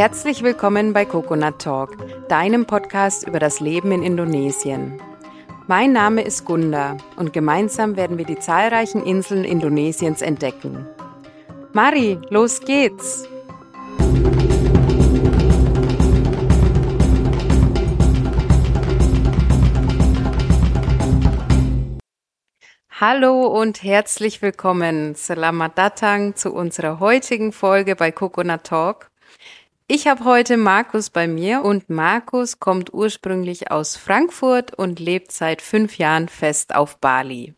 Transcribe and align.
Herzlich 0.00 0.42
willkommen 0.42 0.94
bei 0.94 1.04
Coconut 1.04 1.58
Talk, 1.58 1.94
deinem 2.26 2.64
Podcast 2.64 3.28
über 3.28 3.38
das 3.38 3.60
Leben 3.60 3.92
in 3.92 4.02
Indonesien. 4.02 4.98
Mein 5.66 5.92
Name 5.92 6.22
ist 6.22 6.46
Gunda 6.46 6.96
und 7.16 7.34
gemeinsam 7.34 7.96
werden 7.96 8.16
wir 8.16 8.24
die 8.24 8.38
zahlreichen 8.38 9.04
Inseln 9.04 9.44
Indonesiens 9.44 10.22
entdecken. 10.22 10.86
Mari, 11.74 12.18
los 12.30 12.60
geht's! 12.60 13.28
Hallo 22.88 23.48
und 23.48 23.82
herzlich 23.82 24.40
willkommen. 24.40 25.14
Selamat 25.14 25.76
datang 25.76 26.36
zu 26.36 26.54
unserer 26.54 27.00
heutigen 27.00 27.52
Folge 27.52 27.96
bei 27.96 28.10
Coconut 28.10 28.64
Talk. 28.64 29.09
Ich 29.92 30.06
habe 30.06 30.24
heute 30.24 30.56
Markus 30.56 31.10
bei 31.10 31.26
mir 31.26 31.64
und 31.64 31.90
Markus 31.90 32.60
kommt 32.60 32.94
ursprünglich 32.94 33.72
aus 33.72 33.96
Frankfurt 33.96 34.72
und 34.72 35.00
lebt 35.00 35.32
seit 35.32 35.60
fünf 35.60 35.98
Jahren 35.98 36.28
fest 36.28 36.76
auf 36.76 36.98
Bali. 36.98 37.54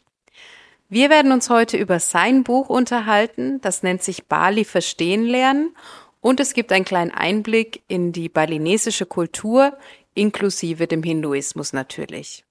Wir 0.88 1.10
werden 1.10 1.30
uns 1.30 1.50
heute 1.50 1.76
über 1.76 2.00
sein 2.00 2.42
Buch 2.42 2.70
unterhalten, 2.70 3.60
das 3.60 3.82
nennt 3.82 4.02
sich 4.02 4.28
Bali 4.28 4.64
verstehen 4.64 5.24
lernen 5.24 5.76
und 6.22 6.40
es 6.40 6.54
gibt 6.54 6.72
einen 6.72 6.86
kleinen 6.86 7.10
Einblick 7.10 7.82
in 7.86 8.12
die 8.12 8.30
balinesische 8.30 9.04
Kultur, 9.04 9.76
inklusive 10.14 10.86
dem 10.86 11.02
Hinduismus 11.02 11.74
natürlich. 11.74 12.46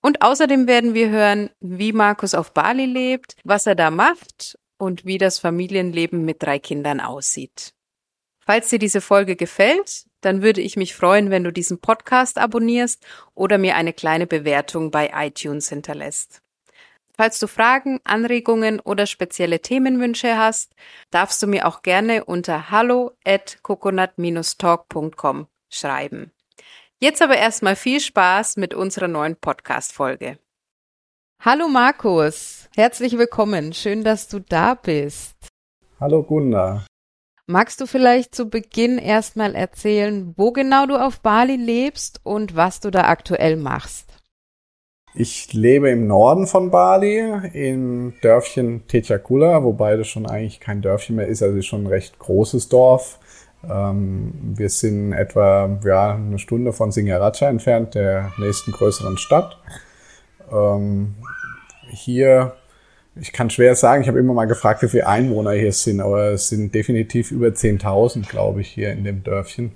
Und 0.00 0.22
außerdem 0.22 0.66
werden 0.66 0.94
wir 0.94 1.10
hören, 1.10 1.50
wie 1.60 1.92
Markus 1.92 2.32
auf 2.32 2.54
Bali 2.54 2.86
lebt, 2.86 3.36
was 3.44 3.66
er 3.66 3.74
da 3.74 3.90
macht 3.90 4.58
und 4.78 5.04
wie 5.04 5.18
das 5.18 5.38
Familienleben 5.38 6.24
mit 6.24 6.42
drei 6.42 6.58
Kindern 6.58 7.00
aussieht. 7.02 7.74
Falls 8.48 8.70
dir 8.70 8.78
diese 8.78 9.02
Folge 9.02 9.36
gefällt, 9.36 10.06
dann 10.22 10.40
würde 10.40 10.62
ich 10.62 10.74
mich 10.74 10.94
freuen, 10.94 11.28
wenn 11.28 11.44
du 11.44 11.52
diesen 11.52 11.82
Podcast 11.82 12.38
abonnierst 12.38 13.04
oder 13.34 13.58
mir 13.58 13.76
eine 13.76 13.92
kleine 13.92 14.26
Bewertung 14.26 14.90
bei 14.90 15.10
iTunes 15.14 15.68
hinterlässt. 15.68 16.40
Falls 17.14 17.38
du 17.40 17.46
Fragen, 17.46 18.00
Anregungen 18.04 18.80
oder 18.80 19.04
spezielle 19.04 19.60
Themenwünsche 19.60 20.38
hast, 20.38 20.72
darfst 21.10 21.42
du 21.42 21.46
mir 21.46 21.68
auch 21.68 21.82
gerne 21.82 22.24
unter 22.24 22.70
hallo 22.70 23.12
at 23.22 23.58
coconut-talk.com 23.62 25.46
schreiben. 25.68 26.32
Jetzt 27.00 27.20
aber 27.20 27.36
erstmal 27.36 27.76
viel 27.76 28.00
Spaß 28.00 28.56
mit 28.56 28.72
unserer 28.72 29.08
neuen 29.08 29.36
Podcast-Folge. 29.36 30.38
Hallo 31.44 31.68
Markus, 31.68 32.70
herzlich 32.74 33.18
willkommen. 33.18 33.74
Schön, 33.74 34.04
dass 34.04 34.26
du 34.26 34.40
da 34.40 34.72
bist. 34.72 35.36
Hallo 36.00 36.22
Gunda. 36.22 36.86
Magst 37.50 37.80
du 37.80 37.86
vielleicht 37.86 38.34
zu 38.34 38.50
Beginn 38.50 38.98
erstmal 38.98 39.54
erzählen, 39.54 40.34
wo 40.36 40.52
genau 40.52 40.84
du 40.84 40.96
auf 40.96 41.20
Bali 41.20 41.56
lebst 41.56 42.20
und 42.22 42.56
was 42.56 42.80
du 42.80 42.90
da 42.90 43.04
aktuell 43.04 43.56
machst? 43.56 44.12
Ich 45.14 45.54
lebe 45.54 45.88
im 45.88 46.06
Norden 46.06 46.46
von 46.46 46.70
Bali, 46.70 47.18
im 47.54 48.12
Dörfchen 48.20 48.86
Techakula, 48.86 49.64
wobei 49.64 49.96
das 49.96 50.08
schon 50.08 50.26
eigentlich 50.26 50.60
kein 50.60 50.82
Dörfchen 50.82 51.16
mehr 51.16 51.26
ist, 51.26 51.42
also 51.42 51.62
schon 51.62 51.84
ein 51.84 51.86
recht 51.86 52.18
großes 52.18 52.68
Dorf. 52.68 53.18
Ähm, 53.66 54.34
wir 54.54 54.68
sind 54.68 55.14
etwa 55.14 55.80
ja, 55.86 56.16
eine 56.16 56.38
Stunde 56.38 56.74
von 56.74 56.92
Singaraja 56.92 57.48
entfernt, 57.48 57.94
der 57.94 58.30
nächsten 58.36 58.72
größeren 58.72 59.16
Stadt. 59.16 59.56
Ähm, 60.52 61.14
hier, 61.88 62.52
ich 63.20 63.32
kann 63.32 63.50
schwer 63.50 63.74
sagen, 63.74 64.02
ich 64.02 64.08
habe 64.08 64.18
immer 64.18 64.34
mal 64.34 64.46
gefragt, 64.46 64.82
wie 64.82 64.88
viele 64.88 65.06
Einwohner 65.06 65.52
hier 65.52 65.72
sind, 65.72 66.00
aber 66.00 66.32
es 66.32 66.48
sind 66.48 66.74
definitiv 66.74 67.30
über 67.30 67.48
10.000, 67.48 68.28
glaube 68.28 68.60
ich, 68.60 68.68
hier 68.68 68.92
in 68.92 69.04
dem 69.04 69.22
Dörfchen. 69.22 69.72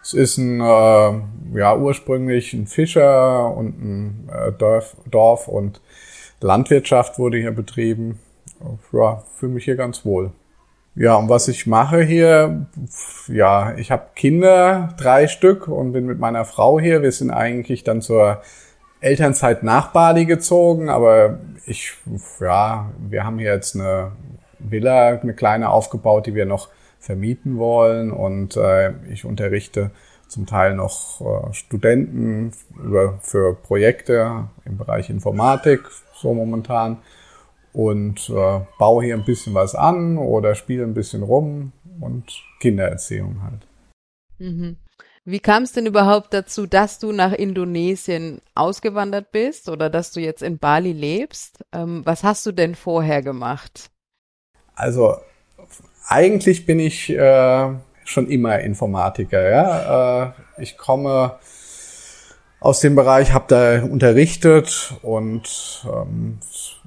Es 0.00 0.14
ist 0.14 0.38
ein, 0.38 0.60
äh, 0.60 1.58
ja, 1.58 1.76
ursprünglich 1.76 2.54
ein 2.54 2.66
Fischer 2.66 3.54
und 3.54 3.78
ein 3.78 4.30
äh, 4.32 4.52
Dorf, 4.52 4.96
Dorf 5.10 5.48
und 5.48 5.82
Landwirtschaft 6.40 7.18
wurde 7.18 7.36
hier 7.36 7.50
betrieben. 7.50 8.18
Ja, 8.92 9.22
fühle 9.36 9.52
mich 9.52 9.64
hier 9.64 9.76
ganz 9.76 10.04
wohl. 10.04 10.32
Ja, 10.94 11.16
und 11.16 11.28
was 11.28 11.46
ich 11.48 11.66
mache 11.66 12.02
hier, 12.02 12.66
ja, 13.28 13.76
ich 13.76 13.90
habe 13.90 14.08
Kinder, 14.16 14.94
drei 14.98 15.28
Stück 15.28 15.68
und 15.68 15.92
bin 15.92 16.06
mit 16.06 16.18
meiner 16.18 16.44
Frau 16.44 16.80
hier. 16.80 17.02
Wir 17.02 17.12
sind 17.12 17.30
eigentlich 17.30 17.84
dann 17.84 18.00
zur 18.00 18.40
Elternzeit 19.00 19.62
nach 19.62 19.92
Bali 19.92 20.24
gezogen, 20.24 20.88
aber 20.88 21.38
ich, 21.66 21.92
ja, 22.40 22.90
wir 23.08 23.24
haben 23.24 23.38
hier 23.38 23.52
jetzt 23.52 23.76
eine 23.76 24.12
Villa, 24.58 25.18
eine 25.20 25.34
kleine 25.34 25.70
aufgebaut, 25.70 26.26
die 26.26 26.34
wir 26.34 26.46
noch 26.46 26.68
vermieten 26.98 27.58
wollen 27.58 28.10
und 28.10 28.56
äh, 28.56 28.92
ich 29.10 29.24
unterrichte 29.24 29.90
zum 30.26 30.46
Teil 30.46 30.74
noch 30.74 31.20
äh, 31.20 31.52
Studenten 31.54 32.52
über, 32.76 33.18
für 33.22 33.54
Projekte 33.54 34.48
im 34.64 34.76
Bereich 34.76 35.10
Informatik, 35.10 35.82
so 36.14 36.34
momentan 36.34 36.98
und 37.72 38.28
äh, 38.30 38.60
baue 38.78 39.04
hier 39.04 39.14
ein 39.14 39.24
bisschen 39.24 39.54
was 39.54 39.74
an 39.74 40.18
oder 40.18 40.54
spiele 40.54 40.82
ein 40.82 40.94
bisschen 40.94 41.22
rum 41.22 41.72
und 42.00 42.42
Kindererziehung 42.60 43.42
halt. 43.42 43.66
Mhm. 44.38 44.76
Wie 45.30 45.40
kam 45.40 45.64
es 45.64 45.72
denn 45.72 45.84
überhaupt 45.84 46.32
dazu, 46.32 46.66
dass 46.66 46.98
du 46.98 47.12
nach 47.12 47.34
Indonesien 47.34 48.40
ausgewandert 48.54 49.30
bist 49.30 49.68
oder 49.68 49.90
dass 49.90 50.10
du 50.10 50.20
jetzt 50.20 50.42
in 50.42 50.56
Bali 50.56 50.92
lebst? 50.92 51.66
Ähm, 51.70 52.00
was 52.06 52.24
hast 52.24 52.46
du 52.46 52.52
denn 52.52 52.74
vorher 52.74 53.20
gemacht? 53.20 53.90
Also 54.74 55.16
eigentlich 56.06 56.64
bin 56.64 56.80
ich 56.80 57.10
äh, 57.10 57.74
schon 58.04 58.30
immer 58.30 58.60
Informatiker. 58.60 59.50
Ja? 59.50 60.28
Äh, 60.28 60.62
ich 60.62 60.78
komme 60.78 61.38
aus 62.58 62.80
dem 62.80 62.94
Bereich, 62.94 63.34
habe 63.34 63.44
da 63.48 63.82
unterrichtet 63.82 64.94
und 65.02 65.86
ähm, 65.92 66.38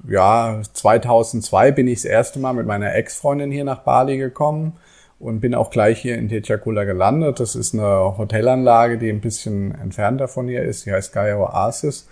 ja, 0.10 0.64
2002 0.74 1.74
bin 1.74 1.88
ich 1.88 2.02
das 2.02 2.06
erste 2.06 2.40
Mal 2.40 2.54
mit 2.54 2.66
meiner 2.66 2.96
Ex-Freundin 2.96 3.52
hier 3.52 3.66
nach 3.66 3.84
Bali 3.84 4.18
gekommen 4.18 4.80
und 5.22 5.40
bin 5.40 5.54
auch 5.54 5.70
gleich 5.70 6.02
hier 6.02 6.18
in 6.18 6.30
Techakula 6.30 6.84
gelandet. 6.84 7.40
Das 7.40 7.56
ist 7.56 7.74
eine 7.74 8.18
Hotelanlage, 8.18 8.98
die 8.98 9.10
ein 9.10 9.22
bisschen 9.22 9.74
entfernt 9.76 10.20
davon 10.20 10.48
hier 10.48 10.64
ist. 10.64 10.86
Die 10.86 10.92
heißt 10.92 11.14
Gaia 11.14 11.38
Oasis. 11.38 12.08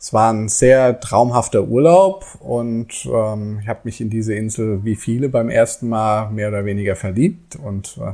Es 0.00 0.12
war 0.12 0.32
ein 0.32 0.48
sehr 0.48 1.00
traumhafter 1.00 1.64
Urlaub 1.64 2.24
und 2.40 3.08
ähm, 3.12 3.58
ich 3.62 3.68
habe 3.68 3.80
mich 3.84 4.00
in 4.00 4.10
diese 4.10 4.34
Insel 4.34 4.84
wie 4.84 4.94
viele 4.94 5.28
beim 5.28 5.48
ersten 5.48 5.88
Mal 5.88 6.30
mehr 6.30 6.48
oder 6.48 6.64
weniger 6.64 6.94
verliebt 6.94 7.56
und 7.56 7.98
äh, 8.00 8.12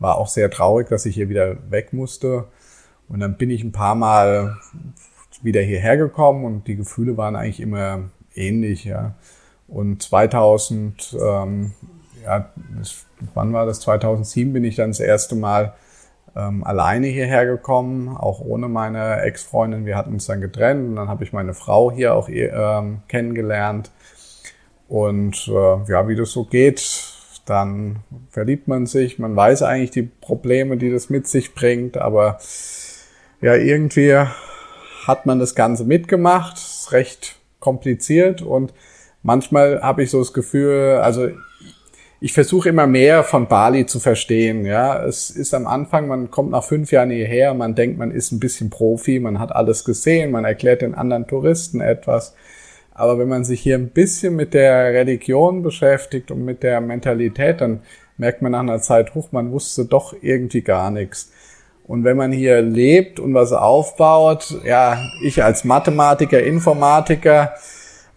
war 0.00 0.18
auch 0.18 0.28
sehr 0.28 0.50
traurig, 0.50 0.88
dass 0.88 1.06
ich 1.06 1.14
hier 1.14 1.28
wieder 1.28 1.56
weg 1.70 1.92
musste. 1.92 2.46
Und 3.08 3.20
dann 3.20 3.36
bin 3.36 3.50
ich 3.50 3.62
ein 3.62 3.72
paar 3.72 3.94
Mal 3.94 4.56
wieder 5.42 5.60
hierher 5.60 5.96
gekommen 5.96 6.44
und 6.44 6.66
die 6.66 6.76
Gefühle 6.76 7.16
waren 7.16 7.36
eigentlich 7.36 7.60
immer 7.60 8.10
ähnlich, 8.34 8.84
ja. 8.84 9.14
Und 9.68 10.02
2000, 10.02 11.16
ähm, 11.22 11.72
ja, 12.24 12.50
das, 12.78 13.06
wann 13.34 13.52
war 13.52 13.66
das? 13.66 13.80
2007 13.80 14.52
bin 14.52 14.64
ich 14.64 14.76
dann 14.76 14.90
das 14.90 15.00
erste 15.00 15.34
Mal 15.34 15.74
ähm, 16.36 16.64
alleine 16.64 17.08
hierher 17.08 17.46
gekommen, 17.46 18.08
auch 18.16 18.40
ohne 18.40 18.68
meine 18.68 19.22
Ex-Freundin. 19.22 19.86
Wir 19.86 19.96
hatten 19.96 20.12
uns 20.12 20.26
dann 20.26 20.40
getrennt 20.40 20.88
und 20.88 20.96
dann 20.96 21.08
habe 21.08 21.24
ich 21.24 21.32
meine 21.32 21.54
Frau 21.54 21.90
hier 21.90 22.14
auch 22.14 22.28
ähm, 22.28 23.02
kennengelernt. 23.08 23.90
Und 24.88 25.48
äh, 25.48 25.90
ja, 25.90 26.08
wie 26.08 26.16
das 26.16 26.32
so 26.32 26.44
geht, 26.44 27.14
dann 27.46 28.00
verliebt 28.28 28.68
man 28.68 28.86
sich, 28.86 29.18
man 29.18 29.34
weiß 29.34 29.62
eigentlich 29.62 29.90
die 29.90 30.02
Probleme, 30.02 30.76
die 30.76 30.90
das 30.90 31.10
mit 31.10 31.26
sich 31.26 31.54
bringt, 31.54 31.96
aber 31.96 32.38
ja, 33.40 33.54
irgendwie 33.54 34.16
hat 35.06 35.26
man 35.26 35.38
das 35.38 35.54
Ganze 35.54 35.84
mitgemacht, 35.84 36.56
ist 36.56 36.92
recht 36.92 37.40
kompliziert 37.58 38.42
und 38.42 38.72
manchmal 39.22 39.82
habe 39.82 40.02
ich 40.02 40.10
so 40.10 40.18
das 40.18 40.32
Gefühl, 40.32 41.00
also 41.02 41.28
ich 42.20 42.34
versuche 42.34 42.68
immer 42.68 42.86
mehr 42.86 43.24
von 43.24 43.48
Bali 43.48 43.86
zu 43.86 43.98
verstehen. 43.98 44.66
Ja, 44.66 45.02
es 45.04 45.30
ist 45.30 45.54
am 45.54 45.66
Anfang, 45.66 46.06
man 46.06 46.30
kommt 46.30 46.50
nach 46.50 46.64
fünf 46.64 46.92
Jahren 46.92 47.10
hierher, 47.10 47.54
man 47.54 47.74
denkt, 47.74 47.98
man 47.98 48.10
ist 48.10 48.30
ein 48.30 48.40
bisschen 48.40 48.68
Profi, 48.68 49.20
man 49.20 49.38
hat 49.38 49.52
alles 49.52 49.84
gesehen, 49.84 50.30
man 50.30 50.44
erklärt 50.44 50.82
den 50.82 50.94
anderen 50.94 51.26
Touristen 51.26 51.80
etwas. 51.80 52.34
Aber 52.92 53.18
wenn 53.18 53.28
man 53.28 53.44
sich 53.44 53.62
hier 53.62 53.76
ein 53.76 53.88
bisschen 53.88 54.36
mit 54.36 54.52
der 54.52 54.92
Religion 54.92 55.62
beschäftigt 55.62 56.30
und 56.30 56.44
mit 56.44 56.62
der 56.62 56.82
Mentalität, 56.82 57.62
dann 57.62 57.80
merkt 58.18 58.42
man 58.42 58.52
nach 58.52 58.60
einer 58.60 58.82
Zeit 58.82 59.14
hoch, 59.14 59.32
man 59.32 59.50
wusste 59.52 59.86
doch 59.86 60.14
irgendwie 60.20 60.60
gar 60.60 60.90
nichts. 60.90 61.32
Und 61.84 62.04
wenn 62.04 62.18
man 62.18 62.30
hier 62.32 62.60
lebt 62.60 63.18
und 63.18 63.32
was 63.32 63.52
aufbaut, 63.52 64.60
ja, 64.64 64.98
ich 65.24 65.42
als 65.42 65.64
Mathematiker, 65.64 66.42
Informatiker 66.42 67.54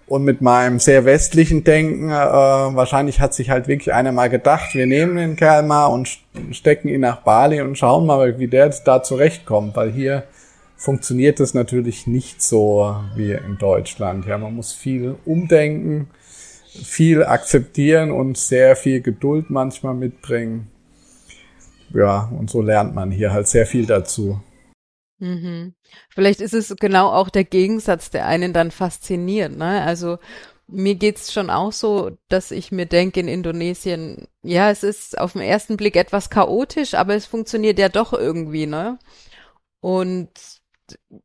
und 0.07 0.23
mit 0.23 0.41
meinem 0.41 0.79
sehr 0.79 1.05
westlichen 1.05 1.63
Denken, 1.63 2.09
äh, 2.09 2.13
wahrscheinlich 2.13 3.19
hat 3.19 3.33
sich 3.33 3.49
halt 3.49 3.67
wirklich 3.67 3.93
einer 3.93 4.11
mal 4.11 4.29
gedacht, 4.29 4.73
wir 4.73 4.85
nehmen 4.85 5.15
den 5.15 5.35
Kerl 5.35 5.63
mal 5.63 5.87
und 5.87 6.09
stecken 6.51 6.89
ihn 6.89 7.01
nach 7.01 7.21
Bali 7.21 7.61
und 7.61 7.77
schauen 7.77 8.05
mal, 8.05 8.37
wie 8.37 8.47
der 8.47 8.69
da 8.83 9.01
zurechtkommt, 9.01 9.75
weil 9.75 9.91
hier 9.91 10.23
funktioniert 10.75 11.39
das 11.39 11.53
natürlich 11.53 12.07
nicht 12.07 12.41
so 12.41 12.95
wie 13.15 13.31
in 13.31 13.57
Deutschland. 13.57 14.25
Ja, 14.25 14.37
man 14.37 14.53
muss 14.53 14.73
viel 14.73 15.15
umdenken, 15.23 16.09
viel 16.65 17.23
akzeptieren 17.23 18.11
und 18.11 18.37
sehr 18.37 18.75
viel 18.75 19.01
Geduld 19.01 19.49
manchmal 19.49 19.93
mitbringen. 19.93 20.67
ja, 21.93 22.29
und 22.37 22.49
so 22.49 22.61
lernt 22.61 22.93
man 22.93 23.11
hier 23.11 23.31
halt 23.31 23.47
sehr 23.47 23.65
viel 23.65 23.85
dazu. 23.85 24.41
Mhm. 25.23 25.73
Vielleicht 26.09 26.41
ist 26.41 26.53
es 26.53 26.75
genau 26.75 27.09
auch 27.09 27.29
der 27.29 27.45
Gegensatz, 27.45 28.09
der 28.09 28.25
einen 28.25 28.51
dann 28.51 28.71
fasziniert. 28.71 29.55
Ne? 29.55 29.81
Also 29.81 30.17
mir 30.67 30.95
geht's 30.95 31.31
schon 31.31 31.49
auch 31.49 31.71
so, 31.71 32.17
dass 32.27 32.51
ich 32.51 32.73
mir 32.73 32.85
denke, 32.87 33.21
in 33.21 33.29
Indonesien, 33.29 34.27
ja, 34.41 34.69
es 34.69 34.83
ist 34.83 35.17
auf 35.17 35.33
den 35.33 35.41
ersten 35.41 35.77
Blick 35.77 35.95
etwas 35.95 36.29
chaotisch, 36.29 36.93
aber 36.93 37.15
es 37.15 37.25
funktioniert 37.25 37.79
ja 37.79 37.87
doch 37.87 38.11
irgendwie, 38.11 38.65
ne? 38.65 38.99
Und 39.79 40.29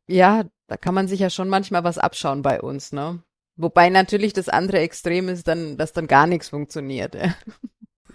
ja, 0.07 0.45
da 0.69 0.77
kann 0.77 0.95
man 0.95 1.09
sich 1.09 1.21
ja 1.21 1.31
schon 1.31 1.49
manchmal 1.49 1.83
was 1.83 1.99
abschauen 1.99 2.43
bei 2.43 2.61
uns, 2.61 2.93
ne? 2.93 3.23
Wobei 3.57 3.89
natürlich 3.89 4.33
das 4.33 4.49
andere 4.49 4.79
Extrem 4.79 5.29
ist 5.29 5.49
dann, 5.49 5.77
dass 5.77 5.93
dann 5.93 6.07
gar 6.07 6.29
nichts 6.29 6.51
funktioniert. 6.51 7.17
Ja. 7.17 7.35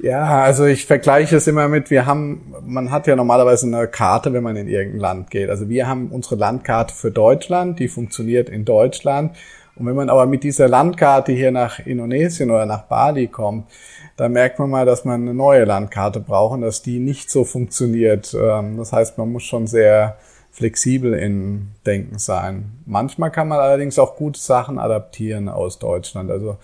Ja, 0.03 0.43
also 0.43 0.65
ich 0.65 0.85
vergleiche 0.85 1.37
es 1.37 1.47
immer 1.47 1.69
mit, 1.69 1.89
wir 1.89 2.05
haben, 2.05 2.53
man 2.65 2.91
hat 2.91 3.07
ja 3.07 3.15
normalerweise 3.15 3.67
eine 3.67 3.87
Karte, 3.87 4.33
wenn 4.33 4.43
man 4.43 4.57
in 4.57 4.67
irgendein 4.67 4.99
Land 4.99 5.31
geht. 5.31 5.49
Also 5.49 5.69
wir 5.69 5.87
haben 5.87 6.09
unsere 6.11 6.35
Landkarte 6.35 6.93
für 6.93 7.09
Deutschland, 7.09 7.79
die 7.79 7.87
funktioniert 7.87 8.49
in 8.49 8.65
Deutschland. 8.65 9.33
Und 9.77 9.85
wenn 9.85 9.95
man 9.95 10.09
aber 10.09 10.25
mit 10.25 10.43
dieser 10.43 10.67
Landkarte 10.67 11.31
hier 11.31 11.51
nach 11.51 11.79
Indonesien 11.79 12.51
oder 12.51 12.65
nach 12.65 12.81
Bali 12.81 13.27
kommt, 13.27 13.69
dann 14.17 14.33
merkt 14.33 14.59
man 14.59 14.69
mal, 14.69 14.85
dass 14.85 15.05
man 15.05 15.21
eine 15.21 15.33
neue 15.33 15.63
Landkarte 15.63 16.19
braucht 16.19 16.55
und 16.55 16.61
dass 16.63 16.81
die 16.81 16.99
nicht 16.99 17.31
so 17.31 17.45
funktioniert. 17.45 18.35
Ähm, 18.37 18.75
das 18.75 18.91
heißt, 18.91 19.17
man 19.17 19.31
muss 19.31 19.43
schon 19.43 19.67
sehr 19.67 20.17
flexibel 20.51 21.13
in 21.13 21.69
Denken 21.85 22.19
sein. 22.19 22.73
Manchmal 22.85 23.31
kann 23.31 23.47
man 23.47 23.59
allerdings 23.59 23.97
auch 23.97 24.17
gute 24.17 24.39
Sachen 24.39 24.79
adaptieren 24.79 25.47
aus 25.47 25.79
Deutschland. 25.79 26.29
Also 26.29 26.57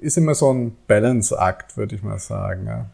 ist 0.00 0.16
immer 0.16 0.34
so 0.34 0.52
ein 0.52 0.76
Balance-Akt, 0.86 1.76
würde 1.76 1.96
ich 1.96 2.02
mal 2.02 2.18
sagen. 2.18 2.66
Ja. 2.66 2.86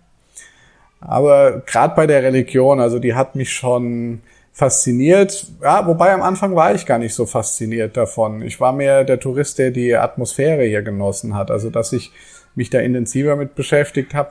Aber 1.01 1.61
gerade 1.61 1.95
bei 1.95 2.07
der 2.07 2.23
Religion, 2.23 2.81
also 2.81 2.99
die 2.99 3.15
hat 3.15 3.35
mich 3.35 3.53
schon 3.53 4.23
fasziniert. 4.53 5.47
Ja, 5.63 5.87
wobei 5.87 6.13
am 6.13 6.23
Anfang 6.23 6.55
war 6.55 6.75
ich 6.75 6.87
gar 6.87 6.99
nicht 6.99 7.15
so 7.15 7.27
fasziniert 7.27 7.97
davon. 7.97 8.41
Ich 8.43 8.61
war 8.61 8.73
mehr 8.73 9.05
der 9.05 9.21
Tourist, 9.21 9.59
der 9.59 9.71
die 9.71 9.95
Atmosphäre 9.97 10.65
hier 10.65 10.83
genossen 10.83 11.35
hat. 11.35 11.51
Also 11.51 11.71
dass 11.71 11.93
ich 11.93 12.13
mich 12.55 12.71
da 12.71 12.79
intensiver 12.79 13.37
mit 13.37 13.55
beschäftigt 13.55 14.15
habe, 14.15 14.31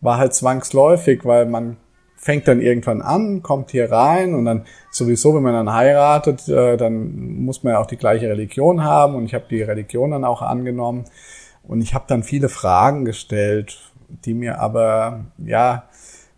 war 0.00 0.18
halt 0.18 0.34
zwangsläufig, 0.34 1.24
weil 1.24 1.46
man 1.46 1.76
fängt 2.16 2.48
dann 2.48 2.60
irgendwann 2.60 3.00
an, 3.00 3.42
kommt 3.42 3.70
hier 3.70 3.92
rein 3.92 4.34
und 4.34 4.44
dann 4.44 4.64
sowieso, 4.90 5.34
wenn 5.34 5.42
man 5.42 5.52
dann 5.52 5.72
heiratet, 5.72 6.48
äh, 6.48 6.76
dann 6.76 7.44
muss 7.44 7.62
man 7.62 7.74
ja 7.74 7.78
auch 7.78 7.86
die 7.86 7.96
gleiche 7.96 8.28
Religion 8.28 8.82
haben 8.82 9.14
und 9.14 9.26
ich 9.26 9.34
habe 9.34 9.44
die 9.48 9.62
Religion 9.62 10.10
dann 10.10 10.24
auch 10.24 10.42
angenommen. 10.42 11.04
Und 11.68 11.82
ich 11.82 11.94
habe 11.94 12.06
dann 12.08 12.24
viele 12.24 12.48
Fragen 12.48 13.04
gestellt, 13.04 13.78
die 14.24 14.34
mir 14.34 14.58
aber 14.58 15.26
ja 15.36 15.84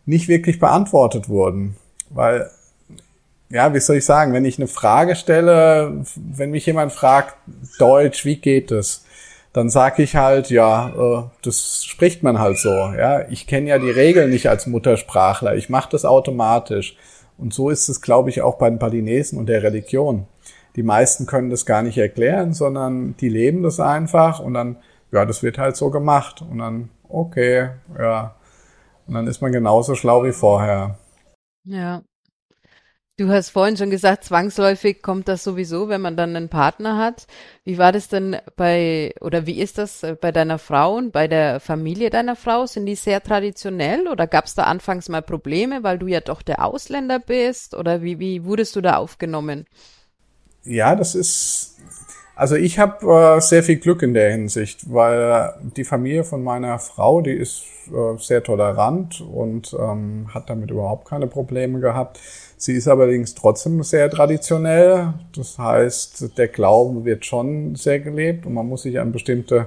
nicht 0.05 0.29
wirklich 0.29 0.59
beantwortet 0.59 1.29
wurden. 1.29 1.77
Weil, 2.11 2.51
ja, 3.49 3.73
wie 3.73 3.81
soll 3.81 3.97
ich 3.97 4.05
sagen, 4.05 4.33
wenn 4.33 4.45
ich 4.45 4.59
eine 4.59 4.67
Frage 4.67 5.15
stelle, 5.15 6.05
wenn 6.17 6.51
mich 6.51 6.67
jemand 6.67 6.93
fragt, 6.93 7.37
Deutsch, 7.79 8.25
wie 8.25 8.37
geht 8.37 8.73
es? 8.73 9.05
Dann 9.53 9.71
sage 9.71 10.03
ich 10.03 10.17
halt, 10.17 10.51
ja, 10.51 10.89
äh, 10.89 11.23
das 11.43 11.85
spricht 11.85 12.23
man 12.23 12.39
halt 12.39 12.59
so. 12.59 12.71
Ja, 12.71 13.29
ich 13.29 13.47
kenne 13.47 13.71
ja 13.71 13.79
die 13.79 13.91
Regeln 13.91 14.31
nicht 14.31 14.49
als 14.49 14.67
Muttersprachler. 14.67 15.55
Ich 15.55 15.69
mache 15.71 15.91
das 15.91 16.05
automatisch. 16.05 16.97
Und 17.39 17.55
so 17.55 17.71
ist 17.71 17.89
es, 17.89 18.01
glaube 18.01 18.31
ich, 18.31 18.43
auch 18.43 18.59
bei 18.59 18.69
den 18.69 18.79
Palinesen 18.79 19.39
und 19.39 19.47
der 19.47 19.63
Religion. 19.63 20.27
Die 20.77 20.83
meisten 20.83 21.27
können 21.27 21.51
das 21.51 21.67
gar 21.67 21.83
nicht 21.83 21.99
erklären, 21.99 22.53
sondern 22.53 23.17
die 23.21 23.29
leben 23.29 23.63
das 23.63 23.81
einfach 23.81 24.41
und 24.41 24.55
dann 24.55 24.77
ja, 25.13 25.25
das 25.25 25.43
wird 25.43 25.59
halt 25.59 25.77
so 25.77 25.91
gemacht. 25.91 26.43
Und 26.43 26.59
dann, 26.59 26.91
okay, 27.09 27.71
ja. 27.99 28.35
Und 29.07 29.15
dann 29.15 29.27
ist 29.27 29.43
man 29.43 29.53
genauso 29.53 29.95
schlau 29.95 30.25
wie 30.25 30.33
vorher. 30.33 30.99
Ja. 31.65 32.03
Du 33.17 33.29
hast 33.29 33.51
vorhin 33.51 33.77
schon 33.77 33.91
gesagt, 33.91 34.25
zwangsläufig 34.25 35.03
kommt 35.03 35.29
das 35.29 35.45
sowieso, 35.45 35.91
wenn 35.91 36.01
man 36.01 36.17
dann 36.17 36.35
einen 36.35 36.49
Partner 36.49 36.97
hat. 36.97 37.27
Wie 37.65 37.77
war 37.77 37.93
das 37.93 38.09
denn 38.09 38.39
bei, 38.57 39.13
oder 39.21 39.45
wie 39.45 39.61
ist 39.61 39.77
das 39.77 40.07
bei 40.23 40.33
deiner 40.33 40.59
Frau 40.59 40.97
und 40.97 41.13
bei 41.13 41.29
der 41.29 41.61
Familie 41.61 42.09
deiner 42.09 42.35
Frau? 42.35 42.65
Sind 42.65 42.87
die 42.87 42.95
sehr 42.95 43.23
traditionell 43.23 44.09
oder 44.09 44.27
gab 44.27 44.47
es 44.47 44.55
da 44.55 44.63
anfangs 44.63 45.11
mal 45.11 45.21
Probleme, 45.21 45.83
weil 45.83 45.99
du 45.99 46.07
ja 46.07 46.21
doch 46.21 46.41
der 46.41 46.65
Ausländer 46.65 47.19
bist? 47.19 47.75
Oder 47.75 48.01
wie, 48.01 48.19
wie 48.21 48.45
wurdest 48.47 48.75
du 48.75 48.81
da 48.81 48.97
aufgenommen? 48.97 49.67
Ja, 50.65 50.97
das 50.97 51.15
ist 51.15 51.79
also 52.41 52.57
ich 52.57 52.79
habe 52.79 53.37
äh, 53.37 53.41
sehr 53.43 53.63
viel 53.63 53.77
Glück 53.77 54.01
in 54.01 54.15
der 54.15 54.31
Hinsicht, 54.31 54.91
weil 54.91 55.53
die 55.77 55.85
Familie 55.85 56.25
von 56.25 56.43
meiner 56.43 56.79
Frau, 56.79 57.21
die 57.21 57.33
ist 57.35 57.65
äh, 57.89 58.17
sehr 58.19 58.43
tolerant 58.43 59.21
und 59.21 59.77
ähm, 59.79 60.27
hat 60.33 60.49
damit 60.49 60.71
überhaupt 60.71 61.07
keine 61.07 61.27
Probleme 61.27 61.81
gehabt. 61.81 62.19
Sie 62.57 62.73
ist 62.73 62.89
allerdings 62.89 63.35
trotzdem 63.35 63.83
sehr 63.83 64.09
traditionell. 64.09 65.13
Das 65.37 65.59
heißt, 65.59 66.39
der 66.39 66.49
Glauben 66.49 67.05
wird 67.05 67.27
schon 67.27 67.75
sehr 67.75 68.01
gelebt 68.01 68.47
und 68.47 68.55
man 68.55 68.67
muss 68.67 68.85
sich 68.85 68.99
an 68.99 69.13
bestimmte 69.13 69.67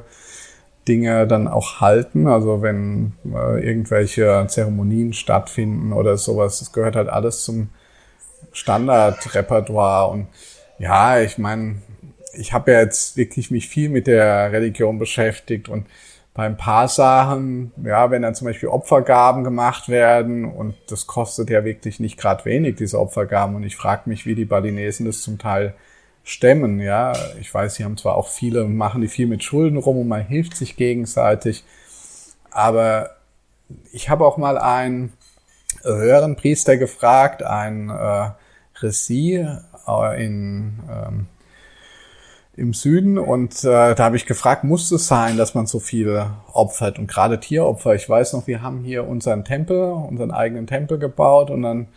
Dinge 0.88 1.28
dann 1.28 1.48
auch 1.48 1.80
halten. 1.80 2.26
Also 2.26 2.64
wenn 2.64 3.14
äh, 3.24 3.64
irgendwelche 3.64 4.48
Zeremonien 4.48 5.14
stattfinden 5.14 5.94
oder 5.94 6.18
sowas, 6.18 6.58
das 6.58 6.74
gehört 6.74 6.96
halt 6.96 7.10
alles 7.10 7.44
zum 7.44 7.70
Standardrepertoire. 8.52 10.10
Und 10.10 10.28
ja, 10.80 11.20
ich 11.20 11.38
meine, 11.38 11.76
ich 12.34 12.54
habe 12.54 12.72
ja 12.72 12.80
jetzt 12.82 13.18
wirklich 13.18 13.52
mich 13.52 13.68
viel 13.68 13.90
mit 13.90 14.08
der 14.08 14.52
Religion 14.52 15.00
beschäftigt 15.00 15.70
und 15.70 15.86
bei 16.34 16.46
ein 16.46 16.58
paar 16.58 16.88
Sachen, 16.88 17.72
ja, 17.84 18.10
wenn 18.10 18.24
dann 18.24 18.34
zum 18.34 18.46
Beispiel 18.46 18.70
Opfergaben 18.70 19.44
gemacht 19.44 19.88
werden 19.88 20.46
und 20.46 20.76
das 20.88 21.06
kostet 21.06 21.52
ja 21.52 21.64
wirklich 21.64 22.00
nicht 22.00 22.18
gerade 22.18 22.44
wenig, 22.46 22.76
diese 22.76 23.00
Opfergaben. 23.00 23.56
Und 23.56 23.64
ich 23.64 23.76
frage 23.76 24.10
mich, 24.10 24.26
wie 24.26 24.34
die 24.34 24.46
Balinesen 24.46 25.06
das 25.06 25.22
zum 25.22 25.38
Teil 25.38 25.76
stemmen, 26.24 26.80
ja. 26.80 27.14
Ich 27.40 27.54
weiß, 27.54 27.76
sie 27.76 27.84
haben 27.84 27.98
zwar 27.98 28.16
auch 28.16 28.30
viele, 28.30 28.66
machen 28.66 29.02
die 29.02 29.10
viel 29.10 29.28
mit 29.28 29.44
Schulden 29.44 29.78
rum 29.78 30.00
und 30.00 30.08
man 30.08 30.26
hilft 30.26 30.56
sich 30.58 30.76
gegenseitig. 30.76 31.64
Aber 32.50 33.12
ich 33.92 34.10
habe 34.10 34.26
auch 34.26 34.38
mal 34.38 34.58
einen 34.58 35.14
höheren 35.84 36.36
Priester 36.36 36.78
gefragt, 36.78 37.44
ein 37.44 37.92
äh, 37.92 38.32
Resi 38.82 39.48
äh, 39.88 40.26
in 40.26 40.80
ähm, 40.90 41.28
im 42.56 42.74
Süden 42.74 43.18
und 43.18 43.64
äh, 43.64 43.96
da 43.96 43.98
habe 43.98 44.16
ich 44.16 44.28
gefragt, 44.28 44.64
muss 44.64 44.92
es 44.92 45.08
sein, 45.08 45.38
dass 45.38 45.56
man 45.56 45.66
so 45.66 45.80
viel 45.80 46.26
opfert 46.52 47.00
und 47.00 47.08
gerade 47.08 47.40
Tieropfer. 47.40 47.96
Ich 47.96 48.08
weiß 48.08 48.34
noch, 48.34 48.46
wir 48.46 48.62
haben 48.62 48.84
hier 48.84 49.08
unseren 49.08 49.44
Tempel, 49.44 49.82
unseren 49.82 50.32
eigenen 50.32 50.68
Tempel 50.68 51.00
gebaut 51.00 51.50
und 51.50 51.64
dann 51.64 51.88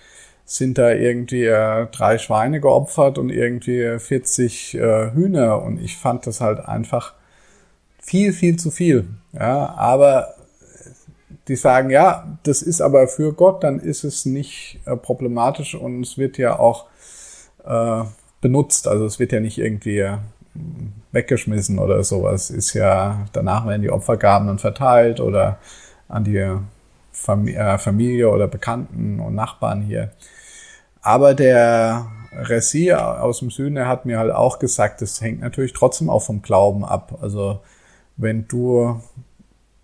sind 0.46 0.78
da 0.78 0.92
irgendwie 0.92 1.44
äh, 1.44 1.86
drei 1.92 2.18
Schweine 2.18 2.60
geopfert 2.60 3.18
und 3.18 3.30
irgendwie 3.30 3.98
40 3.98 4.74
äh, 4.74 5.12
Hühner 5.12 5.62
und 5.62 5.78
ich 5.78 5.96
fand 5.96 6.26
das 6.26 6.40
halt 6.40 6.60
einfach 6.60 7.14
viel, 7.98 8.32
viel 8.32 8.56
zu 8.56 8.70
viel. 8.70 9.08
Ja, 9.34 9.74
aber 9.76 10.34
die 11.48 11.56
sagen, 11.56 11.90
ja, 11.90 12.38
das 12.44 12.62
ist 12.62 12.80
aber 12.80 13.08
für 13.08 13.32
Gott, 13.32 13.62
dann 13.62 13.78
ist 13.78 14.04
es 14.04 14.24
nicht 14.24 14.80
äh, 14.86 14.96
problematisch 14.96 15.74
und 15.74 16.00
es 16.02 16.16
wird 16.16 16.38
ja 16.38 16.58
auch 16.58 16.86
äh, 17.64 18.04
benutzt. 18.40 18.88
Also 18.88 19.04
es 19.04 19.18
wird 19.18 19.32
ja 19.32 19.40
nicht 19.40 19.58
irgendwie 19.58 20.08
weggeschmissen 21.12 21.78
oder 21.78 22.02
sowas. 22.04 22.50
Ist 22.50 22.74
ja, 22.74 23.26
danach 23.32 23.66
werden 23.66 23.82
die 23.82 23.90
Opfergaben 23.90 24.46
dann 24.46 24.58
verteilt 24.58 25.20
oder 25.20 25.58
an 26.08 26.24
die 26.24 26.36
äh, 26.36 27.78
Familie 27.78 28.30
oder 28.30 28.46
Bekannten 28.46 29.20
und 29.20 29.34
Nachbarn 29.34 29.82
hier. 29.82 30.12
Aber 31.02 31.34
der 31.34 32.06
Resi 32.32 32.92
aus 32.92 33.38
dem 33.38 33.50
Süden, 33.50 33.76
der 33.76 33.88
hat 33.88 34.04
mir 34.06 34.18
halt 34.18 34.32
auch 34.32 34.58
gesagt, 34.58 35.00
das 35.00 35.20
hängt 35.20 35.40
natürlich 35.40 35.72
trotzdem 35.72 36.10
auch 36.10 36.22
vom 36.22 36.42
Glauben 36.42 36.84
ab. 36.84 37.18
Also 37.20 37.60
wenn 38.16 38.46
du 38.48 39.00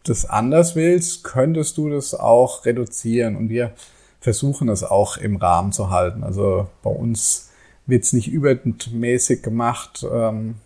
das 0.05 0.29
anders 0.29 0.75
willst, 0.75 1.25
könntest 1.25 1.79
du 1.79 1.88
das 1.88 2.14
auch 2.14 2.67
reduzieren. 2.67 3.37
Und 3.37 3.49
wir 3.49 3.73
versuchen 4.21 4.69
es 4.69 4.85
auch 4.85 5.17
im 5.17 5.37
Rahmen 5.37 5.73
zu 5.73 5.91
halten. 5.91 6.25
Also 6.25 6.69
bei 6.83 6.91
uns 6.91 7.52
wird 7.87 8.05
es 8.05 8.12
nicht 8.12 8.29
übermäßig 8.29 9.43
gemacht, 9.43 10.05
ähm, 10.11 10.57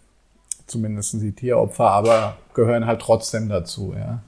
zumindest 0.67 1.15
die 1.15 1.33
Tieropfer, 1.33 1.91
aber 1.91 2.37
gehören 2.55 2.87
halt 2.87 3.01
trotzdem 3.01 3.49
dazu, 3.49 3.95
ja. 3.97 4.23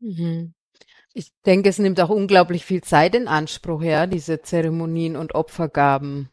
Mhm. 0.00 0.52
Ich 1.12 1.32
denke, 1.46 1.70
es 1.70 1.78
nimmt 1.78 2.00
auch 2.00 2.10
unglaublich 2.10 2.64
viel 2.64 2.82
Zeit 2.82 3.14
in 3.14 3.26
Anspruch, 3.26 3.82
ja, 3.82 4.06
diese 4.06 4.42
Zeremonien 4.42 5.16
und 5.16 5.34
Opfergaben. 5.34 6.28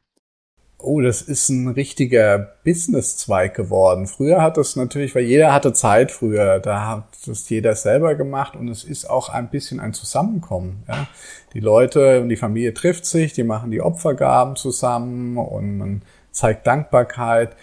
Oh, 0.86 1.00
das 1.00 1.22
ist 1.22 1.48
ein 1.48 1.70
richtiger 1.70 2.56
Businesszweig 2.66 3.56
geworden. 3.56 4.06
Früher 4.06 4.42
hat 4.42 4.58
es 4.58 4.76
natürlich, 4.76 5.16
weil 5.16 5.24
jeder 5.24 5.54
hatte 5.54 5.72
Zeit 5.72 6.12
früher, 6.12 6.60
da 6.60 6.88
hat 6.88 7.06
das 7.26 7.48
jeder 7.50 7.74
selber 7.74 8.16
gemacht 8.16 8.58
und 8.58 8.68
es 8.68 8.84
ist 8.84 9.10
auch 9.10 9.30
ein 9.30 9.50
bisschen 9.50 9.80
ein 9.80 9.94
Zusammenkommen. 9.94 10.84
Ja. 10.90 11.08
Die 11.54 11.62
Leute 11.62 12.20
und 12.20 12.28
die 12.28 12.36
Familie 12.36 12.74
trifft 12.74 13.06
sich, 13.06 13.32
die 13.32 13.46
machen 13.46 13.72
die 13.72 13.80
Opfergaben 13.80 14.58
zusammen 14.58 15.38
und 15.38 15.78
man 15.78 16.02
zeigt 16.32 16.68
Dankbarkeit. 16.68 17.56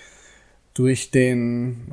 Durch 0.73 1.11
den, 1.11 1.93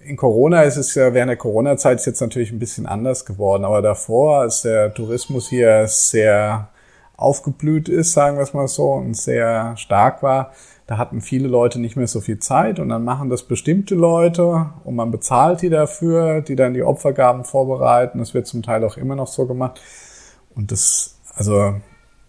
in 0.00 0.16
Corona 0.16 0.62
ist 0.62 0.78
es 0.78 0.94
ja, 0.94 1.12
während 1.12 1.28
der 1.28 1.36
Corona-Zeit 1.36 1.98
ist 1.98 2.06
jetzt 2.06 2.22
natürlich 2.22 2.52
ein 2.52 2.58
bisschen 2.58 2.86
anders 2.86 3.26
geworden, 3.26 3.66
aber 3.66 3.82
davor 3.82 4.46
ist 4.46 4.64
der 4.64 4.94
Tourismus 4.94 5.50
hier 5.50 5.86
sehr 5.88 6.70
aufgeblüht 7.16 7.88
ist, 7.88 8.12
sagen 8.12 8.36
wir 8.36 8.42
es 8.42 8.54
mal 8.54 8.68
so, 8.68 8.92
und 8.92 9.16
sehr 9.16 9.76
stark 9.76 10.22
war, 10.22 10.52
da 10.86 10.98
hatten 10.98 11.22
viele 11.22 11.48
Leute 11.48 11.80
nicht 11.80 11.96
mehr 11.96 12.06
so 12.06 12.20
viel 12.20 12.38
Zeit 12.38 12.78
und 12.78 12.90
dann 12.90 13.04
machen 13.04 13.30
das 13.30 13.44
bestimmte 13.44 13.94
Leute 13.94 14.66
und 14.84 14.96
man 14.96 15.10
bezahlt 15.10 15.62
die 15.62 15.70
dafür, 15.70 16.42
die 16.42 16.56
dann 16.56 16.74
die 16.74 16.82
Opfergaben 16.82 17.44
vorbereiten. 17.44 18.18
Das 18.18 18.34
wird 18.34 18.46
zum 18.46 18.62
Teil 18.62 18.84
auch 18.84 18.98
immer 18.98 19.16
noch 19.16 19.28
so 19.28 19.46
gemacht. 19.46 19.80
Und 20.54 20.72
das, 20.72 21.18
also, 21.34 21.74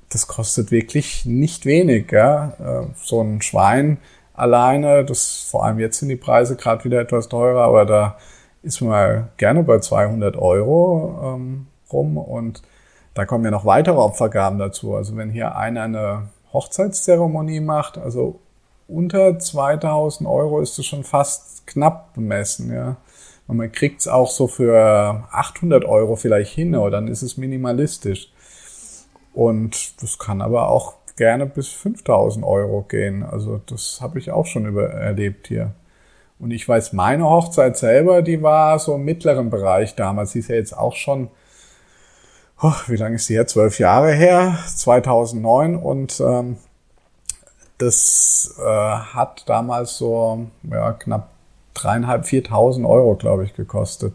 das 0.10 0.28
kostet 0.28 0.72
wirklich 0.72 1.26
nicht 1.26 1.66
wenig, 1.66 2.12
ja. 2.12 2.54
Äh, 2.60 2.88
so 3.04 3.22
ein 3.22 3.42
Schwein 3.42 3.98
alleine, 4.34 5.04
das, 5.04 5.48
vor 5.50 5.66
allem 5.66 5.80
jetzt 5.80 6.00
sind 6.00 6.10
die 6.10 6.16
Preise 6.16 6.56
gerade 6.56 6.86
wieder 6.86 7.02
etwas 7.02 7.28
teurer, 7.28 7.64
aber 7.64 7.86
da 7.86 8.18
ist 8.64 8.82
man 8.82 9.30
gerne 9.38 9.64
bei 9.64 9.80
200 9.80 10.38
Euro 10.38 11.36
ähm, 11.36 11.68
rum 11.92 12.18
und 12.18 12.62
da 13.16 13.26
kommen 13.26 13.46
ja 13.46 13.52
noch 13.52 13.66
weitere 13.66 13.98
Opfergaben 13.98 14.60
dazu. 14.60 14.94
Also 14.94 15.18
wenn 15.18 15.32
hier 15.32 15.56
einer 15.56 15.84
eine 15.84 16.30
Hochzeitszeremonie 16.54 17.62
macht, 17.62 17.98
also 17.98 18.40
unter 18.88 19.40
2000 19.40 20.30
Euro 20.30 20.60
ist 20.60 20.78
es 20.78 20.86
schon 20.86 21.04
fast 21.04 21.66
knapp 21.66 22.14
bemessen, 22.14 22.72
ja. 22.72 22.98
Und 23.48 23.58
man 23.58 23.72
kriegt 23.72 24.02
es 24.02 24.08
auch 24.08 24.30
so 24.30 24.48
für 24.48 25.24
800 25.32 25.86
Euro 25.86 26.16
vielleicht 26.16 26.54
hin, 26.54 26.76
oder 26.76 26.92
dann 26.92 27.08
ist 27.08 27.22
es 27.22 27.38
minimalistisch. 27.38 28.32
Und 29.34 30.02
das 30.02 30.18
kann 30.18 30.42
aber 30.42 30.70
auch 30.70 30.96
gerne 31.16 31.46
bis 31.46 31.70
5000 31.70 32.46
Euro 32.46 32.84
gehen. 32.84 33.24
Also 33.24 33.62
das 33.66 34.00
habe 34.02 34.20
ich 34.20 34.32
auch 34.32 34.46
schon 34.46 34.66
über 34.66 34.90
erlebt 34.90 35.48
hier. 35.48 35.72
Und 36.40 36.52
ich 36.52 36.68
weiß, 36.68 36.94
meine 36.94 37.30
Hochzeit 37.30 37.78
selber, 37.78 38.22
die 38.22 38.42
war 38.42 38.80
so 38.80 38.96
im 38.96 39.06
mittleren 39.06 39.50
Bereich 39.50 39.96
damals. 39.96 40.32
Sie 40.32 40.40
ist 40.40 40.50
ja 40.50 40.56
jetzt 40.56 40.78
auch 40.78 40.96
schon, 40.96 41.30
oh, 42.62 42.74
wie 42.88 42.96
lange 42.96 43.16
ist 43.16 43.28
sie 43.28 43.36
her? 43.36 43.48
Zwölf 43.48 43.80
Jahre 43.80 44.14
her, 44.14 44.58
2009. 44.68 45.76
Und 45.76 46.20
ähm, 46.20 46.58
das 47.78 48.56
äh, 48.60 48.64
hat 48.64 49.44
damals 49.48 49.98
so 49.98 50.48
ja, 50.64 50.94
knapp 50.94 51.30
dreieinhalb, 51.74 52.26
viertausend 52.26 52.86
Euro, 52.86 53.16
glaube 53.16 53.44
ich, 53.44 53.54
gekostet. 53.54 54.14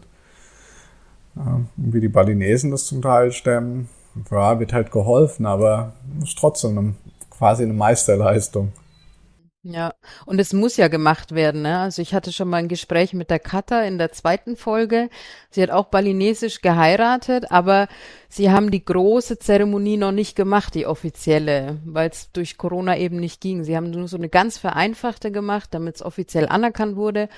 Ja, 1.35 1.61
wie 1.77 2.01
die 2.01 2.09
Balinesen 2.09 2.71
das 2.71 2.85
zum 2.85 3.01
Teil 3.01 3.31
stemmen, 3.31 3.87
ja, 4.29 4.59
wird 4.59 4.73
halt 4.73 4.91
geholfen, 4.91 5.45
aber 5.45 5.93
ist 6.23 6.37
trotzdem 6.37 6.77
eine, 6.77 6.93
quasi 7.29 7.63
eine 7.63 7.73
Meisterleistung. 7.73 8.73
Ja, 9.63 9.93
und 10.25 10.39
es 10.39 10.53
muss 10.53 10.75
ja 10.77 10.87
gemacht 10.87 11.35
werden. 11.35 11.61
Ne? 11.61 11.77
Also 11.77 12.01
ich 12.01 12.15
hatte 12.15 12.31
schon 12.31 12.49
mal 12.49 12.57
ein 12.57 12.67
Gespräch 12.67 13.13
mit 13.13 13.29
der 13.29 13.37
Katha 13.37 13.83
in 13.83 13.99
der 13.99 14.11
zweiten 14.11 14.57
Folge. 14.57 15.09
Sie 15.51 15.61
hat 15.61 15.69
auch 15.69 15.85
balinesisch 15.85 16.61
geheiratet, 16.61 17.51
aber 17.51 17.87
sie 18.27 18.49
haben 18.49 18.71
die 18.71 18.83
große 18.83 19.37
Zeremonie 19.37 19.97
noch 19.97 20.13
nicht 20.13 20.35
gemacht, 20.35 20.73
die 20.73 20.87
offizielle, 20.87 21.79
weil 21.85 22.09
es 22.09 22.31
durch 22.31 22.57
Corona 22.57 22.97
eben 22.97 23.17
nicht 23.17 23.39
ging. 23.39 23.63
Sie 23.63 23.77
haben 23.77 23.91
nur 23.91 24.07
so 24.07 24.17
eine 24.17 24.29
ganz 24.29 24.57
vereinfachte 24.57 25.31
gemacht, 25.31 25.69
damit 25.75 25.95
es 25.97 26.01
offiziell 26.01 26.47
anerkannt 26.47 26.95
wurde. 26.95 27.29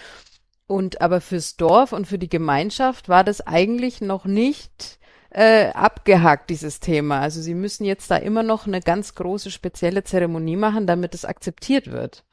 Und 0.66 1.02
aber 1.02 1.20
fürs 1.20 1.58
Dorf 1.58 1.92
und 1.92 2.08
für 2.08 2.18
die 2.18 2.30
Gemeinschaft 2.30 3.10
war 3.10 3.26
das 3.26 3.42
eigentlich 3.42 4.00
noch 4.00 4.24
nicht 4.24 4.98
äh, 5.34 5.72
abgehakt, 5.74 6.50
dieses 6.50 6.80
Thema. 6.80 7.20
Also 7.20 7.42
sie 7.42 7.56
müssen 7.56 7.86
jetzt 7.86 8.10
da 8.12 8.18
immer 8.18 8.44
noch 8.44 8.68
eine 8.68 8.82
ganz 8.82 9.16
große 9.16 9.52
spezielle 9.52 10.04
Zeremonie 10.04 10.56
machen, 10.56 10.88
damit 10.88 11.16
es 11.16 11.26
akzeptiert 11.26 11.92
wird. 11.92 12.24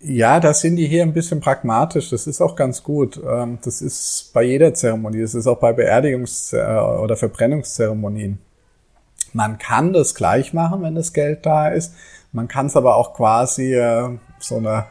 Ja, 0.00 0.40
da 0.40 0.52
sind 0.52 0.76
die 0.76 0.88
hier 0.88 1.02
ein 1.02 1.12
bisschen 1.12 1.40
pragmatisch. 1.40 2.10
Das 2.10 2.26
ist 2.26 2.40
auch 2.40 2.56
ganz 2.56 2.82
gut. 2.82 3.20
Ähm, 3.24 3.58
das 3.62 3.80
ist 3.80 4.32
bei 4.34 4.42
jeder 4.42 4.74
Zeremonie. 4.74 5.20
Das 5.20 5.34
ist 5.34 5.46
auch 5.46 5.60
bei 5.60 5.70
Beerdigungs- 5.70 6.56
äh, 6.56 7.00
oder 7.00 7.16
Verbrennungszeremonien. 7.16 8.38
Man 9.32 9.58
kann 9.58 9.92
das 9.92 10.14
gleich 10.14 10.52
machen, 10.52 10.82
wenn 10.82 10.94
das 10.94 11.12
Geld 11.12 11.46
da 11.46 11.68
ist. 11.68 11.94
Man 12.32 12.48
kann 12.48 12.66
es 12.66 12.76
aber 12.76 12.96
auch 12.96 13.14
quasi 13.14 13.74
äh, 13.74 14.08
so 14.40 14.56
eine 14.56 14.86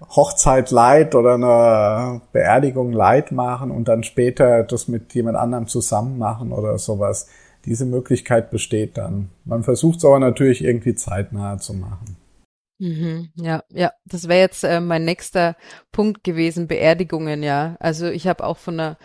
Hochzeit 0.00 0.70
leid 0.70 1.14
oder 1.14 1.34
eine 1.34 2.20
Beerdigung 2.32 2.92
leid 2.92 3.32
machen 3.32 3.70
und 3.70 3.88
dann 3.88 4.02
später 4.02 4.62
das 4.62 4.88
mit 4.88 5.12
jemand 5.14 5.36
anderem 5.36 5.66
zusammen 5.66 6.18
machen 6.18 6.52
oder 6.52 6.78
sowas. 6.78 7.28
Diese 7.64 7.84
Möglichkeit 7.84 8.50
besteht 8.50 8.96
dann. 8.96 9.30
Man 9.44 9.64
versucht 9.64 9.98
es 9.98 10.04
aber 10.04 10.20
natürlich 10.20 10.64
irgendwie 10.64 10.94
zeitnah 10.94 11.58
zu 11.58 11.74
machen. 11.74 12.16
Mhm, 12.78 13.30
ja, 13.34 13.64
ja, 13.70 13.92
das 14.04 14.28
wäre 14.28 14.40
jetzt 14.40 14.62
äh, 14.62 14.80
mein 14.80 15.04
nächster 15.04 15.56
Punkt 15.90 16.22
gewesen, 16.22 16.68
Beerdigungen, 16.68 17.42
ja. 17.42 17.76
Also 17.80 18.06
ich 18.06 18.28
habe 18.28 18.44
auch 18.44 18.56
von 18.56 18.78
einer 18.78 18.98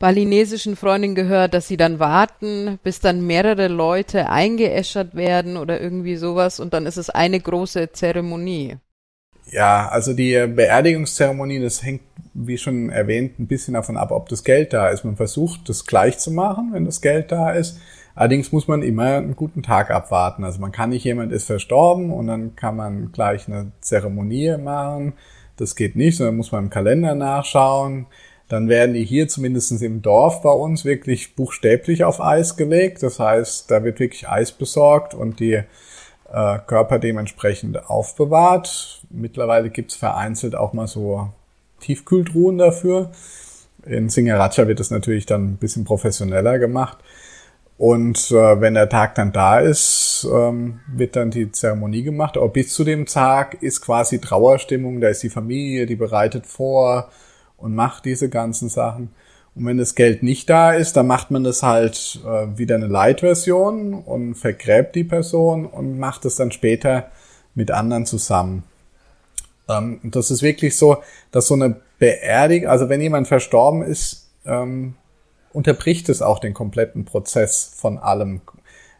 balinesischen 0.00 0.74
Freundin 0.74 1.14
gehört, 1.14 1.54
dass 1.54 1.68
sie 1.68 1.76
dann 1.76 2.00
warten, 2.00 2.80
bis 2.82 2.98
dann 2.98 3.24
mehrere 3.24 3.68
Leute 3.68 4.28
eingeäschert 4.28 5.14
werden 5.14 5.56
oder 5.56 5.80
irgendwie 5.80 6.16
sowas 6.16 6.58
und 6.58 6.74
dann 6.74 6.86
ist 6.86 6.96
es 6.96 7.08
eine 7.08 7.38
große 7.38 7.92
Zeremonie. 7.92 8.78
Ja, 9.52 9.88
also 9.88 10.14
die 10.14 10.32
Beerdigungszeremonie, 10.46 11.60
das 11.60 11.82
hängt, 11.82 12.00
wie 12.32 12.56
schon 12.56 12.88
erwähnt, 12.88 13.38
ein 13.38 13.46
bisschen 13.46 13.74
davon 13.74 13.98
ab, 13.98 14.10
ob 14.10 14.30
das 14.30 14.44
Geld 14.44 14.72
da 14.72 14.88
ist. 14.88 15.04
Man 15.04 15.16
versucht, 15.16 15.68
das 15.68 15.84
gleich 15.84 16.18
zu 16.18 16.30
machen, 16.30 16.70
wenn 16.72 16.86
das 16.86 17.02
Geld 17.02 17.30
da 17.30 17.50
ist. 17.50 17.78
Allerdings 18.14 18.50
muss 18.50 18.66
man 18.66 18.82
immer 18.82 19.16
einen 19.16 19.36
guten 19.36 19.62
Tag 19.62 19.90
abwarten. 19.90 20.44
Also 20.44 20.58
man 20.58 20.72
kann 20.72 20.88
nicht, 20.90 21.04
jemand 21.04 21.32
ist 21.32 21.44
verstorben 21.44 22.10
und 22.10 22.28
dann 22.28 22.56
kann 22.56 22.76
man 22.76 23.12
gleich 23.12 23.46
eine 23.46 23.72
Zeremonie 23.82 24.56
machen. 24.56 25.12
Das 25.58 25.76
geht 25.76 25.96
nicht, 25.96 26.16
sondern 26.16 26.36
muss 26.36 26.50
man 26.50 26.64
im 26.64 26.70
Kalender 26.70 27.14
nachschauen. 27.14 28.06
Dann 28.48 28.70
werden 28.70 28.94
die 28.94 29.04
hier 29.04 29.28
zumindest 29.28 29.70
im 29.82 30.00
Dorf 30.00 30.40
bei 30.40 30.50
uns 30.50 30.86
wirklich 30.86 31.36
buchstäblich 31.36 32.04
auf 32.04 32.22
Eis 32.22 32.56
gelegt. 32.56 33.02
Das 33.02 33.18
heißt, 33.18 33.70
da 33.70 33.84
wird 33.84 34.00
wirklich 34.00 34.28
Eis 34.28 34.52
besorgt 34.52 35.14
und 35.14 35.40
die 35.40 35.62
äh, 36.32 36.58
Körper 36.66 36.98
dementsprechend 36.98 37.88
aufbewahrt. 37.88 39.02
Mittlerweile 39.10 39.70
gibt's 39.70 39.94
vereinzelt 39.94 40.54
auch 40.54 40.72
mal 40.72 40.86
so 40.86 41.28
Tiefkühltruhen 41.80 42.58
dafür. 42.58 43.10
In 43.84 44.08
Singaracha 44.08 44.66
wird 44.68 44.80
es 44.80 44.90
natürlich 44.90 45.26
dann 45.26 45.52
ein 45.52 45.56
bisschen 45.56 45.84
professioneller 45.84 46.58
gemacht. 46.58 46.98
Und 47.78 48.30
äh, 48.30 48.60
wenn 48.60 48.74
der 48.74 48.88
Tag 48.88 49.16
dann 49.16 49.32
da 49.32 49.58
ist, 49.58 50.26
ähm, 50.32 50.80
wird 50.86 51.16
dann 51.16 51.32
die 51.32 51.50
Zeremonie 51.50 52.04
gemacht. 52.04 52.36
Aber 52.36 52.48
bis 52.48 52.72
zu 52.72 52.84
dem 52.84 53.06
Tag 53.06 53.60
ist 53.60 53.80
quasi 53.80 54.20
Trauerstimmung, 54.20 55.00
da 55.00 55.08
ist 55.08 55.22
die 55.22 55.30
Familie, 55.30 55.86
die 55.86 55.96
bereitet 55.96 56.46
vor 56.46 57.10
und 57.56 57.74
macht 57.74 58.04
diese 58.04 58.28
ganzen 58.28 58.68
Sachen. 58.68 59.10
Und 59.54 59.66
wenn 59.66 59.78
das 59.78 59.94
Geld 59.94 60.22
nicht 60.22 60.48
da 60.48 60.72
ist, 60.72 60.96
dann 60.96 61.06
macht 61.06 61.30
man 61.30 61.44
das 61.44 61.62
halt 61.62 62.20
äh, 62.24 62.58
wieder 62.58 62.76
eine 62.76 62.86
Light-Version 62.86 63.94
und 63.94 64.34
vergräbt 64.34 64.94
die 64.94 65.04
Person 65.04 65.66
und 65.66 65.98
macht 65.98 66.24
es 66.24 66.36
dann 66.36 66.52
später 66.52 67.10
mit 67.54 67.70
anderen 67.70 68.06
zusammen. 68.06 68.64
Ähm, 69.68 70.00
das 70.04 70.30
ist 70.30 70.42
wirklich 70.42 70.76
so, 70.76 70.98
dass 71.30 71.48
so 71.48 71.54
eine 71.54 71.76
Beerdigung, 71.98 72.68
also 72.68 72.88
wenn 72.88 73.00
jemand 73.00 73.28
verstorben 73.28 73.82
ist, 73.82 74.30
ähm, 74.46 74.94
unterbricht 75.52 76.08
es 76.08 76.22
auch 76.22 76.38
den 76.38 76.54
kompletten 76.54 77.04
Prozess 77.04 77.72
von 77.76 77.98
allem. 77.98 78.40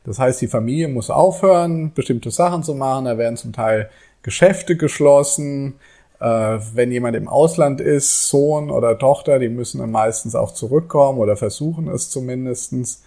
Das 0.04 0.18
heißt, 0.18 0.40
die 0.40 0.48
Familie 0.48 0.88
muss 0.88 1.10
aufhören, 1.10 1.92
bestimmte 1.94 2.30
Sachen 2.30 2.62
zu 2.62 2.74
machen. 2.74 3.06
Da 3.06 3.18
werden 3.18 3.36
zum 3.36 3.52
Teil 3.52 3.88
Geschäfte 4.22 4.76
geschlossen. 4.76 5.74
Äh, 6.22 6.60
wenn 6.74 6.92
jemand 6.92 7.16
im 7.16 7.26
Ausland 7.26 7.80
ist, 7.80 8.28
Sohn 8.28 8.70
oder 8.70 8.96
Tochter, 8.96 9.40
die 9.40 9.48
müssen 9.48 9.80
dann 9.80 9.90
meistens 9.90 10.36
auch 10.36 10.52
zurückkommen 10.54 11.18
oder 11.18 11.36
versuchen 11.36 11.88
es 11.88 12.10
zumindestens. 12.10 13.02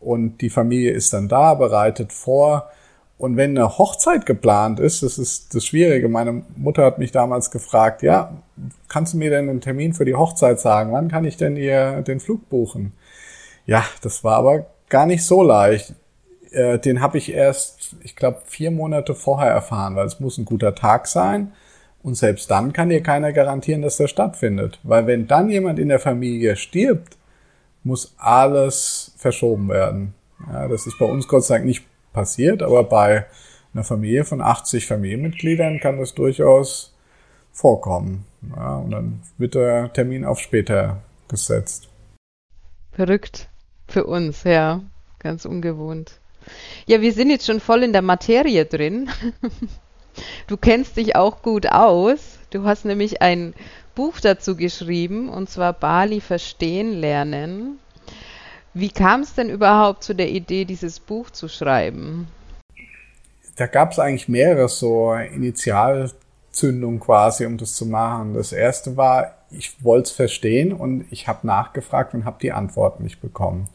Und 0.00 0.40
die 0.40 0.50
Familie 0.50 0.90
ist 0.90 1.12
dann 1.12 1.28
da, 1.28 1.54
bereitet 1.54 2.12
vor. 2.12 2.68
Und 3.18 3.36
wenn 3.36 3.56
eine 3.56 3.78
Hochzeit 3.78 4.26
geplant 4.26 4.80
ist, 4.80 5.04
das 5.04 5.16
ist 5.16 5.54
das 5.54 5.64
Schwierige. 5.64 6.08
Meine 6.08 6.42
Mutter 6.56 6.84
hat 6.84 6.98
mich 6.98 7.12
damals 7.12 7.52
gefragt, 7.52 8.02
ja, 8.02 8.42
kannst 8.88 9.14
du 9.14 9.18
mir 9.18 9.30
denn 9.30 9.48
einen 9.48 9.60
Termin 9.60 9.92
für 9.92 10.04
die 10.04 10.16
Hochzeit 10.16 10.58
sagen? 10.58 10.90
Wann 10.90 11.08
kann 11.08 11.24
ich 11.24 11.36
denn 11.36 11.56
ihr 11.56 12.02
den 12.02 12.18
Flug 12.18 12.48
buchen? 12.48 12.94
Ja, 13.64 13.84
das 14.02 14.24
war 14.24 14.36
aber 14.38 14.66
gar 14.88 15.06
nicht 15.06 15.24
so 15.24 15.44
leicht. 15.44 15.94
Äh, 16.50 16.80
den 16.80 17.00
habe 17.00 17.18
ich 17.18 17.32
erst, 17.32 17.94
ich 18.02 18.16
glaube, 18.16 18.38
vier 18.46 18.72
Monate 18.72 19.14
vorher 19.14 19.52
erfahren, 19.52 19.94
weil 19.94 20.06
es 20.06 20.18
muss 20.18 20.36
ein 20.36 20.46
guter 20.46 20.74
Tag 20.74 21.06
sein. 21.06 21.52
Und 22.02 22.14
selbst 22.14 22.50
dann 22.50 22.72
kann 22.72 22.88
dir 22.88 23.02
keiner 23.02 23.32
garantieren, 23.32 23.82
dass 23.82 23.98
der 23.98 24.08
stattfindet. 24.08 24.78
Weil 24.82 25.06
wenn 25.06 25.26
dann 25.26 25.50
jemand 25.50 25.78
in 25.78 25.88
der 25.88 25.98
Familie 25.98 26.56
stirbt, 26.56 27.18
muss 27.84 28.14
alles 28.16 29.12
verschoben 29.16 29.68
werden. 29.68 30.14
Ja, 30.50 30.68
das 30.68 30.86
ist 30.86 30.98
bei 30.98 31.06
uns 31.06 31.28
Gott 31.28 31.44
sei 31.44 31.56
Dank 31.56 31.66
nicht 31.66 31.84
passiert, 32.12 32.62
aber 32.62 32.84
bei 32.84 33.26
einer 33.74 33.84
Familie 33.84 34.24
von 34.24 34.40
80 34.40 34.86
Familienmitgliedern 34.86 35.80
kann 35.80 35.98
das 35.98 36.14
durchaus 36.14 36.94
vorkommen. 37.52 38.24
Ja, 38.56 38.78
und 38.78 38.90
dann 38.90 39.22
wird 39.38 39.54
der 39.54 39.92
Termin 39.92 40.24
auf 40.24 40.40
später 40.40 41.02
gesetzt. 41.28 41.88
Verrückt. 42.92 43.48
Für 43.86 44.04
uns, 44.04 44.44
ja. 44.44 44.82
Ganz 45.18 45.44
ungewohnt. 45.44 46.18
Ja, 46.86 47.00
wir 47.02 47.12
sind 47.12 47.30
jetzt 47.30 47.46
schon 47.46 47.60
voll 47.60 47.82
in 47.82 47.92
der 47.92 48.02
Materie 48.02 48.64
drin. 48.64 49.10
Du 50.46 50.56
kennst 50.56 50.96
dich 50.96 51.16
auch 51.16 51.42
gut 51.42 51.66
aus. 51.66 52.38
Du 52.50 52.64
hast 52.64 52.84
nämlich 52.84 53.22
ein 53.22 53.54
Buch 53.94 54.20
dazu 54.20 54.56
geschrieben, 54.56 55.28
und 55.28 55.48
zwar 55.48 55.72
Bali 55.72 56.20
verstehen 56.20 56.92
lernen. 56.92 57.78
Wie 58.74 58.90
kam 58.90 59.20
es 59.20 59.34
denn 59.34 59.50
überhaupt 59.50 60.04
zu 60.04 60.14
der 60.14 60.30
Idee, 60.30 60.64
dieses 60.64 61.00
Buch 61.00 61.30
zu 61.30 61.48
schreiben? 61.48 62.28
da 63.60 63.66
gab 63.66 63.92
es 63.92 63.98
eigentlich 63.98 64.26
mehrere 64.26 64.68
so 64.70 65.12
Initialzündungen 65.12 66.98
quasi, 66.98 67.44
um 67.44 67.58
das 67.58 67.74
zu 67.74 67.84
machen. 67.84 68.32
Das 68.32 68.52
erste 68.52 68.96
war, 68.96 69.34
ich 69.50 69.84
wollte 69.84 70.08
es 70.08 70.12
verstehen 70.12 70.72
und 70.72 71.04
ich 71.10 71.28
habe 71.28 71.46
nachgefragt 71.46 72.14
und 72.14 72.24
habe 72.24 72.38
die 72.40 72.52
Antwort 72.52 73.00
nicht 73.00 73.20
bekommen. 73.20 73.68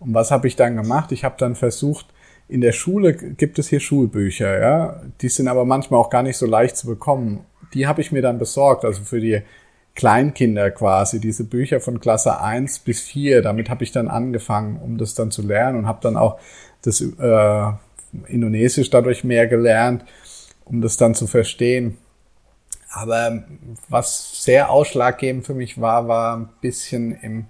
Und 0.00 0.14
was 0.14 0.32
habe 0.32 0.48
ich 0.48 0.56
dann 0.56 0.74
gemacht? 0.74 1.12
Ich 1.12 1.22
habe 1.22 1.36
dann 1.38 1.54
versucht, 1.54 2.06
in 2.54 2.60
der 2.60 2.70
Schule 2.70 3.14
gibt 3.14 3.58
es 3.58 3.68
hier 3.68 3.80
Schulbücher, 3.80 4.60
ja. 4.60 5.02
Die 5.20 5.28
sind 5.28 5.48
aber 5.48 5.64
manchmal 5.64 5.98
auch 5.98 6.08
gar 6.08 6.22
nicht 6.22 6.36
so 6.36 6.46
leicht 6.46 6.76
zu 6.76 6.86
bekommen. 6.86 7.44
Die 7.74 7.88
habe 7.88 8.00
ich 8.00 8.12
mir 8.12 8.22
dann 8.22 8.38
besorgt, 8.38 8.84
also 8.84 9.02
für 9.02 9.20
die 9.20 9.42
Kleinkinder 9.96 10.70
quasi, 10.70 11.18
diese 11.18 11.42
Bücher 11.42 11.80
von 11.80 11.98
Klasse 11.98 12.40
1 12.40 12.78
bis 12.78 13.00
4. 13.00 13.42
Damit 13.42 13.70
habe 13.70 13.82
ich 13.82 13.90
dann 13.90 14.06
angefangen, 14.06 14.80
um 14.80 14.98
das 14.98 15.14
dann 15.14 15.32
zu 15.32 15.42
lernen 15.42 15.78
und 15.78 15.86
habe 15.88 15.98
dann 16.00 16.16
auch 16.16 16.38
das 16.82 17.00
äh, 17.00 17.72
Indonesisch 18.28 18.88
dadurch 18.88 19.24
mehr 19.24 19.48
gelernt, 19.48 20.04
um 20.64 20.80
das 20.80 20.96
dann 20.96 21.16
zu 21.16 21.26
verstehen. 21.26 21.98
Aber 22.88 23.42
was 23.88 24.44
sehr 24.44 24.70
ausschlaggebend 24.70 25.44
für 25.44 25.54
mich 25.54 25.80
war, 25.80 26.06
war 26.06 26.36
ein 26.36 26.48
bisschen 26.60 27.18
im 27.20 27.46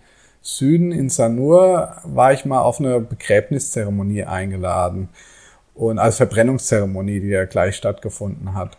Süden 0.47 0.93
in 0.93 1.09
Sanur 1.09 1.97
war 2.05 2.35
ich 2.35 2.45
mal 2.45 2.61
auf 2.61 2.79
eine 2.79 3.01
Begräbniszeremonie 3.01 4.25
eingeladen 4.25 5.09
und 5.75 5.99
als 5.99 6.19
Verbrennungszeremonie, 6.19 7.21
die 7.21 7.29
ja 7.29 7.47
gleich 7.47 7.77
stattgefunden 7.77 8.55
hat. 8.55 8.77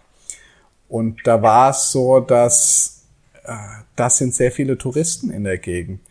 Und 0.88 1.25
da 1.25 1.41
war 1.41 1.72
es 1.72 1.91
so, 1.91 2.19
dass 2.19 3.05
äh, 3.43 3.53
das 3.95 4.19
sind 4.19 4.36
sehr 4.36 4.51
viele 4.51 4.77
Touristen 4.77 5.31
in 5.31 5.43
der 5.43 5.57
Gegend. 5.57 6.01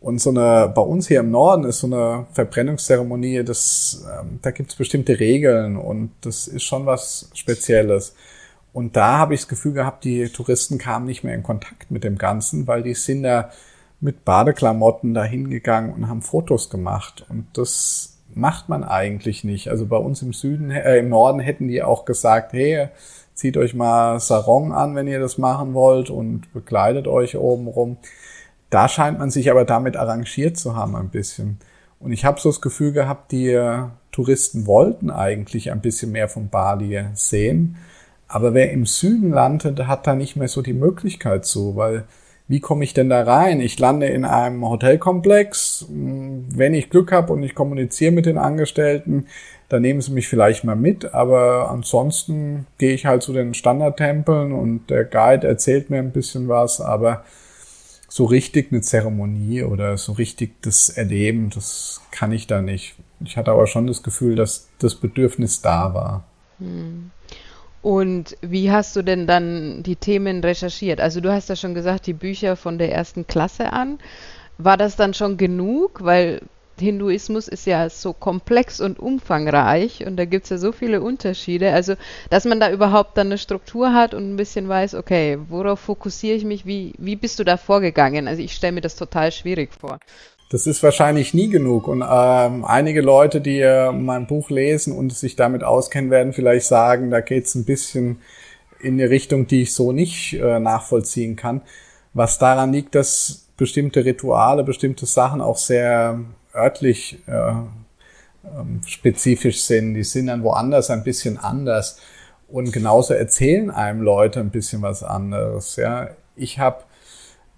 Und 0.00 0.18
so 0.18 0.30
eine, 0.30 0.72
bei 0.74 0.80
uns 0.80 1.08
hier 1.08 1.20
im 1.20 1.30
Norden 1.30 1.64
ist 1.64 1.80
so 1.80 1.88
eine 1.88 2.26
Verbrennungszeremonie, 2.32 3.44
das, 3.44 4.06
ähm, 4.18 4.38
da 4.40 4.50
gibt 4.50 4.70
es 4.70 4.76
bestimmte 4.76 5.20
Regeln 5.20 5.76
und 5.76 6.10
das 6.22 6.48
ist 6.48 6.62
schon 6.62 6.86
was 6.86 7.30
Spezielles. 7.34 8.14
Und 8.72 8.96
da 8.96 9.18
habe 9.18 9.34
ich 9.34 9.40
das 9.40 9.48
Gefühl 9.48 9.74
gehabt, 9.74 10.04
die 10.04 10.30
Touristen 10.30 10.78
kamen 10.78 11.04
nicht 11.04 11.22
mehr 11.22 11.34
in 11.34 11.42
Kontakt 11.42 11.90
mit 11.90 12.02
dem 12.02 12.16
Ganzen, 12.16 12.66
weil 12.66 12.82
die 12.82 12.94
sind 12.94 13.24
da 13.24 13.50
mit 14.02 14.24
Badeklamotten 14.24 15.14
da 15.14 15.22
hingegangen 15.22 15.94
und 15.94 16.08
haben 16.08 16.22
Fotos 16.22 16.70
gemacht. 16.70 17.24
Und 17.28 17.46
das 17.54 18.18
macht 18.34 18.68
man 18.68 18.82
eigentlich 18.82 19.44
nicht. 19.44 19.68
Also 19.68 19.86
bei 19.86 19.96
uns 19.96 20.22
im 20.22 20.32
Süden, 20.32 20.72
äh, 20.72 20.98
im 20.98 21.08
Norden 21.08 21.38
hätten 21.38 21.68
die 21.68 21.82
auch 21.82 22.04
gesagt, 22.04 22.52
hey, 22.52 22.88
zieht 23.34 23.56
euch 23.56 23.74
mal 23.74 24.18
Sarong 24.18 24.72
an, 24.72 24.96
wenn 24.96 25.06
ihr 25.06 25.20
das 25.20 25.38
machen 25.38 25.72
wollt 25.72 26.10
und 26.10 26.52
bekleidet 26.52 27.06
euch 27.06 27.36
oben 27.36 27.68
rum. 27.68 27.96
Da 28.70 28.88
scheint 28.88 29.20
man 29.20 29.30
sich 29.30 29.50
aber 29.50 29.64
damit 29.64 29.96
arrangiert 29.96 30.56
zu 30.56 30.74
haben 30.74 30.96
ein 30.96 31.10
bisschen. 31.10 31.58
Und 32.00 32.10
ich 32.10 32.24
habe 32.24 32.40
so 32.40 32.48
das 32.48 32.60
Gefühl 32.60 32.92
gehabt, 32.92 33.30
die 33.30 33.50
äh, 33.50 33.84
Touristen 34.10 34.66
wollten 34.66 35.10
eigentlich 35.10 35.70
ein 35.70 35.80
bisschen 35.80 36.10
mehr 36.10 36.28
von 36.28 36.48
Bali 36.48 37.04
sehen. 37.14 37.76
Aber 38.26 38.52
wer 38.52 38.72
im 38.72 38.84
Süden 38.84 39.30
landet, 39.30 39.86
hat 39.86 40.08
da 40.08 40.16
nicht 40.16 40.34
mehr 40.34 40.48
so 40.48 40.60
die 40.60 40.72
Möglichkeit 40.72 41.44
zu, 41.44 41.76
weil 41.76 42.04
wie 42.48 42.60
komme 42.60 42.84
ich 42.84 42.94
denn 42.94 43.08
da 43.08 43.22
rein? 43.22 43.60
Ich 43.60 43.78
lande 43.78 44.06
in 44.06 44.24
einem 44.24 44.68
Hotelkomplex. 44.68 45.86
Wenn 45.88 46.74
ich 46.74 46.90
Glück 46.90 47.12
habe 47.12 47.32
und 47.32 47.42
ich 47.42 47.54
kommuniziere 47.54 48.12
mit 48.12 48.26
den 48.26 48.38
Angestellten, 48.38 49.26
dann 49.68 49.82
nehmen 49.82 50.02
sie 50.02 50.12
mich 50.12 50.28
vielleicht 50.28 50.64
mal 50.64 50.76
mit. 50.76 51.14
Aber 51.14 51.70
ansonsten 51.70 52.66
gehe 52.78 52.92
ich 52.92 53.06
halt 53.06 53.22
zu 53.22 53.32
den 53.32 53.54
Standardtempeln 53.54 54.52
und 54.52 54.90
der 54.90 55.04
Guide 55.04 55.46
erzählt 55.46 55.88
mir 55.88 55.98
ein 55.98 56.12
bisschen 56.12 56.48
was. 56.48 56.80
Aber 56.80 57.24
so 58.08 58.26
richtig 58.26 58.70
eine 58.70 58.82
Zeremonie 58.82 59.62
oder 59.62 59.96
so 59.96 60.12
richtig 60.12 60.60
das 60.60 60.90
Erleben, 60.90 61.48
das 61.48 62.02
kann 62.10 62.32
ich 62.32 62.46
da 62.46 62.60
nicht. 62.60 62.96
Ich 63.24 63.38
hatte 63.38 63.52
aber 63.52 63.66
schon 63.66 63.86
das 63.86 64.02
Gefühl, 64.02 64.36
dass 64.36 64.68
das 64.78 64.94
Bedürfnis 64.94 65.62
da 65.62 65.94
war. 65.94 66.24
Hm. 66.58 67.10
Und 67.82 68.36
wie 68.40 68.70
hast 68.70 68.94
du 68.96 69.02
denn 69.02 69.26
dann 69.26 69.82
die 69.82 69.96
Themen 69.96 70.42
recherchiert? 70.42 71.00
Also 71.00 71.20
du 71.20 71.32
hast 71.32 71.48
ja 71.48 71.56
schon 71.56 71.74
gesagt, 71.74 72.06
die 72.06 72.12
Bücher 72.12 72.56
von 72.56 72.78
der 72.78 72.92
ersten 72.92 73.26
Klasse 73.26 73.72
an. 73.72 73.98
War 74.58 74.76
das 74.76 74.96
dann 74.96 75.14
schon 75.14 75.36
genug? 75.36 76.04
Weil 76.04 76.42
Hinduismus 76.78 77.48
ist 77.48 77.66
ja 77.66 77.88
so 77.90 78.12
komplex 78.12 78.80
und 78.80 78.98
umfangreich 78.98 80.06
und 80.06 80.16
da 80.16 80.24
gibt 80.24 80.44
es 80.44 80.50
ja 80.50 80.58
so 80.58 80.72
viele 80.72 81.00
Unterschiede. 81.02 81.72
Also, 81.72 81.94
dass 82.30 82.44
man 82.44 82.60
da 82.60 82.70
überhaupt 82.70 83.16
dann 83.18 83.28
eine 83.28 83.38
Struktur 83.38 83.92
hat 83.92 84.14
und 84.14 84.32
ein 84.32 84.36
bisschen 84.36 84.68
weiß, 84.68 84.94
okay, 84.94 85.38
worauf 85.48 85.80
fokussiere 85.80 86.36
ich 86.36 86.44
mich, 86.44 86.66
wie, 86.66 86.94
wie 86.98 87.16
bist 87.16 87.38
du 87.38 87.44
da 87.44 87.56
vorgegangen? 87.56 88.28
Also 88.28 88.42
ich 88.42 88.54
stelle 88.54 88.72
mir 88.72 88.80
das 88.80 88.96
total 88.96 89.32
schwierig 89.32 89.74
vor. 89.74 89.98
Das 90.52 90.66
ist 90.66 90.82
wahrscheinlich 90.82 91.32
nie 91.32 91.48
genug. 91.48 91.88
Und 91.88 92.04
ähm, 92.06 92.66
einige 92.66 93.00
Leute, 93.00 93.40
die 93.40 93.60
äh, 93.60 93.90
mein 93.90 94.26
Buch 94.26 94.50
lesen 94.50 94.92
und 94.92 95.10
sich 95.10 95.34
damit 95.34 95.64
auskennen, 95.64 96.10
werden 96.10 96.34
vielleicht 96.34 96.66
sagen, 96.66 97.10
da 97.10 97.22
geht 97.22 97.46
es 97.46 97.54
ein 97.54 97.64
bisschen 97.64 98.18
in 98.78 99.00
eine 99.00 99.08
Richtung, 99.08 99.46
die 99.46 99.62
ich 99.62 99.72
so 99.72 99.92
nicht 99.92 100.34
äh, 100.34 100.60
nachvollziehen 100.60 101.36
kann. 101.36 101.62
Was 102.12 102.38
daran 102.38 102.70
liegt, 102.70 102.94
dass 102.94 103.46
bestimmte 103.56 104.04
Rituale, 104.04 104.62
bestimmte 104.62 105.06
Sachen 105.06 105.40
auch 105.40 105.56
sehr 105.56 106.20
örtlich 106.54 107.18
äh, 107.26 107.32
ähm, 107.32 108.82
spezifisch 108.86 109.62
sind. 109.62 109.94
Die 109.94 110.04
sind 110.04 110.26
dann 110.26 110.42
woanders 110.42 110.90
ein 110.90 111.02
bisschen 111.02 111.38
anders. 111.38 111.98
Und 112.48 112.74
genauso 112.74 113.14
erzählen 113.14 113.70
einem 113.70 114.02
Leute 114.02 114.40
ein 114.40 114.50
bisschen 114.50 114.82
was 114.82 115.02
anderes. 115.02 115.76
Ja, 115.76 116.10
ich 116.36 116.58
habe 116.58 116.82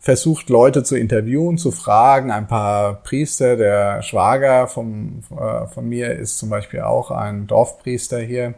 versucht, 0.04 0.50
Leute 0.50 0.82
zu 0.82 0.98
interviewen, 0.98 1.56
zu 1.56 1.70
fragen. 1.70 2.30
Ein 2.30 2.46
paar 2.46 3.02
Priester, 3.02 3.56
der 3.56 4.02
Schwager 4.02 4.68
vom, 4.68 5.22
äh, 5.30 5.66
von 5.66 5.88
mir 5.88 6.14
ist 6.14 6.36
zum 6.36 6.50
Beispiel 6.50 6.82
auch 6.82 7.10
ein 7.10 7.46
Dorfpriester 7.46 8.18
hier. 8.18 8.52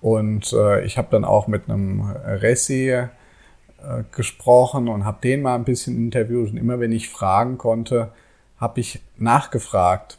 Und 0.00 0.52
äh, 0.52 0.84
ich 0.84 0.98
habe 0.98 1.06
dann 1.12 1.24
auch 1.24 1.46
mit 1.46 1.70
einem 1.70 2.00
Ressi 2.00 2.88
äh, 2.90 3.06
gesprochen 4.10 4.88
und 4.88 5.04
habe 5.04 5.18
den 5.22 5.42
mal 5.42 5.54
ein 5.54 5.62
bisschen 5.62 5.96
interviewt. 5.96 6.50
Und 6.50 6.56
immer 6.56 6.80
wenn 6.80 6.90
ich 6.90 7.10
fragen 7.10 7.58
konnte, 7.58 8.10
habe 8.58 8.80
ich 8.80 9.00
nachgefragt. 9.18 10.18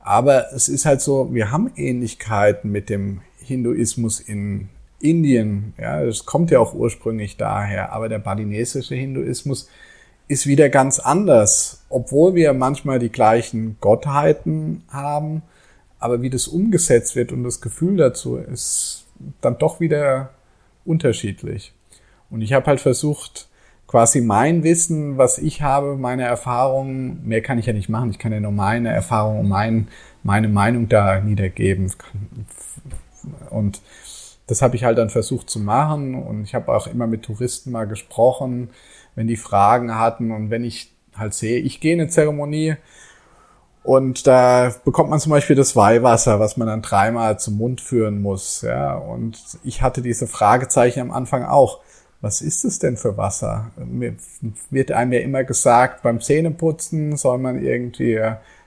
Aber 0.00 0.54
es 0.54 0.70
ist 0.70 0.86
halt 0.86 1.02
so, 1.02 1.34
wir 1.34 1.50
haben 1.50 1.70
Ähnlichkeiten 1.76 2.72
mit 2.72 2.88
dem 2.88 3.20
Hinduismus 3.36 4.20
in 4.20 4.70
Indien. 5.00 5.74
Ja, 5.76 6.02
das 6.02 6.24
kommt 6.24 6.50
ja 6.50 6.60
auch 6.60 6.72
ursprünglich 6.72 7.36
daher. 7.36 7.92
Aber 7.92 8.08
der 8.08 8.20
balinesische 8.20 8.94
Hinduismus 8.94 9.68
ist 10.28 10.46
wieder 10.46 10.68
ganz 10.68 10.98
anders, 10.98 11.84
obwohl 11.88 12.34
wir 12.34 12.52
manchmal 12.52 12.98
die 12.98 13.08
gleichen 13.08 13.78
Gottheiten 13.80 14.84
haben, 14.90 15.42
aber 15.98 16.22
wie 16.22 16.30
das 16.30 16.46
umgesetzt 16.46 17.16
wird 17.16 17.32
und 17.32 17.44
das 17.44 17.60
Gefühl 17.60 17.96
dazu 17.96 18.36
ist 18.36 19.06
dann 19.40 19.58
doch 19.58 19.80
wieder 19.80 20.30
unterschiedlich. 20.84 21.72
Und 22.30 22.42
ich 22.42 22.52
habe 22.52 22.66
halt 22.66 22.80
versucht, 22.80 23.48
quasi 23.86 24.20
mein 24.20 24.62
Wissen, 24.62 25.16
was 25.16 25.38
ich 25.38 25.62
habe, 25.62 25.96
meine 25.96 26.22
Erfahrungen, 26.22 27.26
mehr 27.26 27.40
kann 27.40 27.58
ich 27.58 27.66
ja 27.66 27.72
nicht 27.72 27.88
machen, 27.88 28.10
ich 28.10 28.18
kann 28.18 28.32
ja 28.32 28.38
nur 28.38 28.52
meine 28.52 28.90
Erfahrungen 28.90 29.40
und 29.40 29.48
mein, 29.48 29.88
meine 30.22 30.48
Meinung 30.48 30.88
da 30.88 31.20
niedergeben. 31.20 31.90
Und 33.50 33.80
das 34.46 34.62
habe 34.62 34.76
ich 34.76 34.84
halt 34.84 34.98
dann 34.98 35.10
versucht 35.10 35.50
zu 35.50 35.58
machen 35.58 36.14
und 36.14 36.44
ich 36.44 36.54
habe 36.54 36.72
auch 36.72 36.86
immer 36.86 37.06
mit 37.06 37.22
Touristen 37.22 37.72
mal 37.72 37.86
gesprochen, 37.86 38.70
wenn 39.18 39.26
die 39.26 39.36
Fragen 39.36 39.96
hatten 39.96 40.30
und 40.30 40.48
wenn 40.50 40.62
ich 40.62 40.92
halt 41.16 41.34
sehe, 41.34 41.58
ich 41.58 41.80
gehe 41.80 41.94
in 41.94 42.00
eine 42.00 42.08
Zeremonie 42.08 42.76
und 43.82 44.28
da 44.28 44.72
bekommt 44.84 45.10
man 45.10 45.18
zum 45.18 45.30
Beispiel 45.30 45.56
das 45.56 45.74
Weihwasser, 45.74 46.38
was 46.38 46.56
man 46.56 46.68
dann 46.68 46.82
dreimal 46.82 47.36
zum 47.36 47.56
Mund 47.56 47.80
führen 47.80 48.22
muss. 48.22 48.62
Ja, 48.62 48.94
und 48.94 49.36
ich 49.64 49.82
hatte 49.82 50.02
diese 50.02 50.28
Fragezeichen 50.28 51.00
am 51.00 51.10
Anfang 51.10 51.42
auch. 51.42 51.80
Was 52.20 52.42
ist 52.42 52.64
es 52.64 52.78
denn 52.78 52.96
für 52.96 53.16
Wasser? 53.16 53.72
Mir 53.76 54.14
wird 54.70 54.92
einem 54.92 55.12
ja 55.12 55.18
immer 55.18 55.42
gesagt, 55.42 56.02
beim 56.04 56.20
Zähneputzen 56.20 57.16
soll 57.16 57.38
man 57.38 57.60
irgendwie 57.60 58.20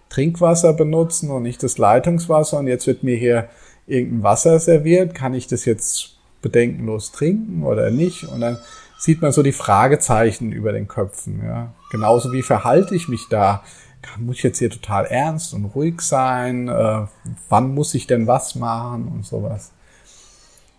Trinkwasser 0.10 0.74
benutzen 0.74 1.30
und 1.30 1.44
nicht 1.44 1.64
das 1.64 1.78
Leitungswasser. 1.78 2.60
Und 2.60 2.68
jetzt 2.68 2.88
wird 2.88 3.04
mir 3.04 3.16
hier 3.16 3.48
irgendein 3.88 4.24
Wasser 4.24 4.60
serviert. 4.60 5.16
Kann 5.16 5.34
ich 5.34 5.48
das 5.48 5.64
jetzt 5.64 6.18
bedenkenlos 6.42 7.14
trinken 7.14 7.64
oder 7.64 7.90
nicht? 7.90 8.26
Und 8.26 8.42
dann 8.42 8.58
sieht 9.02 9.20
man 9.20 9.32
so 9.32 9.42
die 9.42 9.52
Fragezeichen 9.52 10.52
über 10.52 10.72
den 10.72 10.88
Köpfen. 10.88 11.42
Ja. 11.44 11.74
Genauso 11.90 12.32
wie 12.32 12.44
verhalte 12.44 12.94
ich 12.94 13.08
mich 13.08 13.28
da? 13.30 13.64
Muss 14.20 14.38
ich 14.38 14.44
jetzt 14.44 14.60
hier 14.60 14.70
total 14.70 15.06
ernst 15.06 15.56
und 15.56 15.66
ruhig 15.66 16.02
sein? 16.02 16.68
Äh, 16.68 17.08
wann 17.50 17.74
muss 17.74 17.96
ich 17.96 18.06
denn 18.06 18.28
was 18.28 18.54
machen 18.54 19.08
und 19.08 19.26
sowas? 19.26 19.72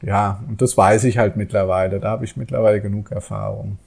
Ja, 0.02 0.40
und 0.48 0.62
das 0.62 0.76
weiß 0.76 1.02
ich 1.04 1.18
halt 1.18 1.36
mittlerweile. 1.36 1.98
Da 1.98 2.10
habe 2.10 2.24
ich 2.24 2.36
mittlerweile 2.36 2.80
genug 2.80 3.10
Erfahrung. 3.10 3.78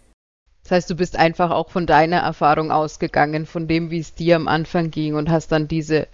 Das 0.64 0.72
heißt, 0.72 0.90
du 0.90 0.96
bist 0.96 1.18
einfach 1.18 1.52
auch 1.52 1.70
von 1.70 1.86
deiner 1.86 2.18
Erfahrung 2.18 2.72
ausgegangen, 2.72 3.46
von 3.46 3.70
dem, 3.70 3.90
wie 3.90 4.00
es 4.00 4.16
dir 4.16 4.36
am 4.36 4.50
Anfang 4.50 4.92
ging 4.92 5.16
und 5.16 5.30
hast 5.30 5.54
dann 5.54 5.70
diese 5.70 6.08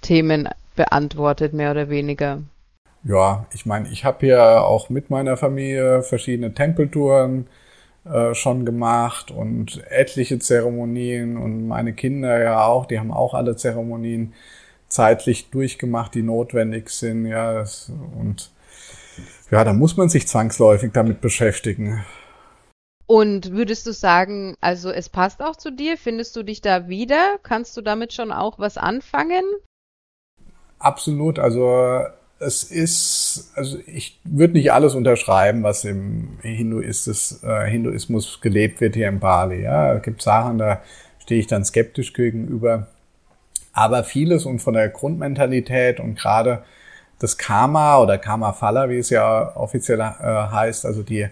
Themen 0.00 0.48
beantwortet, 0.74 1.52
mehr 1.52 1.70
oder 1.70 1.90
weniger. 1.90 2.42
Ja, 3.04 3.46
ich 3.52 3.66
meine, 3.66 3.88
ich 3.90 4.04
habe 4.04 4.26
hier 4.26 4.64
auch 4.64 4.90
mit 4.90 5.10
meiner 5.10 5.36
Familie 5.36 6.02
verschiedene 6.02 6.54
Tempeltouren 6.54 7.46
äh, 8.12 8.34
schon 8.34 8.64
gemacht 8.64 9.30
und 9.30 9.84
etliche 9.90 10.38
Zeremonien 10.38 11.36
und 11.36 11.66
meine 11.66 11.92
Kinder 11.92 12.42
ja 12.42 12.64
auch, 12.64 12.86
die 12.86 12.98
haben 12.98 13.12
auch 13.12 13.34
alle 13.34 13.56
Zeremonien 13.56 14.34
zeitlich 14.88 15.50
durchgemacht, 15.50 16.14
die 16.14 16.22
notwendig 16.22 16.90
sind, 16.90 17.26
ja, 17.26 17.64
und 18.18 18.50
ja, 19.50 19.64
da 19.64 19.72
muss 19.72 19.96
man 19.96 20.08
sich 20.08 20.26
zwangsläufig 20.28 20.92
damit 20.92 21.20
beschäftigen. 21.20 22.04
Und 23.06 23.52
würdest 23.52 23.86
du 23.86 23.92
sagen, 23.92 24.54
also 24.60 24.90
es 24.90 25.08
passt 25.08 25.42
auch 25.42 25.56
zu 25.56 25.72
dir? 25.72 25.96
Findest 25.96 26.36
du 26.36 26.42
dich 26.42 26.60
da 26.60 26.88
wieder? 26.88 27.38
Kannst 27.42 27.74
du 27.76 27.80
damit 27.80 28.12
schon 28.12 28.32
auch 28.32 28.58
was 28.58 28.76
anfangen? 28.76 29.44
Absolut. 30.78 31.38
Also 31.38 32.04
es 32.40 32.62
ist, 32.62 33.50
also 33.54 33.78
ich 33.86 34.20
würde 34.24 34.54
nicht 34.54 34.72
alles 34.72 34.94
unterschreiben, 34.94 35.62
was 35.62 35.84
im 35.84 36.38
Hinduismus, 36.42 37.42
äh, 37.42 37.68
Hinduismus 37.68 38.40
gelebt 38.40 38.80
wird 38.80 38.94
hier 38.94 39.08
in 39.08 39.18
Bali. 39.18 39.62
Ja, 39.62 39.94
es 39.94 40.02
gibt 40.02 40.22
Sachen, 40.22 40.58
da 40.58 40.82
stehe 41.18 41.40
ich 41.40 41.46
dann 41.48 41.64
skeptisch 41.64 42.12
gegenüber. 42.12 42.86
Aber 43.72 44.04
vieles 44.04 44.44
und 44.46 44.60
von 44.60 44.74
der 44.74 44.88
Grundmentalität 44.88 46.00
und 46.00 46.16
gerade 46.16 46.62
das 47.18 47.36
Karma 47.36 47.98
oder 47.98 48.18
Karma 48.18 48.52
Falla, 48.52 48.88
wie 48.88 48.98
es 48.98 49.10
ja 49.10 49.56
offiziell 49.56 50.00
äh, 50.00 50.04
heißt, 50.22 50.86
also 50.86 51.02
die, 51.02 51.26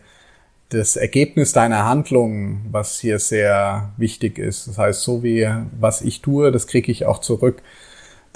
das 0.71 0.97
Ergebnis 0.97 1.53
deiner 1.53 1.85
Handlungen, 1.85 2.67
was 2.73 2.99
hier 2.99 3.21
sehr 3.21 3.91
wichtig 3.97 4.39
ist. 4.39 4.67
Das 4.67 4.79
heißt, 4.79 5.03
so 5.03 5.23
wie 5.23 5.49
was 5.79 6.03
ich 6.03 6.23
tue, 6.23 6.51
das 6.51 6.67
kriege 6.67 6.91
ich 6.91 7.07
auch 7.07 7.21
zurück. 7.21 7.63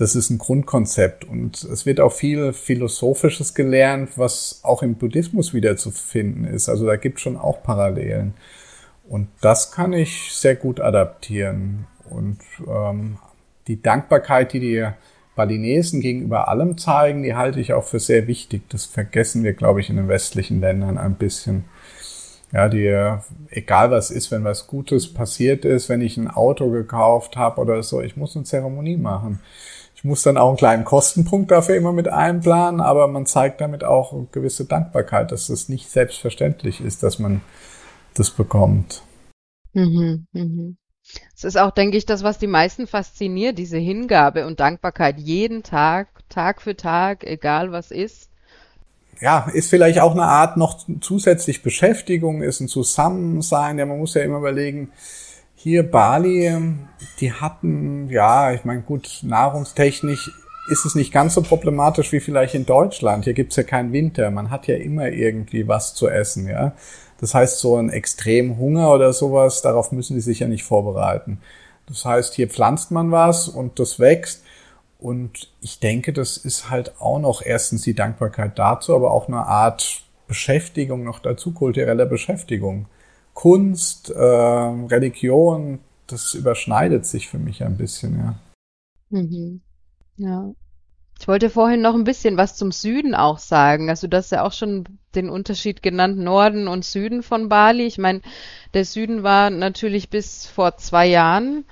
Das 0.01 0.15
ist 0.17 0.31
ein 0.31 0.39
Grundkonzept 0.39 1.27
und 1.27 1.63
es 1.63 1.85
wird 1.85 2.01
auch 2.01 2.13
viel 2.13 2.55
Philosophisches 2.55 3.55
gelernt, 3.55 4.17
was 4.17 4.61
auch 4.63 4.83
im 4.83 4.95
Buddhismus 4.95 5.53
wieder 5.53 5.77
zu 5.77 5.91
finden 5.91 6.47
ist. 6.47 6.71
Also 6.71 6.87
da 6.87 6.97
gibt 6.97 7.21
schon 7.21 7.37
auch 7.37 7.63
Parallelen. 7.63 8.33
Und 9.07 9.29
das 9.43 9.73
kann 9.73 9.93
ich 9.93 10.33
sehr 10.33 10.57
gut 10.57 10.81
adaptieren. 10.81 11.87
Und 12.09 12.39
ähm, 12.67 13.19
die 13.67 13.83
Dankbarkeit, 13.83 14.55
die 14.55 14.61
die 14.61 14.89
Balinesen 15.37 16.01
gegenüber 16.01 16.49
allem 16.49 16.79
zeigen, 16.79 17.23
die 17.23 17.35
halte 17.35 17.61
ich 17.61 17.75
auch 17.75 17.85
für 17.85 18.01
sehr 18.01 18.27
wichtig. 18.27 18.63
Das 18.71 18.87
vergessen 18.87 19.45
wir, 19.45 19.53
glaube 19.53 19.81
ich, 19.81 19.91
in 19.91 19.97
den 19.97 20.09
westlichen 20.09 20.63
Ländern 20.63 20.97
ein 20.97 21.17
bisschen. 21.17 21.67
Ja, 22.53 22.71
die, 22.71 22.89
egal 23.51 23.91
was 23.91 24.11
ist, 24.11 24.31
wenn 24.31 24.45
was 24.45 24.67
Gutes 24.67 25.13
passiert 25.13 25.67
ist, 25.67 25.91
wenn 25.91 26.01
ich 26.01 26.17
ein 26.17 26.31
Auto 26.31 26.71
gekauft 26.71 27.37
habe 27.37 27.61
oder 27.61 27.83
so, 27.83 28.01
ich 28.01 28.17
muss 28.17 28.35
eine 28.35 28.47
Zeremonie 28.47 28.97
machen. 28.97 29.41
Ich 30.01 30.05
muss 30.05 30.23
dann 30.23 30.39
auch 30.39 30.49
einen 30.49 30.57
kleinen 30.57 30.85
Kostenpunkt 30.87 31.51
dafür 31.51 31.77
immer 31.77 31.93
mit 31.93 32.09
einplanen, 32.09 32.81
aber 32.81 33.07
man 33.07 33.27
zeigt 33.27 33.61
damit 33.61 33.85
auch 33.85 34.15
eine 34.15 34.29
gewisse 34.33 34.65
Dankbarkeit, 34.65 35.31
dass 35.31 35.51
es 35.51 35.69
nicht 35.69 35.91
selbstverständlich 35.91 36.81
ist, 36.81 37.03
dass 37.03 37.19
man 37.19 37.43
das 38.15 38.31
bekommt. 38.31 39.03
Mhm, 39.75 40.27
mhm. 40.33 40.79
Es 41.37 41.45
ist 41.45 41.59
auch, 41.59 41.71
denke 41.71 41.99
ich, 41.99 42.07
das, 42.07 42.23
was 42.23 42.39
die 42.39 42.47
meisten 42.47 42.87
fasziniert, 42.87 43.59
diese 43.59 43.77
Hingabe 43.77 44.47
und 44.47 44.59
Dankbarkeit 44.59 45.19
jeden 45.19 45.63
Tag, 45.65 46.09
Tag 46.31 46.63
für 46.63 46.77
Tag, 46.77 47.23
egal 47.25 47.71
was 47.71 47.91
ist. 47.91 48.31
Ja, 49.21 49.51
ist 49.53 49.69
vielleicht 49.69 50.01
auch 50.01 50.13
eine 50.13 50.25
Art 50.25 50.57
noch 50.57 50.79
zusätzlich 51.03 51.63
Beschäftigung, 51.63 52.41
ist 52.41 52.61
ein 52.61 52.69
Zusammensein. 52.69 53.79
Ja, 53.79 53.85
man 53.85 53.99
muss 53.99 54.15
ja 54.15 54.23
immer 54.23 54.39
überlegen, 54.39 54.93
hier 55.63 55.83
Bali, 55.83 56.57
die 57.21 57.33
hatten, 57.35 58.09
ja, 58.09 58.53
ich 58.53 58.65
meine, 58.65 58.81
gut, 58.81 59.21
nahrungstechnisch 59.23 60.31
ist 60.71 60.87
es 60.87 60.95
nicht 60.95 61.13
ganz 61.13 61.35
so 61.35 61.43
problematisch 61.43 62.13
wie 62.13 62.21
vielleicht 62.21 62.55
in 62.55 62.65
Deutschland. 62.65 63.25
Hier 63.25 63.35
gibt's 63.35 63.57
ja 63.57 63.63
keinen 63.63 63.93
Winter. 63.93 64.31
Man 64.31 64.51
hat 64.51 64.69
ja 64.69 64.77
immer 64.77 65.09
irgendwie 65.09 65.69
was 65.69 65.95
zu 65.95 66.09
essen, 66.09 66.49
ja. 66.49 66.73
Das 67.21 67.35
heißt, 67.35 67.59
so 67.59 67.77
ein 67.77 67.91
extrem 67.91 68.57
Hunger 68.57 68.91
oder 68.91 69.13
sowas, 69.13 69.61
darauf 69.61 69.93
müssen 69.93 70.15
die 70.15 70.23
sich 70.23 70.41
ja 70.41 70.49
nicht 70.49 70.65
vorbereiten. 70.65 71.41
Das 71.87 72.07
heißt, 72.07 72.33
hier 72.35 72.49
pflanzt 72.49 72.91
man 72.91 73.11
was 73.11 73.47
und 73.47 73.79
das 73.79 73.99
wächst. 73.99 74.43
Und 74.99 75.53
ich 75.61 75.79
denke, 75.79 76.15
das 76.15 76.39
ist 76.39 76.71
halt 76.71 76.99
auch 77.01 77.19
noch 77.19 77.43
erstens 77.45 77.83
die 77.83 77.95
Dankbarkeit 77.95 78.59
dazu, 78.59 78.95
aber 78.95 79.11
auch 79.11 79.29
eine 79.29 79.45
Art 79.45 80.05
Beschäftigung 80.27 81.05
noch 81.05 81.19
dazu, 81.19 81.53
kulturelle 81.53 82.07
Beschäftigung. 82.07 82.87
Kunst, 83.41 84.11
äh, 84.11 84.23
Religion, 84.23 85.79
das 86.07 86.35
überschneidet 86.35 87.07
sich 87.07 87.31
für 87.31 87.39
mich 87.39 87.65
ein 87.65 87.79
bisschen, 87.79 88.19
ja. 88.19 88.35
Mhm. 89.09 89.63
Ja. 90.19 90.51
Ich 91.19 91.27
wollte 91.27 91.49
vorhin 91.49 91.81
noch 91.81 91.95
ein 91.95 92.05
bisschen 92.05 92.37
was 92.37 92.57
zum 92.57 92.71
Süden 92.71 93.15
auch 93.15 93.39
sagen. 93.39 93.89
Also 93.89 94.09
du 94.09 94.19
hast 94.19 94.31
ja 94.31 94.43
auch 94.43 94.53
schon 94.53 94.85
den 95.15 95.31
Unterschied 95.31 95.83
genannt, 95.83 96.19
Norden 96.19 96.69
und 96.69 96.85
Süden 96.85 97.23
von 97.23 97.49
Bali. 97.49 97.87
Ich 97.87 97.97
meine, 97.97 98.21
der 98.75 98.85
Süden 98.85 99.23
war 99.23 99.49
natürlich 99.49 100.11
bis 100.11 100.45
vor 100.45 100.77
zwei 100.77 101.07
Jahren 101.07 101.65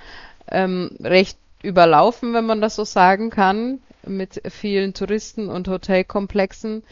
ähm, 0.50 0.96
recht 1.00 1.36
überlaufen, 1.62 2.32
wenn 2.32 2.46
man 2.46 2.62
das 2.62 2.76
so 2.76 2.84
sagen 2.84 3.28
kann, 3.28 3.80
mit 4.06 4.40
vielen 4.48 4.94
Touristen 4.94 5.50
und 5.50 5.68
Hotelkomplexen. 5.68 6.82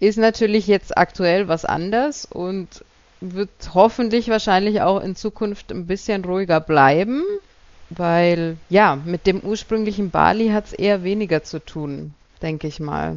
Ist 0.00 0.18
natürlich 0.18 0.66
jetzt 0.66 0.98
aktuell 0.98 1.46
was 1.46 1.64
anders 1.64 2.24
und 2.24 2.84
wird 3.20 3.50
hoffentlich 3.74 4.28
wahrscheinlich 4.28 4.80
auch 4.82 5.00
in 5.00 5.16
Zukunft 5.16 5.72
ein 5.72 5.86
bisschen 5.86 6.24
ruhiger 6.24 6.60
bleiben, 6.60 7.22
weil 7.90 8.56
ja, 8.68 8.98
mit 9.04 9.26
dem 9.26 9.40
ursprünglichen 9.40 10.10
Bali 10.10 10.48
hat 10.48 10.66
es 10.66 10.72
eher 10.72 11.02
weniger 11.04 11.42
zu 11.42 11.58
tun, 11.58 12.14
denke 12.42 12.66
ich 12.66 12.80
mal. 12.80 13.16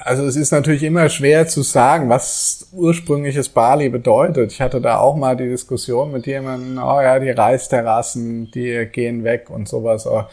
Also 0.00 0.24
es 0.26 0.34
ist 0.34 0.50
natürlich 0.50 0.82
immer 0.82 1.08
schwer 1.08 1.46
zu 1.46 1.62
sagen, 1.62 2.08
was 2.08 2.68
ursprüngliches 2.72 3.48
Bali 3.48 3.88
bedeutet. 3.88 4.50
Ich 4.50 4.60
hatte 4.60 4.80
da 4.80 4.98
auch 4.98 5.14
mal 5.14 5.36
die 5.36 5.48
Diskussion 5.48 6.10
mit 6.10 6.26
jemandem, 6.26 6.78
oh 6.78 7.00
ja, 7.00 7.20
die 7.20 7.30
Reisterrassen, 7.30 8.50
die 8.50 8.88
gehen 8.90 9.22
weg 9.22 9.48
und 9.48 9.68
sowas. 9.68 10.08
Aber 10.08 10.28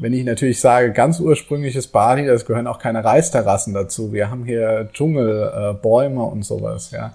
wenn 0.00 0.12
ich 0.12 0.24
natürlich 0.24 0.60
sage, 0.60 0.92
ganz 0.92 1.20
ursprüngliches 1.20 1.86
Bali, 1.86 2.26
das 2.26 2.44
gehören 2.44 2.66
auch 2.66 2.80
keine 2.80 3.04
Reisterrassen 3.04 3.72
dazu. 3.72 4.12
Wir 4.12 4.30
haben 4.30 4.44
hier 4.44 4.88
Dschungel, 4.92 5.52
äh, 5.54 5.74
Bäume 5.74 6.22
und 6.24 6.44
sowas, 6.44 6.90
ja 6.90 7.14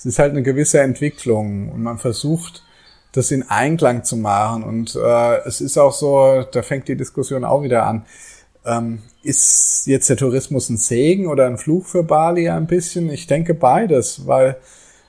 es 0.00 0.06
ist 0.06 0.18
halt 0.18 0.30
eine 0.30 0.42
gewisse 0.42 0.80
Entwicklung 0.80 1.70
und 1.70 1.82
man 1.82 1.98
versucht, 1.98 2.64
das 3.12 3.30
in 3.30 3.42
Einklang 3.50 4.02
zu 4.02 4.16
machen. 4.16 4.62
Und 4.62 4.96
äh, 4.96 5.46
es 5.46 5.60
ist 5.60 5.76
auch 5.76 5.92
so, 5.92 6.42
da 6.50 6.62
fängt 6.62 6.88
die 6.88 6.96
Diskussion 6.96 7.44
auch 7.44 7.62
wieder 7.62 7.84
an. 7.84 8.06
Ähm, 8.64 9.02
ist 9.22 9.86
jetzt 9.86 10.08
der 10.08 10.16
Tourismus 10.16 10.70
ein 10.70 10.78
Segen 10.78 11.26
oder 11.26 11.46
ein 11.46 11.58
Fluch 11.58 11.84
für 11.84 12.02
Bali 12.02 12.48
ein 12.48 12.66
bisschen? 12.66 13.10
Ich 13.10 13.26
denke 13.26 13.52
beides, 13.52 14.26
weil 14.26 14.56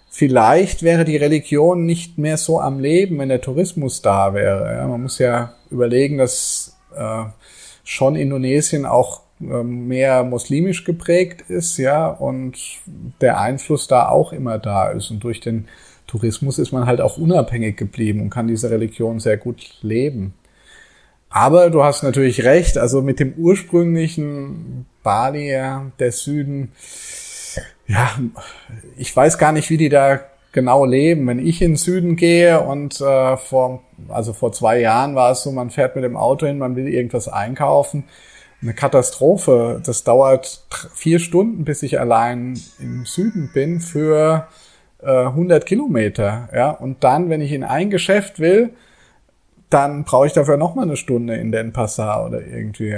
vielleicht 0.09 0.83
wäre 0.83 1.05
die 1.05 1.15
Religion 1.15 1.85
nicht 1.85 2.17
mehr 2.17 2.35
so 2.35 2.59
am 2.59 2.81
Leben, 2.81 3.17
wenn 3.17 3.29
der 3.29 3.39
Tourismus 3.39 4.01
da 4.01 4.33
wäre. 4.33 4.75
Ja, 4.75 4.87
man 4.89 5.03
muss 5.03 5.19
ja 5.19 5.53
überlegen, 5.69 6.17
dass 6.17 6.75
äh, 6.93 7.23
schon 7.85 8.17
Indonesien 8.17 8.85
auch 8.85 9.21
mehr 9.41 10.23
muslimisch 10.23 10.83
geprägt 10.85 11.49
ist, 11.49 11.77
ja, 11.77 12.07
und 12.07 12.57
der 13.19 13.39
Einfluss 13.39 13.87
da 13.87 14.07
auch 14.09 14.33
immer 14.33 14.59
da 14.59 14.89
ist. 14.89 15.11
Und 15.11 15.23
durch 15.23 15.39
den 15.39 15.67
Tourismus 16.07 16.59
ist 16.59 16.71
man 16.71 16.85
halt 16.85 17.01
auch 17.01 17.17
unabhängig 17.17 17.77
geblieben 17.77 18.21
und 18.21 18.29
kann 18.29 18.47
diese 18.47 18.69
Religion 18.69 19.19
sehr 19.19 19.37
gut 19.37 19.77
leben. 19.81 20.33
Aber 21.29 21.69
du 21.69 21.83
hast 21.83 22.03
natürlich 22.03 22.43
recht, 22.43 22.77
also 22.77 23.01
mit 23.01 23.19
dem 23.21 23.33
ursprünglichen 23.37 24.85
Bali, 25.01 25.57
der 25.99 26.11
Süden, 26.11 26.73
ja, 27.87 28.11
ich 28.97 29.15
weiß 29.15 29.37
gar 29.37 29.53
nicht, 29.53 29.69
wie 29.69 29.77
die 29.77 29.89
da 29.89 30.19
genau 30.51 30.85
leben. 30.85 31.27
Wenn 31.27 31.39
ich 31.39 31.61
in 31.61 31.71
den 31.71 31.77
Süden 31.77 32.15
gehe 32.17 32.59
und 32.59 32.99
äh, 32.99 33.37
vor, 33.37 33.83
also 34.09 34.33
vor 34.33 34.51
zwei 34.51 34.79
Jahren 34.79 35.15
war 35.15 35.31
es 35.31 35.43
so, 35.43 35.51
man 35.51 35.69
fährt 35.69 35.95
mit 35.95 36.03
dem 36.03 36.17
Auto 36.17 36.45
hin, 36.45 36.57
man 36.57 36.75
will 36.75 36.87
irgendwas 36.87 37.27
einkaufen, 37.27 38.03
eine 38.61 38.73
Katastrophe. 38.73 39.81
Das 39.85 40.03
dauert 40.03 40.65
vier 40.93 41.19
Stunden, 41.19 41.65
bis 41.65 41.83
ich 41.83 41.99
allein 41.99 42.59
im 42.79 43.05
Süden 43.05 43.51
bin 43.53 43.79
für 43.79 44.47
äh, 45.01 45.25
100 45.25 45.65
Kilometer. 45.65 46.49
Ja, 46.53 46.71
und 46.71 47.03
dann, 47.03 47.29
wenn 47.29 47.41
ich 47.41 47.51
in 47.51 47.63
ein 47.63 47.89
Geschäft 47.89 48.39
will, 48.39 48.71
dann 49.69 50.03
brauche 50.03 50.27
ich 50.27 50.33
dafür 50.33 50.57
noch 50.57 50.75
mal 50.75 50.83
eine 50.83 50.97
Stunde 50.97 51.35
in 51.35 51.51
den 51.51 51.71
Passar 51.71 52.25
oder 52.25 52.45
irgendwie 52.45 52.95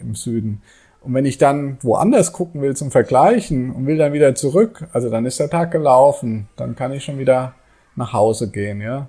im 0.00 0.14
Süden. 0.14 0.62
Und 1.00 1.14
wenn 1.14 1.24
ich 1.24 1.38
dann 1.38 1.78
woanders 1.82 2.32
gucken 2.32 2.60
will 2.60 2.76
zum 2.76 2.90
Vergleichen 2.90 3.70
und 3.70 3.86
will 3.86 3.96
dann 3.96 4.12
wieder 4.12 4.34
zurück, 4.34 4.88
also 4.92 5.10
dann 5.10 5.26
ist 5.26 5.38
der 5.38 5.48
Tag 5.48 5.70
gelaufen, 5.70 6.48
dann 6.56 6.74
kann 6.74 6.92
ich 6.92 7.04
schon 7.04 7.18
wieder 7.18 7.54
nach 7.94 8.12
Hause 8.12 8.50
gehen, 8.50 8.80
ja. 8.80 9.08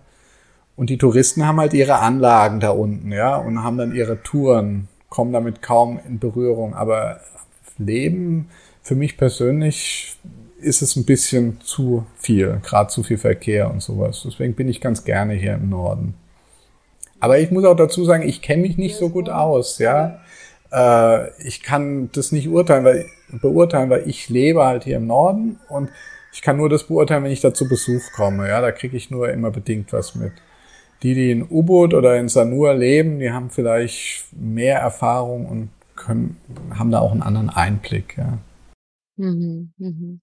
Und 0.76 0.90
die 0.90 0.98
Touristen 0.98 1.46
haben 1.46 1.60
halt 1.60 1.74
ihre 1.74 2.00
Anlagen 2.00 2.60
da 2.60 2.70
unten, 2.70 3.12
ja, 3.12 3.36
und 3.36 3.64
haben 3.64 3.78
dann 3.78 3.94
ihre 3.94 4.22
Touren 4.24 4.88
komme 5.10 5.32
damit 5.32 5.62
kaum 5.62 6.00
in 6.08 6.20
Berührung. 6.20 6.74
Aber 6.74 7.20
Leben 7.78 8.50
für 8.82 8.96
mich 8.96 9.18
persönlich 9.18 10.18
ist 10.62 10.82
es 10.82 10.96
ein 10.96 11.06
bisschen 11.06 11.62
zu 11.62 12.06
viel, 12.18 12.60
gerade 12.64 12.90
zu 12.90 13.04
viel 13.04 13.18
Verkehr 13.18 13.72
und 13.72 13.82
sowas. 13.82 14.24
Deswegen 14.26 14.56
bin 14.56 14.68
ich 14.68 14.82
ganz 14.82 15.04
gerne 15.04 15.34
hier 15.34 15.54
im 15.54 15.70
Norden. 15.70 16.16
Aber 17.20 17.40
ich 17.40 17.52
muss 17.52 17.66
auch 17.66 17.76
dazu 17.76 18.06
sagen, 18.06 18.28
ich 18.28 18.42
kenne 18.42 18.64
mich 18.64 18.78
nicht 18.78 18.96
so 18.96 19.10
gut 19.10 19.30
aus, 19.30 19.80
ja. 19.80 20.22
Äh, 20.72 21.30
ich 21.42 21.64
kann 21.64 22.10
das 22.14 22.32
nicht 22.32 22.48
urteilen, 22.48 22.86
weil, 22.86 23.06
beurteilen, 23.42 23.90
weil 23.90 24.08
ich 24.08 24.30
lebe 24.30 24.66
halt 24.66 24.84
hier 24.84 24.98
im 24.98 25.08
Norden 25.08 25.60
und 25.70 25.90
ich 26.32 26.42
kann 26.42 26.58
nur 26.58 26.70
das 26.70 26.86
beurteilen, 26.86 27.24
wenn 27.24 27.32
ich 27.32 27.42
da 27.42 27.54
zu 27.54 27.68
Besuch 27.68 28.12
komme. 28.16 28.48
Ja, 28.48 28.62
da 28.62 28.72
kriege 28.72 28.96
ich 28.96 29.10
nur 29.10 29.30
immer 29.30 29.52
bedingt 29.52 29.92
was 29.94 30.16
mit 30.16 30.32
die, 31.04 31.14
die 31.14 31.32
in 31.32 31.48
U-Boot 31.50 31.94
oder 31.94 32.18
in 32.18 32.30
Sanur 32.30 32.74
leben, 32.74 33.20
die 33.20 33.32
haben 33.32 33.50
vielleicht 33.50 34.26
mehr 34.34 34.80
Erfahrung 34.80 35.46
und 35.46 35.70
können, 35.96 36.38
haben 36.78 36.92
da 36.92 37.00
auch 37.00 37.12
einen 37.12 37.22
anderen 37.22 37.50
Einblick. 37.50 38.18
Ja. 38.18 38.38
Mhm, 39.18 39.74
mhm. 39.78 40.22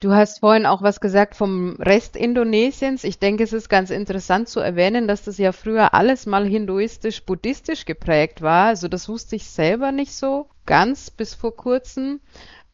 Du 0.00 0.12
hast 0.12 0.40
vorhin 0.40 0.66
auch 0.66 0.82
was 0.82 1.00
gesagt 1.00 1.34
vom 1.34 1.76
Rest 1.76 2.14
Indonesiens. 2.14 3.04
Ich 3.04 3.18
denke, 3.18 3.42
es 3.42 3.54
ist 3.54 3.70
ganz 3.70 3.90
interessant 3.90 4.48
zu 4.48 4.60
erwähnen, 4.60 5.08
dass 5.08 5.22
das 5.22 5.38
ja 5.38 5.52
früher 5.52 5.94
alles 5.94 6.26
mal 6.26 6.46
hinduistisch-buddhistisch 6.46 7.86
geprägt 7.86 8.42
war. 8.42 8.66
Also 8.66 8.88
das 8.88 9.08
wusste 9.08 9.36
ich 9.36 9.46
selber 9.46 9.92
nicht 9.92 10.12
so 10.12 10.48
ganz 10.66 11.10
bis 11.10 11.34
vor 11.34 11.56
kurzem, 11.56 12.20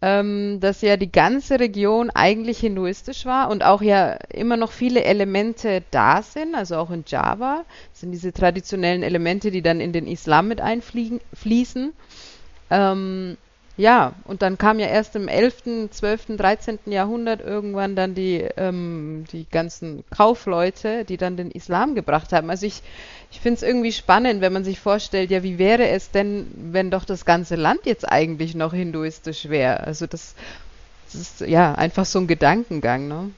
ähm, 0.02 0.60
dass 0.60 0.80
ja 0.80 0.96
die 0.96 1.12
ganze 1.12 1.60
Region 1.60 2.10
eigentlich 2.10 2.58
hinduistisch 2.58 3.26
war 3.26 3.50
und 3.50 3.62
auch 3.62 3.82
ja 3.82 4.12
immer 4.32 4.56
noch 4.56 4.72
viele 4.72 5.04
Elemente 5.04 5.82
da 5.90 6.22
sind, 6.22 6.54
also 6.54 6.76
auch 6.76 6.90
in 6.90 7.04
Java 7.06 7.64
sind 7.92 8.12
diese 8.12 8.32
traditionellen 8.32 9.02
Elemente, 9.02 9.50
die 9.50 9.62
dann 9.62 9.80
in 9.80 9.92
den 9.92 10.06
Islam 10.06 10.48
mit 10.48 10.60
einfließen. 10.60 11.92
Ähm, 12.70 13.36
ja, 13.80 14.12
und 14.24 14.42
dann 14.42 14.58
kam 14.58 14.78
ja 14.78 14.88
erst 14.88 15.16
im 15.16 15.26
11., 15.26 15.88
12., 15.90 16.36
13. 16.36 16.78
Jahrhundert 16.84 17.40
irgendwann 17.40 17.96
dann 17.96 18.14
die, 18.14 18.46
ähm, 18.58 19.24
die 19.32 19.48
ganzen 19.48 20.04
Kaufleute, 20.10 21.06
die 21.06 21.16
dann 21.16 21.38
den 21.38 21.50
Islam 21.50 21.94
gebracht 21.94 22.34
haben. 22.34 22.50
Also 22.50 22.66
ich, 22.66 22.82
ich 23.30 23.40
finde 23.40 23.56
es 23.56 23.62
irgendwie 23.62 23.92
spannend, 23.92 24.42
wenn 24.42 24.52
man 24.52 24.64
sich 24.64 24.80
vorstellt, 24.80 25.30
ja, 25.30 25.42
wie 25.42 25.58
wäre 25.58 25.88
es 25.88 26.10
denn, 26.10 26.46
wenn 26.72 26.90
doch 26.90 27.06
das 27.06 27.24
ganze 27.24 27.56
Land 27.56 27.80
jetzt 27.84 28.06
eigentlich 28.06 28.54
noch 28.54 28.74
hinduistisch 28.74 29.48
wäre? 29.48 29.80
Also 29.80 30.06
das, 30.06 30.34
das 31.06 31.20
ist 31.22 31.40
ja 31.40 31.74
einfach 31.74 32.04
so 32.04 32.18
ein 32.18 32.26
Gedankengang, 32.26 33.08
ne? 33.08 33.30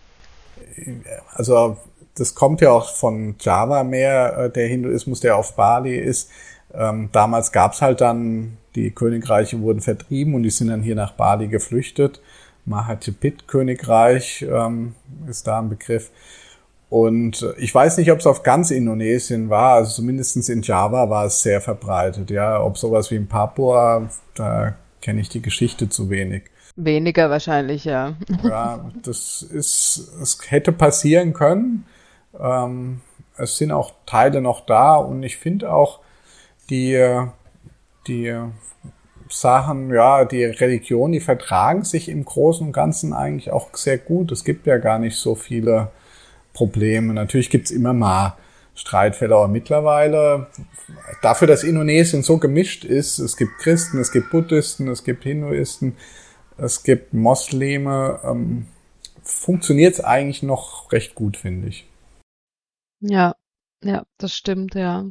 Also 1.35 1.77
das 2.17 2.35
kommt 2.35 2.61
ja 2.61 2.73
auch 2.73 2.93
von 2.93 3.37
Java 3.39 3.85
mehr, 3.85 4.37
äh, 4.37 4.51
der 4.51 4.67
Hinduismus, 4.67 5.21
der 5.21 5.37
auf 5.37 5.55
Bali 5.55 5.97
ist. 5.97 6.31
Ähm, 6.75 7.11
damals 7.13 7.53
gab's 7.53 7.81
halt 7.81 8.01
dann 8.01 8.59
die 8.75 8.91
Königreiche 8.91 9.61
wurden 9.61 9.81
vertrieben 9.81 10.35
und 10.35 10.43
die 10.43 10.51
sind 10.51 10.69
dann 10.69 10.83
hier 10.83 10.95
nach 10.95 11.13
Bali 11.13 11.49
geflüchtet. 11.49 12.21
Mahatipit-Königreich 12.65 14.47
ähm, 14.49 14.95
ist 15.29 15.47
da 15.47 15.59
ein 15.59 15.69
Begriff. 15.69 16.11
Und 16.89 17.47
ich 17.57 17.75
weiß 17.75 17.97
nicht, 17.97 18.13
ob 18.13 18.19
es 18.19 18.27
auf 18.27 18.43
ganz 18.43 18.71
Indonesien 18.71 19.49
war, 19.49 19.77
also 19.77 19.93
zumindest 19.93 20.49
in 20.51 20.61
Java 20.61 21.09
war 21.09 21.25
es 21.25 21.43
sehr 21.43 21.63
verbreitet. 21.63 22.31
Ja, 22.31 22.63
ob 22.63 22.77
sowas 22.77 23.11
wie 23.11 23.17
in 23.17 23.29
Papua, 23.29 24.11
da 24.35 24.75
kenne 25.01 25.23
ich 25.23 25.31
die 25.31 25.41
Geschichte 25.41 25.89
zu 25.89 26.11
wenig. 26.11 26.45
Weniger 26.77 27.31
wahrscheinlich, 27.31 27.85
ja. 27.85 28.15
Ja, 28.45 28.91
das 29.03 29.43
ist, 29.43 30.11
es 30.21 30.39
hätte 30.49 30.73
passieren 30.73 31.33
können. 31.33 31.87
Ähm, 32.39 33.01
es 33.37 33.57
sind 33.57 33.73
auch 33.73 33.93
Teile 34.07 34.41
noch 34.41 34.67
da 34.67 34.97
und 34.97 35.23
ich 35.23 35.39
finde 35.39 35.73
auch 35.73 36.01
die 36.71 36.95
die 38.07 38.35
Sachen, 39.29 39.93
ja, 39.93 40.25
die 40.25 40.45
Religion, 40.45 41.13
die 41.13 41.21
vertragen 41.21 41.85
sich 41.85 42.09
im 42.09 42.25
Großen 42.25 42.67
und 42.67 42.73
Ganzen 42.73 43.13
eigentlich 43.13 43.51
auch 43.51 43.75
sehr 43.75 43.99
gut. 43.99 44.31
Es 44.33 44.45
gibt 44.45 44.67
ja 44.67 44.79
gar 44.79 44.99
nicht 44.99 45.17
so 45.17 45.35
viele 45.35 45.91
Probleme. 46.53 47.15
Natürlich 47.15 47.51
gibt's 47.51 47.71
immer 47.71 47.95
mal 47.95 48.37
Streitfälle, 48.75 49.35
aber 49.35 49.49
mittlerweile, 49.49 50.49
dafür, 51.21 51.47
dass 51.47 51.63
Indonesien 51.63 52.23
so 52.23 52.39
gemischt 52.39 52.85
ist, 52.85 53.19
es 53.19 53.37
gibt 53.37 53.59
Christen, 53.59 53.99
es 54.01 54.13
gibt 54.13 54.31
Buddhisten, 54.31 54.89
es 54.89 55.05
gibt 55.05 55.25
Hinduisten, 55.25 55.97
es 56.57 56.83
gibt 56.83 57.13
Mosleme, 57.13 58.21
ähm, 58.25 58.67
funktioniert 59.23 59.95
es 59.95 60.01
eigentlich 60.01 60.43
noch 60.43 60.91
recht 60.93 61.15
gut, 61.15 61.37
finde 61.37 61.69
ich. 61.69 61.87
Ja, 63.01 63.35
ja, 63.83 64.05
das 64.19 64.35
stimmt, 64.35 64.75
ja. 64.75 65.05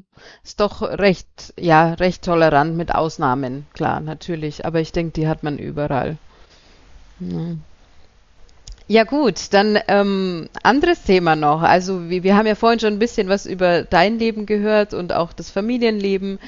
Ist 0.44 0.60
doch 0.60 0.82
recht, 0.82 1.54
ja, 1.60 1.94
recht 1.94 2.24
tolerant 2.24 2.78
mit 2.78 2.94
Ausnahmen, 2.96 3.66
klar, 3.74 4.00
natürlich. 4.00 4.66
Aber 4.66 4.80
ich 4.80 4.92
denke, 4.92 5.14
die 5.14 5.28
hat 5.28 5.44
man 5.44 5.58
überall. 5.58 6.18
Ja. 7.20 7.56
Ja 8.88 9.06
gut, 9.06 9.54
dann 9.54 9.80
ähm, 9.88 10.50
anderes 10.64 11.04
Thema 11.04 11.38
noch. 11.38 11.62
Also 11.62 12.10
wir, 12.10 12.24
wir 12.24 12.36
haben 12.36 12.46
ja 12.46 12.56
vorhin 12.56 12.82
schon 12.82 12.92
ein 12.92 13.00
bisschen 13.00 13.30
was 13.30 13.46
über 13.46 13.84
dein 13.84 14.20
Leben 14.20 14.46
gehört 14.46 14.94
und 14.94 15.14
auch 15.14 15.32
das 15.32 15.50
Familienleben, 15.50 16.40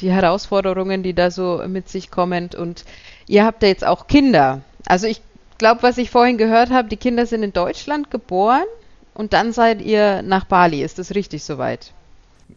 die 0.00 0.10
Herausforderungen, 0.10 1.04
die 1.04 1.14
da 1.14 1.30
so 1.30 1.62
mit 1.68 1.88
sich 1.88 2.10
kommen. 2.10 2.50
Und 2.58 2.84
ihr 3.28 3.44
habt 3.44 3.62
ja 3.62 3.68
jetzt 3.68 3.86
auch 3.86 4.08
Kinder. 4.08 4.62
Also 4.86 5.06
ich 5.06 5.20
glaube, 5.58 5.84
was 5.84 5.98
ich 5.98 6.10
vorhin 6.10 6.36
gehört 6.36 6.70
habe, 6.70 6.88
die 6.88 6.96
Kinder 6.96 7.26
sind 7.26 7.44
in 7.44 7.52
Deutschland 7.52 8.10
geboren. 8.10 8.64
Und 9.14 9.32
dann 9.32 9.52
seid 9.52 9.80
ihr 9.80 10.22
nach 10.22 10.44
Bali. 10.44 10.82
Ist 10.82 10.98
das 10.98 11.14
richtig 11.14 11.44
soweit? 11.44 11.92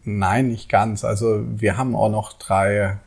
Nein, 0.04 0.48
nicht 0.48 0.68
ganz. 0.68 1.04
Also 1.04 1.42
wir 1.46 1.76
haben 1.76 1.94
auch 1.94 2.10
noch 2.10 2.32
drei 2.34 2.98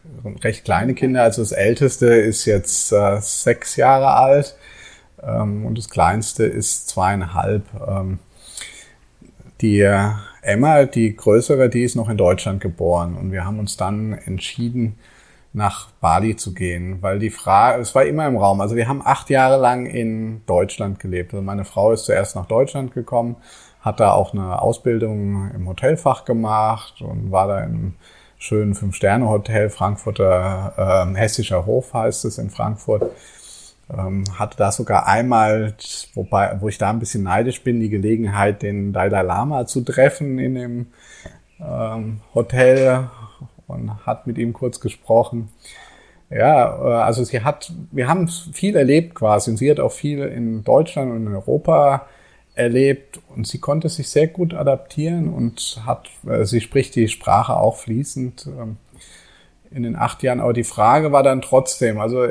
recht 0.43 0.65
kleine 0.65 0.93
Kinder. 0.93 1.23
Also 1.23 1.41
das 1.41 1.51
älteste 1.51 2.07
ist 2.07 2.45
jetzt 2.45 2.91
äh, 2.91 3.19
sechs 3.21 3.75
Jahre 3.75 4.13
alt 4.13 4.55
ähm, 5.21 5.65
und 5.65 5.77
das 5.77 5.89
kleinste 5.89 6.45
ist 6.45 6.89
zweieinhalb. 6.89 7.65
Ähm, 7.87 8.19
die 9.61 9.81
Emma, 10.41 10.85
die 10.85 11.15
größere, 11.15 11.69
die 11.69 11.83
ist 11.83 11.95
noch 11.95 12.09
in 12.09 12.17
Deutschland 12.17 12.61
geboren 12.61 13.15
und 13.15 13.31
wir 13.31 13.45
haben 13.45 13.59
uns 13.59 13.77
dann 13.77 14.13
entschieden, 14.13 14.97
nach 15.53 15.89
Bali 15.99 16.35
zu 16.35 16.53
gehen, 16.53 17.01
weil 17.01 17.19
die 17.19 17.29
Frage, 17.29 17.81
es 17.81 17.93
war 17.93 18.05
immer 18.05 18.25
im 18.27 18.37
Raum. 18.37 18.61
Also 18.61 18.75
wir 18.75 18.87
haben 18.87 19.01
acht 19.03 19.29
Jahre 19.29 19.59
lang 19.59 19.85
in 19.85 20.45
Deutschland 20.45 20.99
gelebt. 20.99 21.33
Also 21.33 21.43
meine 21.43 21.65
Frau 21.65 21.91
ist 21.91 22.05
zuerst 22.05 22.35
nach 22.35 22.45
Deutschland 22.45 22.93
gekommen, 22.93 23.35
hat 23.81 23.99
da 23.99 24.11
auch 24.11 24.33
eine 24.33 24.61
Ausbildung 24.61 25.51
im 25.51 25.67
Hotelfach 25.67 26.23
gemacht 26.23 27.01
und 27.01 27.31
war 27.31 27.47
da 27.47 27.63
im 27.63 27.95
schönen 28.37 28.75
Fünf-Sterne-Hotel, 28.75 29.69
Frankfurter, 29.69 31.11
äh, 31.11 31.17
Hessischer 31.17 31.65
Hof 31.65 31.93
heißt 31.93 32.25
es 32.25 32.37
in 32.37 32.49
Frankfurt. 32.49 33.11
Ähm, 33.95 34.23
hatte 34.39 34.57
da 34.57 34.71
sogar 34.71 35.05
einmal, 35.05 35.75
wobei, 36.13 36.57
wo 36.61 36.69
ich 36.69 36.77
da 36.77 36.89
ein 36.89 36.99
bisschen 36.99 37.23
neidisch 37.23 37.61
bin, 37.61 37.81
die 37.81 37.89
Gelegenheit, 37.89 38.61
den 38.61 38.93
Dalai 38.93 39.21
Lama 39.21 39.65
zu 39.65 39.81
treffen 39.81 40.39
in 40.39 40.55
dem 40.55 40.87
ähm, 41.59 42.21
Hotel 42.33 43.09
und 43.71 44.05
hat 44.05 44.27
mit 44.27 44.38
ihm 44.38 44.53
kurz 44.53 44.79
gesprochen. 44.79 45.49
Ja, 46.29 46.77
äh, 46.77 47.03
also 47.03 47.23
sie 47.23 47.41
hat, 47.41 47.71
wir 47.91 48.07
haben 48.07 48.27
viel 48.27 48.75
erlebt 48.75 49.15
quasi 49.15 49.51
und 49.51 49.57
sie 49.57 49.69
hat 49.69 49.79
auch 49.79 49.91
viel 49.91 50.19
in 50.19 50.63
Deutschland 50.63 51.12
und 51.12 51.27
in 51.27 51.34
Europa 51.34 52.07
erlebt 52.55 53.19
und 53.36 53.47
sie 53.47 53.60
konnte 53.60 53.89
sich 53.89 54.10
sehr 54.10 54.27
gut 54.27 54.53
adaptieren 54.53 55.34
und 55.34 55.81
hat, 55.86 56.10
äh, 56.27 56.45
sie 56.45 56.62
spricht 56.62 56.95
die 56.95 57.07
Sprache 57.07 57.55
auch 57.57 57.77
fließend 57.77 58.47
ähm, 58.47 58.77
in 59.71 59.84
den 59.84 59.95
acht 59.95 60.23
Jahren. 60.23 60.39
Aber 60.39 60.53
die 60.53 60.63
Frage 60.63 61.12
war 61.12 61.23
dann 61.23 61.41
trotzdem, 61.41 61.99
also 61.99 62.27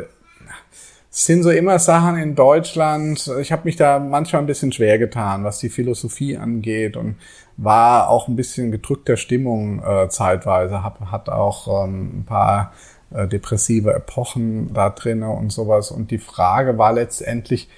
es 1.13 1.27
sind 1.27 1.43
so 1.43 1.51
immer 1.51 1.79
Sachen 1.79 2.17
in 2.17 2.35
Deutschland. 2.37 3.31
Ich 3.41 3.51
habe 3.51 3.63
mich 3.65 3.77
da 3.77 3.99
manchmal 3.99 4.43
ein 4.43 4.47
bisschen 4.47 4.73
schwer 4.73 4.99
getan, 4.99 5.43
was 5.43 5.59
die 5.59 5.69
Philosophie 5.69 6.37
angeht 6.37 6.97
und 6.97 7.17
war 7.63 8.09
auch 8.09 8.27
ein 8.27 8.37
bisschen 8.37 8.71
gedrückter 8.71 9.17
Stimmung 9.17 9.83
äh, 9.83 10.09
zeitweise. 10.09 10.83
Hab, 10.83 11.01
hat 11.11 11.29
auch 11.29 11.85
ähm, 11.85 12.21
ein 12.21 12.25
paar 12.25 12.73
äh, 13.13 13.29
depressive 13.29 13.93
Epochen 13.93 14.73
da 14.73 14.91
drinne 14.91 15.31
und 15.31 15.53
sowas. 15.53 15.91
Und 15.91 16.11
die 16.11 16.19
Frage 16.19 16.79
war 16.79 16.93
letztendlich, 16.93 17.69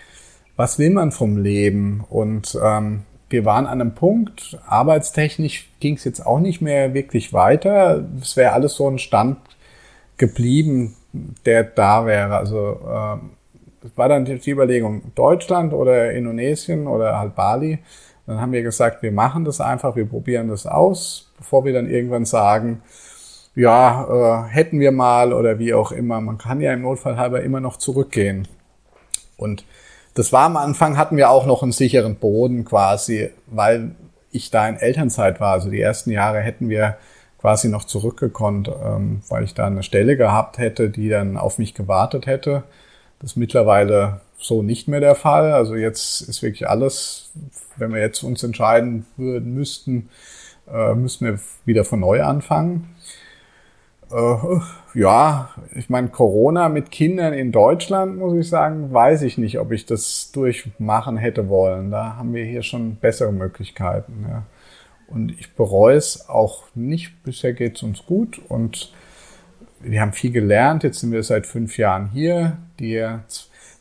was 0.56 0.78
will 0.78 0.90
man 0.90 1.10
vom 1.10 1.36
Leben? 1.36 2.04
Und 2.08 2.56
ähm, 2.62 3.02
wir 3.28 3.44
waren 3.44 3.66
an 3.66 3.80
einem 3.80 3.94
Punkt, 3.94 4.58
arbeitstechnisch 4.66 5.70
ging 5.80 5.96
es 5.96 6.04
jetzt 6.04 6.24
auch 6.24 6.38
nicht 6.38 6.60
mehr 6.60 6.94
wirklich 6.94 7.32
weiter. 7.32 8.04
Es 8.20 8.36
wäre 8.36 8.52
alles 8.52 8.74
so 8.74 8.88
ein 8.88 8.98
Stand 8.98 9.38
geblieben, 10.16 10.94
der 11.44 11.64
da 11.64 12.06
wäre. 12.06 12.36
Also 12.36 12.78
äh, 12.84 13.88
war 13.96 14.08
dann 14.08 14.24
die 14.26 14.50
Überlegung, 14.50 15.12
Deutschland 15.16 15.72
oder 15.72 16.12
Indonesien 16.12 16.86
oder 16.86 17.18
halt 17.18 17.34
Bali. 17.34 17.80
Dann 18.26 18.40
haben 18.40 18.52
wir 18.52 18.62
gesagt, 18.62 19.02
wir 19.02 19.12
machen 19.12 19.44
das 19.44 19.60
einfach, 19.60 19.96
wir 19.96 20.06
probieren 20.06 20.48
das 20.48 20.66
aus, 20.66 21.32
bevor 21.38 21.64
wir 21.64 21.72
dann 21.72 21.88
irgendwann 21.88 22.24
sagen, 22.24 22.82
ja, 23.54 24.46
äh, 24.46 24.48
hätten 24.48 24.80
wir 24.80 24.92
mal 24.92 25.32
oder 25.32 25.58
wie 25.58 25.74
auch 25.74 25.92
immer. 25.92 26.20
Man 26.20 26.38
kann 26.38 26.60
ja 26.60 26.72
im 26.72 26.82
Notfall 26.82 27.16
halber 27.16 27.42
immer 27.42 27.60
noch 27.60 27.76
zurückgehen. 27.76 28.48
Und 29.36 29.64
das 30.14 30.32
war 30.32 30.44
am 30.44 30.56
Anfang, 30.56 30.96
hatten 30.96 31.16
wir 31.16 31.30
auch 31.30 31.46
noch 31.46 31.62
einen 31.62 31.72
sicheren 31.72 32.16
Boden 32.16 32.64
quasi, 32.64 33.30
weil 33.46 33.92
ich 34.30 34.50
da 34.50 34.68
in 34.68 34.76
Elternzeit 34.76 35.40
war. 35.40 35.52
Also 35.52 35.70
die 35.70 35.80
ersten 35.80 36.10
Jahre 36.10 36.40
hätten 36.40 36.68
wir 36.68 36.96
quasi 37.40 37.68
noch 37.68 37.84
zurückgekonnt, 37.84 38.68
ähm, 38.68 39.22
weil 39.28 39.44
ich 39.44 39.54
da 39.54 39.66
eine 39.66 39.82
Stelle 39.82 40.16
gehabt 40.16 40.58
hätte, 40.58 40.90
die 40.90 41.08
dann 41.08 41.36
auf 41.36 41.58
mich 41.58 41.74
gewartet 41.74 42.26
hätte. 42.26 42.62
Das 43.20 43.36
mittlerweile 43.36 44.20
so 44.42 44.62
nicht 44.62 44.88
mehr 44.88 45.00
der 45.00 45.14
Fall. 45.14 45.52
Also 45.52 45.74
jetzt 45.74 46.20
ist 46.22 46.42
wirklich 46.42 46.68
alles, 46.68 47.30
wenn 47.76 47.92
wir 47.92 48.00
jetzt 48.00 48.22
uns 48.22 48.42
entscheiden 48.42 49.06
würden, 49.16 49.54
müssten, 49.54 50.08
äh, 50.70 50.94
müssen 50.94 51.26
wir 51.26 51.38
wieder 51.64 51.84
von 51.84 52.00
neu 52.00 52.22
anfangen. 52.22 52.94
Äh, 54.10 54.36
ja, 54.94 55.50
ich 55.74 55.88
meine, 55.88 56.08
Corona 56.08 56.68
mit 56.68 56.90
Kindern 56.90 57.32
in 57.32 57.52
Deutschland, 57.52 58.18
muss 58.18 58.34
ich 58.34 58.48
sagen, 58.48 58.92
weiß 58.92 59.22
ich 59.22 59.38
nicht, 59.38 59.58
ob 59.58 59.72
ich 59.72 59.86
das 59.86 60.32
durchmachen 60.32 61.16
hätte 61.16 61.48
wollen. 61.48 61.90
Da 61.90 62.16
haben 62.16 62.34
wir 62.34 62.44
hier 62.44 62.62
schon 62.62 62.96
bessere 62.96 63.32
Möglichkeiten. 63.32 64.26
Ja. 64.28 64.42
Und 65.06 65.38
ich 65.38 65.54
bereue 65.54 65.96
es 65.96 66.28
auch 66.28 66.64
nicht. 66.74 67.22
Bisher 67.22 67.52
geht 67.52 67.76
es 67.76 67.82
uns 67.82 68.04
gut 68.06 68.40
und 68.48 68.92
wir 69.80 70.00
haben 70.00 70.12
viel 70.12 70.30
gelernt. 70.30 70.84
Jetzt 70.84 71.00
sind 71.00 71.12
wir 71.12 71.22
seit 71.22 71.46
fünf 71.46 71.78
Jahren 71.78 72.10
hier. 72.12 72.58
Die 72.78 73.04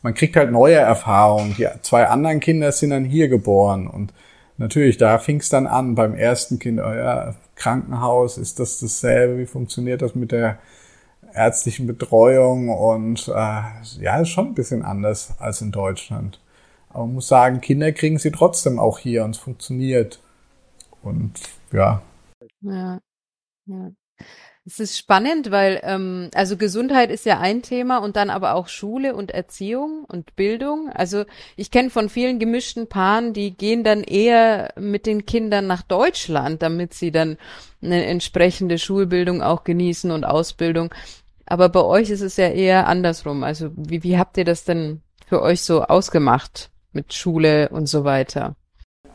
man 0.02 0.14
kriegt 0.14 0.36
halt 0.36 0.50
neue 0.50 0.76
Erfahrungen. 0.76 1.54
Die 1.56 1.68
zwei 1.82 2.06
anderen 2.08 2.40
Kinder 2.40 2.72
sind 2.72 2.90
dann 2.90 3.04
hier 3.04 3.28
geboren 3.28 3.86
und 3.86 4.12
natürlich, 4.58 4.96
da 4.96 5.18
fing 5.18 5.40
es 5.40 5.48
dann 5.48 5.66
an 5.66 5.94
beim 5.94 6.14
ersten 6.14 6.58
Kind, 6.58 6.80
oh 6.80 6.92
ja, 6.92 7.34
Krankenhaus, 7.54 8.38
ist 8.38 8.58
das 8.58 8.80
dasselbe? 8.80 9.38
Wie 9.38 9.46
funktioniert 9.46 10.02
das 10.02 10.14
mit 10.14 10.32
der 10.32 10.58
ärztlichen 11.34 11.86
Betreuung? 11.86 12.68
Und 12.70 13.28
äh, 13.28 13.62
ja, 14.00 14.20
ist 14.20 14.30
schon 14.30 14.48
ein 14.48 14.54
bisschen 14.54 14.82
anders 14.82 15.34
als 15.38 15.60
in 15.60 15.72
Deutschland. 15.72 16.40
Aber 16.90 17.06
man 17.06 17.14
muss 17.14 17.28
sagen, 17.28 17.60
Kinder 17.60 17.92
kriegen 17.92 18.18
sie 18.18 18.32
trotzdem 18.32 18.78
auch 18.78 18.98
hier 18.98 19.24
und 19.24 19.30
es 19.30 19.38
funktioniert. 19.38 20.20
Und 21.02 21.34
ja. 21.72 22.02
Ja. 22.60 22.98
ja. 23.66 23.90
Es 24.64 24.78
ist 24.78 24.96
spannend, 24.96 25.50
weil 25.50 25.80
ähm, 25.82 26.30
also 26.34 26.56
Gesundheit 26.56 27.10
ist 27.10 27.26
ja 27.26 27.40
ein 27.40 27.62
Thema 27.62 27.98
und 27.98 28.14
dann 28.14 28.30
aber 28.30 28.54
auch 28.54 28.68
Schule 28.68 29.16
und 29.16 29.32
Erziehung 29.32 30.04
und 30.04 30.36
Bildung. 30.36 30.88
Also 30.94 31.24
ich 31.56 31.72
kenne 31.72 31.90
von 31.90 32.08
vielen 32.08 32.38
gemischten 32.38 32.88
Paaren, 32.88 33.32
die 33.32 33.56
gehen 33.56 33.82
dann 33.82 34.04
eher 34.04 34.72
mit 34.78 35.06
den 35.06 35.26
Kindern 35.26 35.66
nach 35.66 35.82
Deutschland, 35.82 36.62
damit 36.62 36.94
sie 36.94 37.10
dann 37.10 37.38
eine 37.82 38.06
entsprechende 38.06 38.78
Schulbildung 38.78 39.42
auch 39.42 39.64
genießen 39.64 40.12
und 40.12 40.24
Ausbildung. 40.24 40.94
Aber 41.44 41.68
bei 41.68 41.82
euch 41.82 42.10
ist 42.10 42.20
es 42.20 42.36
ja 42.36 42.48
eher 42.48 42.86
andersrum. 42.86 43.42
Also 43.42 43.70
wie, 43.74 44.04
wie 44.04 44.16
habt 44.16 44.36
ihr 44.36 44.44
das 44.44 44.64
denn 44.64 45.02
für 45.26 45.42
euch 45.42 45.62
so 45.62 45.82
ausgemacht 45.82 46.70
mit 46.92 47.14
Schule 47.14 47.68
und 47.70 47.86
so 47.86 48.04
weiter? 48.04 48.54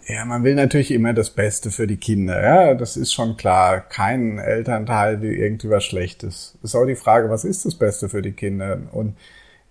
Ja, 0.09 0.23
man 0.23 0.43
will 0.45 0.55
natürlich 0.55 0.91
immer 0.91 1.13
das 1.13 1.29
Beste 1.31 1.69
für 1.69 1.85
die 1.85 1.97
Kinder. 1.97 2.41
Ja, 2.41 2.73
das 2.75 2.95
ist 2.95 3.13
schon 3.13 3.35
klar. 3.35 3.81
Kein 3.81 4.39
Elternteil 4.39 5.21
will 5.21 5.33
irgendwie 5.33 5.69
was 5.69 5.83
Schlechtes. 5.83 6.55
Es 6.63 6.69
ist 6.71 6.75
auch 6.75 6.85
die 6.85 6.95
Frage, 6.95 7.29
was 7.29 7.43
ist 7.43 7.65
das 7.65 7.75
Beste 7.75 8.07
für 8.07 8.21
die 8.21 8.31
Kinder? 8.31 8.79
Und 8.93 9.17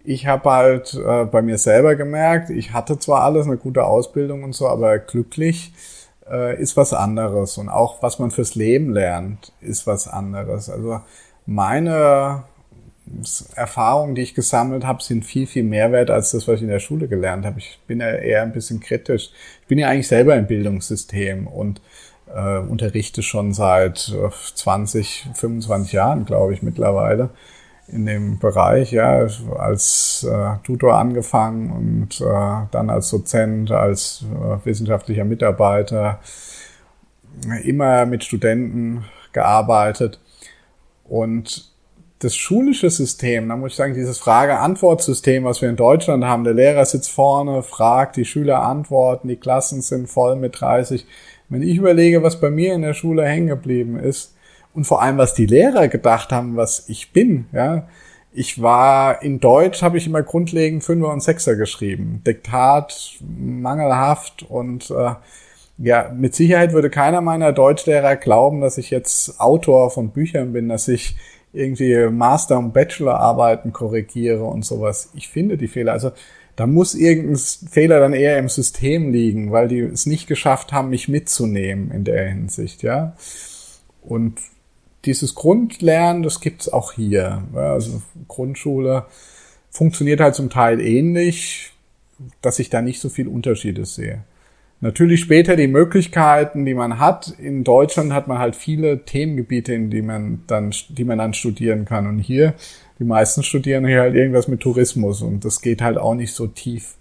ich 0.04 0.26
habe 0.26 0.50
halt 0.50 0.92
äh, 0.94 1.24
bei 1.24 1.40
mir 1.40 1.56
selber 1.56 1.96
gemerkt, 1.96 2.50
ich 2.50 2.74
hatte 2.74 2.98
zwar 2.98 3.22
alles, 3.22 3.46
eine 3.46 3.56
gute 3.56 3.84
Ausbildung 3.84 4.44
und 4.44 4.54
so, 4.54 4.68
aber 4.68 4.98
glücklich 4.98 5.72
äh, 6.30 6.60
ist 6.60 6.76
was 6.76 6.92
anderes. 6.92 7.56
Und 7.56 7.70
auch 7.70 8.02
was 8.02 8.18
man 8.18 8.30
fürs 8.30 8.54
Leben 8.54 8.92
lernt, 8.92 9.52
ist 9.62 9.86
was 9.86 10.06
anderes. 10.06 10.68
Also 10.68 11.00
meine 11.46 12.44
Erfahrungen, 13.54 14.14
die 14.14 14.22
ich 14.22 14.34
gesammelt 14.34 14.84
habe, 14.84 15.02
sind 15.02 15.24
viel, 15.24 15.46
viel 15.46 15.62
mehr 15.62 15.92
wert 15.92 16.10
als 16.10 16.32
das, 16.32 16.48
was 16.48 16.56
ich 16.56 16.62
in 16.62 16.68
der 16.68 16.80
Schule 16.80 17.08
gelernt 17.08 17.46
habe. 17.46 17.58
Ich 17.58 17.78
bin 17.86 18.00
ja 18.00 18.10
eher 18.10 18.42
ein 18.42 18.52
bisschen 18.52 18.80
kritisch. 18.80 19.30
Ich 19.62 19.68
bin 19.68 19.78
ja 19.78 19.88
eigentlich 19.88 20.08
selber 20.08 20.36
im 20.36 20.46
Bildungssystem 20.46 21.46
und 21.46 21.80
äh, 22.34 22.58
unterrichte 22.58 23.22
schon 23.22 23.52
seit 23.52 24.12
20, 24.54 25.28
äh, 25.30 25.34
25 25.34 25.92
Jahren, 25.92 26.24
glaube 26.24 26.52
ich, 26.52 26.62
mittlerweile 26.62 27.30
in 27.88 28.04
dem 28.04 28.38
Bereich, 28.40 28.90
ja, 28.90 29.28
als 29.56 30.26
äh, 30.28 30.56
Tutor 30.64 30.94
angefangen 30.94 31.70
und 31.70 32.20
äh, 32.20 32.66
dann 32.72 32.90
als 32.90 33.10
Dozent, 33.10 33.70
als 33.70 34.24
äh, 34.24 34.66
wissenschaftlicher 34.66 35.24
Mitarbeiter, 35.24 36.18
immer 37.62 38.06
mit 38.06 38.24
Studenten 38.24 39.04
gearbeitet 39.32 40.18
und 41.04 41.75
das 42.18 42.34
schulische 42.34 42.88
System, 42.88 43.48
da 43.48 43.56
muss 43.56 43.72
ich 43.72 43.76
sagen, 43.76 43.94
dieses 43.94 44.18
Frage-Antwort-System, 44.18 45.44
was 45.44 45.60
wir 45.60 45.68
in 45.68 45.76
Deutschland 45.76 46.24
haben, 46.24 46.44
der 46.44 46.54
Lehrer 46.54 46.84
sitzt 46.86 47.10
vorne, 47.10 47.62
fragt, 47.62 48.16
die 48.16 48.24
Schüler 48.24 48.62
antworten, 48.62 49.28
die 49.28 49.36
Klassen 49.36 49.82
sind 49.82 50.08
voll 50.08 50.36
mit 50.36 50.60
30. 50.60 51.06
Wenn 51.48 51.62
ich 51.62 51.76
überlege, 51.76 52.22
was 52.22 52.40
bei 52.40 52.50
mir 52.50 52.74
in 52.74 52.82
der 52.82 52.94
Schule 52.94 53.24
hängen 53.26 53.48
geblieben 53.48 53.98
ist 53.98 54.34
und 54.74 54.84
vor 54.84 55.02
allem, 55.02 55.18
was 55.18 55.34
die 55.34 55.46
Lehrer 55.46 55.88
gedacht 55.88 56.32
haben, 56.32 56.56
was 56.56 56.88
ich 56.88 57.12
bin, 57.12 57.46
ja, 57.52 57.86
ich 58.32 58.60
war 58.60 59.22
in 59.22 59.40
Deutsch, 59.40 59.82
habe 59.82 59.96
ich 59.96 60.06
immer 60.06 60.22
grundlegend 60.22 60.84
Fünfer 60.84 61.10
und 61.10 61.22
Sechser 61.22 61.56
geschrieben. 61.56 62.22
Diktat, 62.26 63.18
mangelhaft 63.26 64.42
und 64.42 64.90
äh, 64.90 65.14
ja, 65.78 66.10
mit 66.14 66.34
Sicherheit 66.34 66.72
würde 66.72 66.90
keiner 66.90 67.20
meiner 67.20 67.52
Deutschlehrer 67.52 68.16
glauben, 68.16 68.60
dass 68.60 68.78
ich 68.78 68.90
jetzt 68.90 69.40
Autor 69.40 69.90
von 69.90 70.10
Büchern 70.10 70.52
bin, 70.52 70.68
dass 70.68 70.88
ich 70.88 71.16
irgendwie 71.56 72.08
Master- 72.10 72.58
und 72.58 72.72
Bachelorarbeiten 72.72 73.72
korrigiere 73.72 74.44
und 74.44 74.64
sowas. 74.64 75.10
Ich 75.14 75.28
finde 75.28 75.56
die 75.56 75.68
Fehler. 75.68 75.92
Also 75.92 76.12
da 76.54 76.66
muss 76.66 76.94
irgendein 76.94 77.36
Fehler 77.36 78.00
dann 78.00 78.12
eher 78.14 78.38
im 78.38 78.48
System 78.48 79.12
liegen, 79.12 79.52
weil 79.52 79.68
die 79.68 79.80
es 79.80 80.06
nicht 80.06 80.26
geschafft 80.26 80.72
haben, 80.72 80.90
mich 80.90 81.08
mitzunehmen 81.08 81.90
in 81.90 82.04
der 82.04 82.28
Hinsicht, 82.28 82.82
ja. 82.82 83.16
Und 84.02 84.40
dieses 85.04 85.34
Grundlernen, 85.34 86.22
das 86.22 86.40
gibt's 86.40 86.68
auch 86.68 86.92
hier. 86.92 87.44
Also 87.54 88.02
Grundschule 88.28 89.06
funktioniert 89.70 90.20
halt 90.20 90.34
zum 90.34 90.50
Teil 90.50 90.80
ähnlich, 90.80 91.72
dass 92.40 92.58
ich 92.58 92.70
da 92.70 92.80
nicht 92.80 93.00
so 93.00 93.08
viel 93.08 93.28
Unterschiede 93.28 93.84
sehe. 93.84 94.24
Natürlich 94.80 95.20
später 95.20 95.56
die 95.56 95.68
Möglichkeiten, 95.68 96.66
die 96.66 96.74
man 96.74 96.98
hat. 96.98 97.34
In 97.38 97.64
Deutschland 97.64 98.12
hat 98.12 98.28
man 98.28 98.38
halt 98.38 98.54
viele 98.54 99.04
Themengebiete, 99.04 99.72
in 99.72 99.90
die 99.90 100.02
man 100.02 100.42
dann, 100.46 100.74
die 100.90 101.04
man 101.04 101.18
dann 101.18 101.32
studieren 101.32 101.86
kann. 101.86 102.06
Und 102.06 102.18
hier, 102.18 102.54
die 102.98 103.04
meisten 103.04 103.42
studieren 103.42 103.86
hier 103.86 104.00
halt 104.00 104.14
irgendwas 104.14 104.48
mit 104.48 104.60
Tourismus 104.60 105.22
und 105.22 105.44
das 105.44 105.62
geht 105.62 105.80
halt 105.80 105.96
auch 105.96 106.14
nicht 106.14 106.34
so 106.34 106.46
tief 106.46 106.94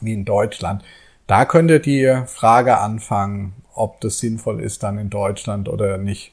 wie 0.00 0.12
in 0.12 0.24
Deutschland. 0.24 0.82
Da 1.26 1.46
könnte 1.46 1.80
die 1.80 2.22
Frage 2.26 2.78
anfangen, 2.78 3.54
ob 3.74 4.00
das 4.00 4.18
sinnvoll 4.18 4.60
ist 4.60 4.82
dann 4.82 4.98
in 4.98 5.10
Deutschland 5.10 5.68
oder 5.68 5.96
nicht. 5.96 6.32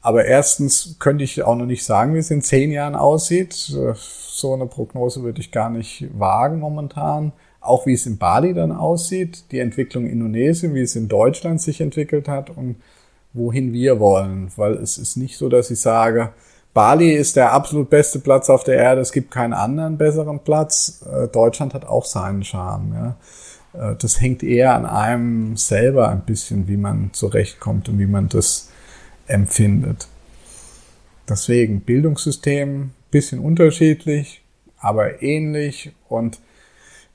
Aber 0.00 0.24
erstens 0.24 0.96
könnte 0.98 1.24
ich 1.24 1.42
auch 1.42 1.56
noch 1.56 1.66
nicht 1.66 1.84
sagen, 1.84 2.14
wie 2.14 2.18
es 2.18 2.30
in 2.30 2.42
zehn 2.42 2.70
Jahren 2.70 2.94
aussieht. 2.94 3.52
So 3.52 4.54
eine 4.54 4.66
Prognose 4.66 5.22
würde 5.22 5.40
ich 5.40 5.52
gar 5.52 5.70
nicht 5.70 6.06
wagen 6.18 6.60
momentan 6.60 7.32
auch 7.66 7.86
wie 7.86 7.94
es 7.94 8.06
in 8.06 8.18
Bali 8.18 8.54
dann 8.54 8.72
aussieht, 8.72 9.44
die 9.50 9.60
Entwicklung 9.60 10.04
in 10.06 10.12
Indonesien, 10.12 10.74
wie 10.74 10.82
es 10.82 10.96
in 10.96 11.08
Deutschland 11.08 11.60
sich 11.60 11.80
entwickelt 11.80 12.28
hat 12.28 12.50
und 12.50 12.76
wohin 13.32 13.72
wir 13.72 14.00
wollen. 14.00 14.50
Weil 14.56 14.74
es 14.74 14.98
ist 14.98 15.16
nicht 15.16 15.36
so, 15.36 15.48
dass 15.48 15.70
ich 15.70 15.80
sage, 15.80 16.30
Bali 16.74 17.12
ist 17.12 17.36
der 17.36 17.52
absolut 17.52 17.88
beste 17.88 18.18
Platz 18.18 18.50
auf 18.50 18.64
der 18.64 18.76
Erde, 18.76 19.00
es 19.00 19.12
gibt 19.12 19.30
keinen 19.30 19.54
anderen 19.54 19.96
besseren 19.96 20.40
Platz. 20.40 21.02
Äh, 21.10 21.28
Deutschland 21.28 21.72
hat 21.72 21.86
auch 21.86 22.04
seinen 22.04 22.44
Charme. 22.44 22.92
Ja. 22.94 23.92
Äh, 23.92 23.96
das 23.96 24.20
hängt 24.20 24.42
eher 24.42 24.74
an 24.74 24.84
einem 24.84 25.56
selber 25.56 26.08
ein 26.08 26.22
bisschen, 26.22 26.68
wie 26.68 26.76
man 26.76 27.10
zurechtkommt 27.12 27.88
und 27.88 27.98
wie 27.98 28.06
man 28.06 28.28
das 28.28 28.70
empfindet. 29.26 30.08
Deswegen 31.28 31.80
Bildungssystem 31.80 32.90
bisschen 33.10 33.38
unterschiedlich, 33.38 34.42
aber 34.78 35.22
ähnlich 35.22 35.92
und 36.08 36.38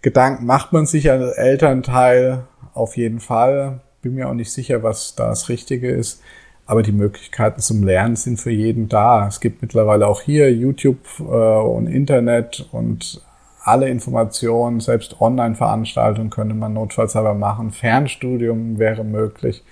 Gedanken 0.02 0.46
macht 0.46 0.74
man 0.74 0.86
sich 0.86 1.12
als 1.12 1.34
Elternteil 1.34 2.44
auf 2.74 2.98
jeden 2.98 3.20
Fall. 3.20 3.82
Bin 4.02 4.16
mir 4.16 4.30
auch 4.30 4.34
nicht 4.34 4.52
sicher, 4.52 4.82
was 4.84 5.16
da 5.16 5.30
das 5.30 5.50
Richtige 5.50 5.92
ist. 5.92 6.22
Aber 6.66 6.84
die 6.84 6.92
Möglichkeiten 6.92 7.60
zum 7.60 7.84
Lernen 7.84 8.16
sind 8.16 8.40
für 8.40 8.52
jeden 8.52 8.88
da. 8.88 9.28
Es 9.28 9.40
gibt 9.40 9.62
mittlerweile 9.62 10.08
auch 10.08 10.22
hier 10.22 10.54
YouTube 10.54 11.00
äh, 11.20 11.24
und 11.24 11.88
Internet 11.88 12.68
und 12.72 13.22
alle 13.64 13.90
Informationen, 13.90 14.80
selbst 14.80 15.22
Online-Veranstaltungen 15.22 16.32
könnte 16.32 16.56
man 16.56 16.74
notfalls 16.74 17.16
aber 17.16 17.36
machen. 17.36 17.72
Fernstudium 17.72 18.80
wäre 18.80 19.04
möglich. 19.04 19.64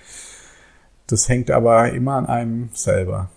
Das 1.08 1.28
hängt 1.28 1.50
aber 1.50 1.90
immer 1.92 2.14
an 2.14 2.26
einem 2.26 2.68
selber. 2.72 3.30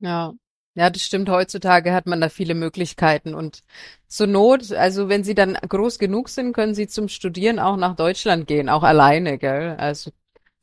Ja, 0.00 0.32
ja, 0.74 0.90
das 0.90 1.02
stimmt. 1.02 1.28
Heutzutage 1.28 1.92
hat 1.92 2.06
man 2.06 2.20
da 2.20 2.28
viele 2.28 2.54
Möglichkeiten 2.54 3.34
und 3.34 3.62
zur 4.08 4.26
Not, 4.26 4.72
also 4.72 5.08
wenn 5.08 5.24
sie 5.24 5.34
dann 5.34 5.54
groß 5.54 5.98
genug 5.98 6.28
sind, 6.28 6.52
können 6.52 6.74
sie 6.74 6.86
zum 6.86 7.08
Studieren 7.08 7.58
auch 7.58 7.76
nach 7.76 7.96
Deutschland 7.96 8.46
gehen, 8.46 8.68
auch 8.68 8.82
alleine, 8.82 9.38
gell? 9.38 9.76
Also 9.78 10.10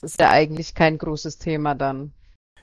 das 0.01 0.11
ist 0.11 0.21
ja 0.21 0.29
eigentlich 0.29 0.75
kein 0.75 0.97
großes 0.97 1.37
Thema 1.37 1.75
dann. 1.75 2.13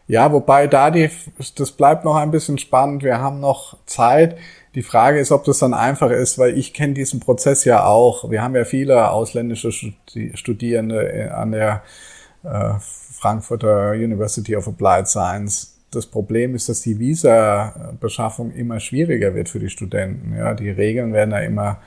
Ja, 0.08 0.32
wobei 0.32 0.68
da 0.68 0.90
die, 0.90 1.10
das 1.56 1.72
bleibt 1.72 2.04
noch 2.04 2.14
ein 2.14 2.30
bisschen 2.30 2.58
spannend. 2.58 3.02
Wir 3.02 3.18
haben 3.18 3.40
noch 3.40 3.76
Zeit. 3.86 4.38
Die 4.76 4.82
Frage 4.82 5.18
ist, 5.18 5.32
ob 5.32 5.44
das 5.44 5.58
dann 5.58 5.74
einfach 5.74 6.10
ist, 6.10 6.38
weil 6.38 6.56
ich 6.56 6.72
kenne 6.72 6.94
diesen 6.94 7.18
Prozess 7.18 7.64
ja 7.64 7.84
auch. 7.84 8.30
Wir 8.30 8.42
haben 8.42 8.54
ja 8.54 8.64
viele 8.64 9.10
ausländische 9.10 9.72
Studierende 9.72 11.34
an 11.34 11.52
der 11.52 11.82
äh, 12.44 12.74
Frankfurter 12.78 13.92
University 13.92 14.54
of 14.54 14.68
Applied 14.68 15.08
Science 15.08 15.75
das 15.96 16.06
Problem 16.06 16.54
ist, 16.54 16.68
dass 16.68 16.80
die 16.80 16.98
Visa-Beschaffung 16.98 18.52
immer 18.52 18.80
schwieriger 18.80 19.34
wird 19.34 19.48
für 19.48 19.58
die 19.58 19.70
Studenten. 19.70 20.36
Ja, 20.36 20.54
die 20.54 20.70
Regeln 20.70 21.12
werden 21.12 21.30
da 21.30 21.40
immer 21.40 21.78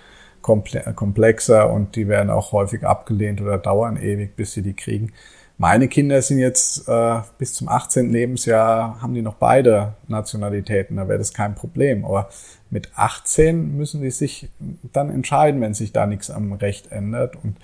komplexer 0.42 1.72
und 1.72 1.96
die 1.96 2.08
werden 2.08 2.30
auch 2.30 2.52
häufig 2.52 2.84
abgelehnt 2.84 3.42
oder 3.42 3.58
dauern 3.58 3.98
ewig, 3.98 4.36
bis 4.36 4.54
sie 4.54 4.62
die 4.62 4.74
kriegen. 4.74 5.12
Meine 5.58 5.90
Kinder 5.90 6.22
sind 6.22 6.40
jetzt 6.40 6.88
äh, 6.88 7.20
bis 7.38 7.54
zum 7.54 7.68
18. 7.68 8.12
Lebensjahr, 8.12 9.02
haben 9.02 9.14
die 9.14 9.22
noch 9.22 9.34
beide 9.34 9.96
Nationalitäten, 10.08 10.96
da 10.96 11.10
wäre 11.10 11.20
das 11.20 11.34
kein 11.34 11.54
Problem. 11.54 12.06
Aber 12.06 12.30
mit 12.70 12.92
18 12.96 13.76
müssen 13.76 14.02
die 14.02 14.12
sich 14.12 14.48
dann 14.94 15.10
entscheiden, 15.10 15.60
wenn 15.60 15.74
sich 15.74 15.92
da 15.92 16.08
nichts 16.08 16.32
am 16.32 16.54
Recht 16.54 16.94
ändert. 16.94 17.36
Und 17.44 17.58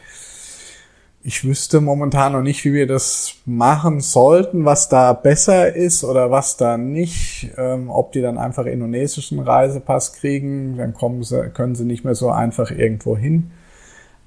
ich 1.28 1.44
wüsste 1.44 1.82
momentan 1.82 2.34
noch 2.34 2.44
nicht, 2.44 2.64
wie 2.66 2.74
wir 2.74 2.86
das 2.86 3.38
machen 3.46 4.00
sollten, 4.00 4.64
was 4.64 4.90
da 4.90 5.12
besser 5.14 5.76
ist 5.76 6.04
oder 6.04 6.30
was 6.30 6.56
da 6.56 6.78
nicht. 6.78 7.50
Ähm, 7.58 7.90
ob 7.90 8.12
die 8.12 8.22
dann 8.22 8.38
einfach 8.38 8.68
indonesischen 8.68 9.40
Reisepass 9.40 10.14
kriegen, 10.14 10.78
dann 10.78 10.94
kommen 10.94 11.24
sie, 11.24 11.50
können 11.50 11.74
sie 11.74 11.86
nicht 11.86 12.06
mehr 12.06 12.14
so 12.14 12.30
einfach 12.30 12.70
irgendwo 12.70 13.18
hin. 13.18 13.50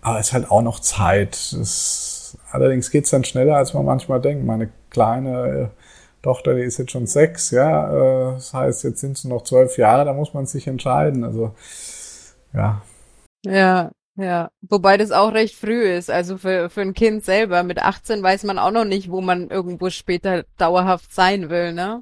Aber 0.00 0.18
es 0.18 0.28
ist 0.28 0.32
halt 0.32 0.50
auch 0.50 0.60
noch 0.60 0.80
Zeit. 0.80 1.36
Es, 1.36 2.36
allerdings 2.50 2.90
geht's 2.90 3.10
dann 3.10 3.22
schneller, 3.22 3.56
als 3.56 3.74
man 3.74 3.84
manchmal 3.84 4.20
denkt. 4.20 4.44
Meine 4.44 4.68
kleine 4.90 5.46
äh, 5.46 5.66
Tochter, 6.24 6.56
die 6.56 6.62
ist 6.62 6.78
jetzt 6.78 6.90
schon 6.90 7.06
sechs, 7.06 7.52
ja. 7.52 7.92
Äh, 7.92 8.34
das 8.34 8.52
heißt, 8.52 8.82
jetzt 8.82 9.00
sind 9.00 9.16
es 9.16 9.22
noch 9.22 9.44
zwölf 9.44 9.78
Jahre, 9.78 10.04
da 10.04 10.12
muss 10.14 10.34
man 10.34 10.46
sich 10.46 10.66
entscheiden. 10.66 11.22
Also 11.22 11.54
ja. 12.52 12.82
Ja, 13.46 13.92
ja, 14.18 14.50
wobei 14.68 14.96
das 14.96 15.12
auch 15.12 15.32
recht 15.32 15.54
früh 15.54 15.82
ist. 15.84 16.10
Also 16.10 16.38
für, 16.38 16.68
für 16.70 16.80
ein 16.80 16.92
Kind 16.92 17.24
selber 17.24 17.62
mit 17.62 17.78
18 17.78 18.20
weiß 18.20 18.42
man 18.44 18.58
auch 18.58 18.72
noch 18.72 18.84
nicht, 18.84 19.10
wo 19.10 19.20
man 19.20 19.48
irgendwo 19.48 19.90
später 19.90 20.44
dauerhaft 20.56 21.14
sein 21.14 21.50
will, 21.50 21.72
ne? 21.72 22.00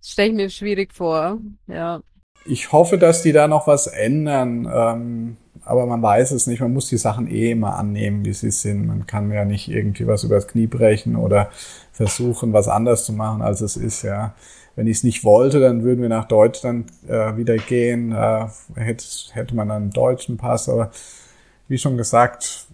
Das 0.00 0.12
stelle 0.12 0.28
ich 0.28 0.36
mir 0.36 0.50
schwierig 0.50 0.94
vor, 0.94 1.38
ja. 1.66 2.00
Ich 2.44 2.70
hoffe, 2.70 2.98
dass 2.98 3.22
die 3.22 3.32
da 3.32 3.48
noch 3.48 3.66
was 3.66 3.88
ändern, 3.88 4.70
ähm, 4.72 5.36
aber 5.64 5.86
man 5.86 6.00
weiß 6.00 6.30
es 6.30 6.46
nicht. 6.46 6.60
Man 6.60 6.72
muss 6.72 6.88
die 6.88 6.98
Sachen 6.98 7.28
eh 7.28 7.50
immer 7.50 7.74
annehmen, 7.74 8.24
wie 8.24 8.32
sie 8.32 8.52
sind. 8.52 8.86
Man 8.86 9.08
kann 9.08 9.32
ja 9.32 9.44
nicht 9.44 9.68
irgendwie 9.68 10.06
was 10.06 10.22
übers 10.22 10.46
Knie 10.46 10.68
brechen 10.68 11.16
oder 11.16 11.50
versuchen, 11.90 12.52
was 12.52 12.68
anders 12.68 13.04
zu 13.04 13.12
machen, 13.12 13.42
als 13.42 13.60
es 13.60 13.76
ist, 13.76 14.02
ja. 14.02 14.34
Wenn 14.76 14.86
ich 14.86 14.98
es 14.98 15.04
nicht 15.04 15.24
wollte, 15.24 15.58
dann 15.58 15.82
würden 15.82 16.02
wir 16.02 16.08
nach 16.08 16.28
Deutschland 16.28 16.92
äh, 17.08 17.36
wieder 17.36 17.56
gehen. 17.56 18.12
Äh, 18.12 18.46
hätte, 18.76 19.04
hätte 19.32 19.56
man 19.56 19.72
einen 19.72 19.90
deutschen 19.90 20.36
Pass, 20.36 20.68
aber 20.68 20.92
wie 21.68 21.78
schon 21.78 21.96
gesagt, 21.96 22.66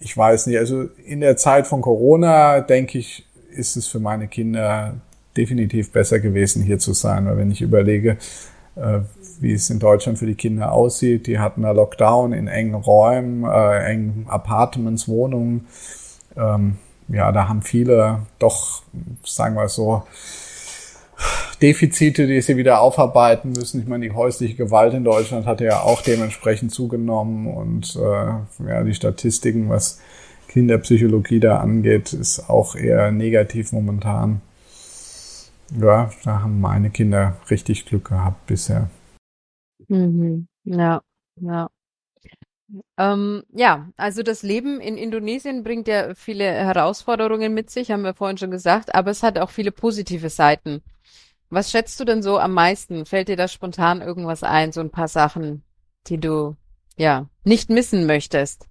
ich 0.00 0.16
weiß 0.16 0.46
nicht. 0.46 0.58
Also 0.58 0.84
in 1.04 1.20
der 1.20 1.36
Zeit 1.36 1.66
von 1.66 1.80
Corona, 1.80 2.60
denke 2.60 2.98
ich, 2.98 3.26
ist 3.50 3.76
es 3.76 3.86
für 3.86 4.00
meine 4.00 4.28
Kinder 4.28 4.94
definitiv 5.36 5.92
besser 5.92 6.20
gewesen, 6.20 6.62
hier 6.62 6.78
zu 6.78 6.92
sein. 6.92 7.26
Weil 7.26 7.38
wenn 7.38 7.50
ich 7.50 7.60
überlege, 7.60 8.18
äh, 8.76 9.00
wie 9.40 9.52
es 9.52 9.70
in 9.70 9.78
Deutschland 9.78 10.18
für 10.18 10.26
die 10.26 10.34
Kinder 10.34 10.72
aussieht, 10.72 11.26
die 11.26 11.38
hatten 11.38 11.62
da 11.62 11.70
Lockdown 11.70 12.32
in 12.32 12.48
engen 12.48 12.74
Räumen, 12.74 13.44
äh, 13.44 13.84
engen 13.84 14.26
Apartments, 14.28 15.08
Wohnungen. 15.08 15.66
Ähm, 16.36 16.76
ja, 17.08 17.32
da 17.32 17.48
haben 17.48 17.62
viele 17.62 18.20
doch, 18.38 18.82
sagen 19.24 19.56
wir 19.56 19.68
so, 19.68 20.02
Defizite, 21.60 22.26
die 22.26 22.40
sie 22.40 22.56
wieder 22.56 22.80
aufarbeiten 22.80 23.52
müssen. 23.52 23.80
Ich 23.80 23.88
meine, 23.88 24.08
die 24.08 24.14
häusliche 24.14 24.54
Gewalt 24.54 24.94
in 24.94 25.04
Deutschland 25.04 25.46
hat 25.46 25.60
ja 25.60 25.80
auch 25.80 26.02
dementsprechend 26.02 26.72
zugenommen 26.72 27.48
und 27.48 27.96
äh, 27.96 28.68
ja, 28.68 28.84
die 28.84 28.94
Statistiken, 28.94 29.68
was 29.68 30.00
Kinderpsychologie 30.48 31.40
da 31.40 31.58
angeht, 31.58 32.12
ist 32.12 32.48
auch 32.48 32.76
eher 32.76 33.10
negativ 33.10 33.72
momentan. 33.72 34.40
Ja, 35.78 36.10
da 36.24 36.42
haben 36.42 36.60
meine 36.60 36.90
Kinder 36.90 37.36
richtig 37.50 37.86
Glück 37.86 38.08
gehabt 38.08 38.46
bisher. 38.46 38.88
Mhm. 39.88 40.46
Ja, 40.64 41.02
ja. 41.40 41.68
Ähm, 42.98 43.42
ja, 43.52 43.88
also 43.96 44.22
das 44.22 44.42
Leben 44.42 44.80
in 44.80 44.98
Indonesien 44.98 45.62
bringt 45.62 45.88
ja 45.88 46.14
viele 46.14 46.44
Herausforderungen 46.44 47.54
mit 47.54 47.70
sich, 47.70 47.90
haben 47.90 48.02
wir 48.02 48.14
vorhin 48.14 48.36
schon 48.36 48.50
gesagt, 48.50 48.94
aber 48.94 49.10
es 49.10 49.22
hat 49.22 49.38
auch 49.38 49.50
viele 49.50 49.72
positive 49.72 50.28
Seiten. 50.28 50.82
Was 51.50 51.70
schätzt 51.70 51.98
du 51.98 52.04
denn 52.04 52.22
so 52.22 52.38
am 52.38 52.52
meisten? 52.52 53.06
Fällt 53.06 53.28
dir 53.28 53.36
da 53.36 53.48
spontan 53.48 54.02
irgendwas 54.02 54.42
ein, 54.42 54.72
so 54.72 54.80
ein 54.80 54.90
paar 54.90 55.08
Sachen, 55.08 55.62
die 56.06 56.18
du 56.18 56.56
ja 56.96 57.26
nicht 57.44 57.70
missen 57.70 58.06
möchtest? 58.06 58.66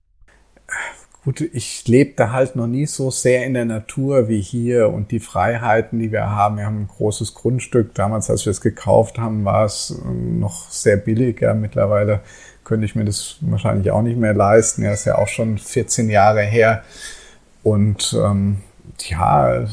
Gut, 1.23 1.41
ich 1.41 1.87
lebte 1.87 2.31
halt 2.31 2.55
noch 2.55 2.67
nie 2.67 2.85
so 2.85 3.11
sehr 3.11 3.45
in 3.45 3.53
der 3.53 3.65
Natur 3.65 4.29
wie 4.29 4.39
hier 4.39 4.89
und 4.89 5.11
die 5.11 5.19
Freiheiten, 5.19 5.99
die 5.99 6.11
wir 6.11 6.29
haben. 6.29 6.57
Wir 6.57 6.65
haben 6.65 6.83
ein 6.83 6.87
großes 6.87 7.33
Grundstück. 7.33 7.93
Damals, 7.95 8.29
als 8.29 8.45
wir 8.45 8.51
es 8.51 8.61
gekauft 8.61 9.17
haben, 9.17 9.43
war 9.43 9.65
es 9.65 9.89
ähm, 10.05 10.39
noch 10.39 10.69
sehr 10.69 10.97
billiger. 10.97 11.53
Mittlerweile 11.53 12.21
könnte 12.63 12.85
ich 12.85 12.95
mir 12.95 13.03
das 13.03 13.37
wahrscheinlich 13.41 13.91
auch 13.91 14.03
nicht 14.03 14.17
mehr 14.17 14.33
leisten. 14.33 14.83
Ja, 14.83 14.93
ist 14.93 15.05
ja 15.05 15.17
auch 15.17 15.27
schon 15.27 15.57
14 15.57 16.09
Jahre 16.09 16.43
her. 16.43 16.83
Und 17.61 18.15
ähm, 18.23 18.61
ja, 19.09 19.65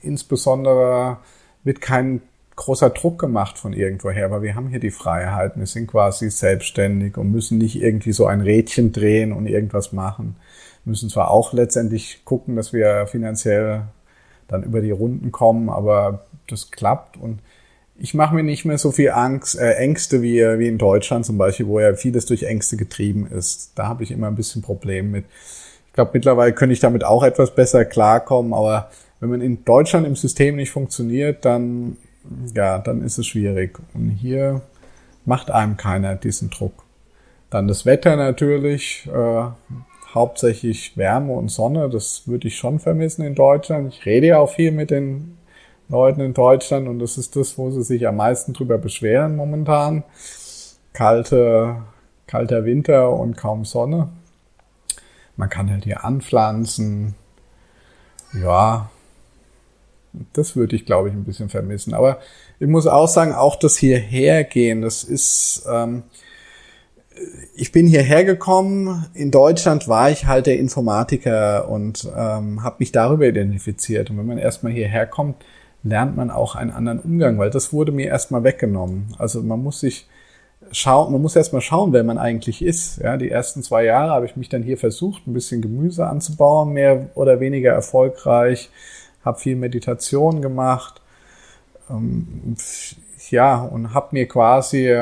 insbesondere 0.00 1.18
wird 1.64 1.80
kein 1.80 2.22
großer 2.56 2.90
Druck 2.90 3.18
gemacht 3.18 3.58
von 3.58 3.72
irgendwoher, 3.72 4.30
weil 4.30 4.42
wir 4.42 4.54
haben 4.54 4.68
hier 4.68 4.80
die 4.80 4.90
Freiheiten, 4.90 5.60
wir 5.60 5.66
sind 5.66 5.86
quasi 5.86 6.30
selbstständig 6.30 7.16
und 7.16 7.32
müssen 7.32 7.58
nicht 7.58 7.80
irgendwie 7.80 8.12
so 8.12 8.26
ein 8.26 8.40
Rädchen 8.40 8.92
drehen 8.92 9.32
und 9.32 9.46
irgendwas 9.46 9.92
machen. 9.92 10.36
Wir 10.84 10.90
müssen 10.90 11.08
zwar 11.08 11.30
auch 11.30 11.52
letztendlich 11.52 12.24
gucken, 12.24 12.56
dass 12.56 12.72
wir 12.72 13.06
finanziell 13.06 13.82
dann 14.48 14.62
über 14.64 14.80
die 14.80 14.90
Runden 14.90 15.32
kommen, 15.32 15.70
aber 15.70 16.26
das 16.48 16.70
klappt 16.70 17.16
und 17.16 17.40
ich 17.96 18.14
mache 18.14 18.34
mir 18.34 18.42
nicht 18.42 18.64
mehr 18.64 18.78
so 18.78 18.90
viel 18.90 19.10
Angst, 19.10 19.58
äh, 19.58 19.74
Ängste 19.74 20.22
wie, 20.22 20.40
wie 20.58 20.66
in 20.66 20.78
Deutschland 20.78 21.24
zum 21.24 21.38
Beispiel, 21.38 21.66
wo 21.68 21.78
ja 21.78 21.94
vieles 21.94 22.26
durch 22.26 22.42
Ängste 22.42 22.76
getrieben 22.76 23.26
ist. 23.26 23.72
Da 23.76 23.86
habe 23.86 24.02
ich 24.02 24.10
immer 24.10 24.26
ein 24.26 24.34
bisschen 24.34 24.62
Problem 24.62 25.10
mit. 25.10 25.24
Ich 25.86 25.92
glaube, 25.92 26.10
mittlerweile 26.14 26.52
könnte 26.52 26.72
ich 26.72 26.80
damit 26.80 27.04
auch 27.04 27.22
etwas 27.22 27.54
besser 27.54 27.84
klarkommen, 27.84 28.54
aber 28.54 28.90
wenn 29.22 29.30
man 29.30 29.40
in 29.40 29.64
Deutschland 29.64 30.04
im 30.04 30.16
System 30.16 30.56
nicht 30.56 30.72
funktioniert, 30.72 31.44
dann, 31.44 31.96
ja, 32.56 32.80
dann 32.80 33.02
ist 33.02 33.18
es 33.18 33.28
schwierig. 33.28 33.78
Und 33.94 34.10
hier 34.10 34.62
macht 35.24 35.48
einem 35.48 35.76
keiner 35.76 36.16
diesen 36.16 36.50
Druck. 36.50 36.72
Dann 37.48 37.68
das 37.68 37.86
Wetter 37.86 38.16
natürlich, 38.16 39.08
äh, 39.14 39.44
hauptsächlich 40.12 40.96
Wärme 40.96 41.34
und 41.34 41.50
Sonne, 41.50 41.88
das 41.88 42.26
würde 42.26 42.48
ich 42.48 42.56
schon 42.56 42.80
vermissen 42.80 43.24
in 43.24 43.36
Deutschland. 43.36 43.94
Ich 43.94 44.04
rede 44.06 44.26
ja 44.26 44.38
auch 44.40 44.50
viel 44.50 44.72
mit 44.72 44.90
den 44.90 45.38
Leuten 45.88 46.20
in 46.20 46.34
Deutschland 46.34 46.88
und 46.88 46.98
das 46.98 47.16
ist 47.16 47.36
das, 47.36 47.56
wo 47.56 47.70
sie 47.70 47.84
sich 47.84 48.08
am 48.08 48.16
meisten 48.16 48.54
drüber 48.54 48.76
beschweren 48.76 49.36
momentan. 49.36 50.02
Kalte, 50.94 51.76
kalter 52.26 52.64
Winter 52.64 53.12
und 53.12 53.36
kaum 53.36 53.66
Sonne. 53.66 54.08
Man 55.36 55.48
kann 55.48 55.70
halt 55.70 55.84
hier 55.84 56.04
anpflanzen. 56.04 57.14
Ja, 58.32 58.90
das 60.32 60.56
würde 60.56 60.76
ich, 60.76 60.86
glaube 60.86 61.08
ich, 61.08 61.14
ein 61.14 61.24
bisschen 61.24 61.48
vermissen. 61.48 61.94
Aber 61.94 62.18
ich 62.58 62.68
muss 62.68 62.86
auch 62.86 63.08
sagen, 63.08 63.32
auch 63.32 63.56
das 63.56 63.76
hierher 63.76 64.44
gehen, 64.44 64.82
das 64.82 65.04
ist, 65.04 65.66
ähm, 65.70 66.02
ich 67.54 67.72
bin 67.72 67.86
hierher 67.86 68.24
gekommen. 68.24 69.06
In 69.14 69.30
Deutschland 69.30 69.88
war 69.88 70.10
ich 70.10 70.26
halt 70.26 70.46
der 70.46 70.58
Informatiker 70.58 71.68
und 71.68 72.08
ähm, 72.16 72.62
habe 72.62 72.76
mich 72.78 72.92
darüber 72.92 73.26
identifiziert. 73.26 74.10
Und 74.10 74.18
wenn 74.18 74.26
man 74.26 74.38
erstmal 74.38 74.72
hierher 74.72 75.06
kommt, 75.06 75.36
lernt 75.82 76.16
man 76.16 76.30
auch 76.30 76.54
einen 76.54 76.70
anderen 76.70 77.00
Umgang, 77.00 77.38
weil 77.38 77.50
das 77.50 77.72
wurde 77.72 77.92
mir 77.92 78.06
erstmal 78.06 78.44
weggenommen. 78.44 79.14
Also 79.18 79.42
man 79.42 79.62
muss 79.62 79.80
sich 79.80 80.06
schauen, 80.70 81.12
man 81.12 81.20
muss 81.20 81.36
erstmal 81.36 81.60
schauen, 81.60 81.92
wer 81.92 82.04
man 82.04 82.18
eigentlich 82.18 82.62
ist. 82.62 82.98
Ja, 82.98 83.16
die 83.16 83.30
ersten 83.30 83.62
zwei 83.62 83.84
Jahre 83.84 84.12
habe 84.12 84.26
ich 84.26 84.36
mich 84.36 84.48
dann 84.48 84.62
hier 84.62 84.78
versucht, 84.78 85.26
ein 85.26 85.32
bisschen 85.32 85.60
Gemüse 85.60 86.06
anzubauen, 86.06 86.72
mehr 86.72 87.10
oder 87.14 87.40
weniger 87.40 87.72
erfolgreich 87.72 88.70
habe 89.24 89.38
viel 89.38 89.56
Meditation 89.56 90.42
gemacht, 90.42 91.00
ähm, 91.90 92.56
ja, 93.30 93.60
und 93.62 93.94
habe 93.94 94.08
mir 94.12 94.26
quasi 94.26 94.96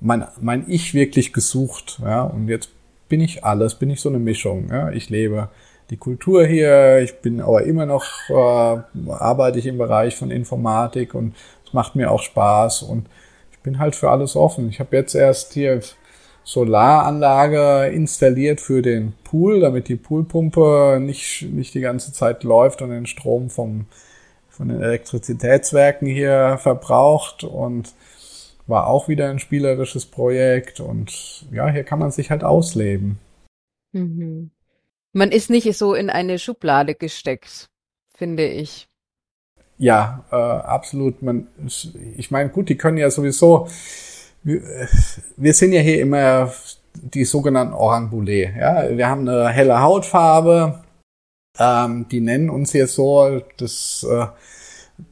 mein, 0.00 0.26
mein 0.40 0.64
Ich 0.68 0.94
wirklich 0.94 1.32
gesucht, 1.32 2.00
ja, 2.02 2.22
und 2.22 2.48
jetzt 2.48 2.70
bin 3.08 3.20
ich 3.20 3.44
alles, 3.44 3.74
bin 3.74 3.90
ich 3.90 4.00
so 4.00 4.08
eine 4.08 4.18
Mischung, 4.18 4.68
ja, 4.70 4.90
ich 4.90 5.10
lebe 5.10 5.48
die 5.90 5.96
Kultur 5.96 6.46
hier, 6.46 6.98
ich 6.98 7.20
bin 7.20 7.40
aber 7.40 7.62
immer 7.62 7.86
noch, 7.86 8.04
äh, 8.28 9.12
arbeite 9.12 9.58
ich 9.58 9.66
im 9.66 9.78
Bereich 9.78 10.16
von 10.16 10.30
Informatik 10.30 11.14
und 11.14 11.34
es 11.64 11.72
macht 11.72 11.96
mir 11.96 12.10
auch 12.10 12.22
Spaß 12.22 12.82
und 12.82 13.08
ich 13.50 13.58
bin 13.60 13.78
halt 13.78 13.96
für 13.96 14.10
alles 14.10 14.36
offen. 14.36 14.68
Ich 14.68 14.80
habe 14.80 14.96
jetzt 14.96 15.14
erst 15.14 15.54
hier 15.54 15.80
Solaranlage 16.48 17.92
installiert 17.92 18.62
für 18.62 18.80
den 18.80 19.12
Pool, 19.22 19.60
damit 19.60 19.88
die 19.88 19.96
Poolpumpe 19.96 20.98
nicht, 20.98 21.42
nicht 21.42 21.74
die 21.74 21.82
ganze 21.82 22.10
Zeit 22.10 22.42
läuft 22.42 22.80
und 22.80 22.88
den 22.88 23.04
Strom 23.04 23.50
vom, 23.50 23.84
von 24.48 24.68
den 24.68 24.80
Elektrizitätswerken 24.80 26.08
hier 26.08 26.56
verbraucht 26.58 27.44
und 27.44 27.92
war 28.66 28.86
auch 28.86 29.08
wieder 29.08 29.28
ein 29.28 29.40
spielerisches 29.40 30.06
Projekt 30.06 30.80
und 30.80 31.44
ja, 31.52 31.68
hier 31.68 31.84
kann 31.84 31.98
man 31.98 32.12
sich 32.12 32.30
halt 32.30 32.44
ausleben. 32.44 33.18
Mhm. 33.92 34.50
Man 35.12 35.32
ist 35.32 35.50
nicht 35.50 35.70
so 35.76 35.92
in 35.92 36.08
eine 36.08 36.38
Schublade 36.38 36.94
gesteckt, 36.94 37.68
finde 38.16 38.46
ich. 38.46 38.88
Ja, 39.76 40.24
äh, 40.32 40.36
absolut. 40.36 41.20
Man, 41.20 41.48
ich 42.16 42.30
meine, 42.30 42.48
gut, 42.48 42.70
die 42.70 42.78
können 42.78 42.96
ja 42.96 43.10
sowieso 43.10 43.68
wir 44.42 45.54
sind 45.54 45.72
ja 45.72 45.80
hier 45.80 46.00
immer 46.00 46.52
die 46.94 47.24
sogenannten 47.24 47.74
Orang 47.74 48.10
Boulet. 48.10 48.54
Ja? 48.56 48.96
Wir 48.96 49.08
haben 49.08 49.28
eine 49.28 49.48
helle 49.48 49.80
Hautfarbe, 49.80 50.82
ähm, 51.58 52.06
die 52.10 52.20
nennen 52.20 52.50
uns 52.50 52.72
hier 52.72 52.86
so, 52.86 53.40
das, 53.56 54.06
äh, 54.08 54.26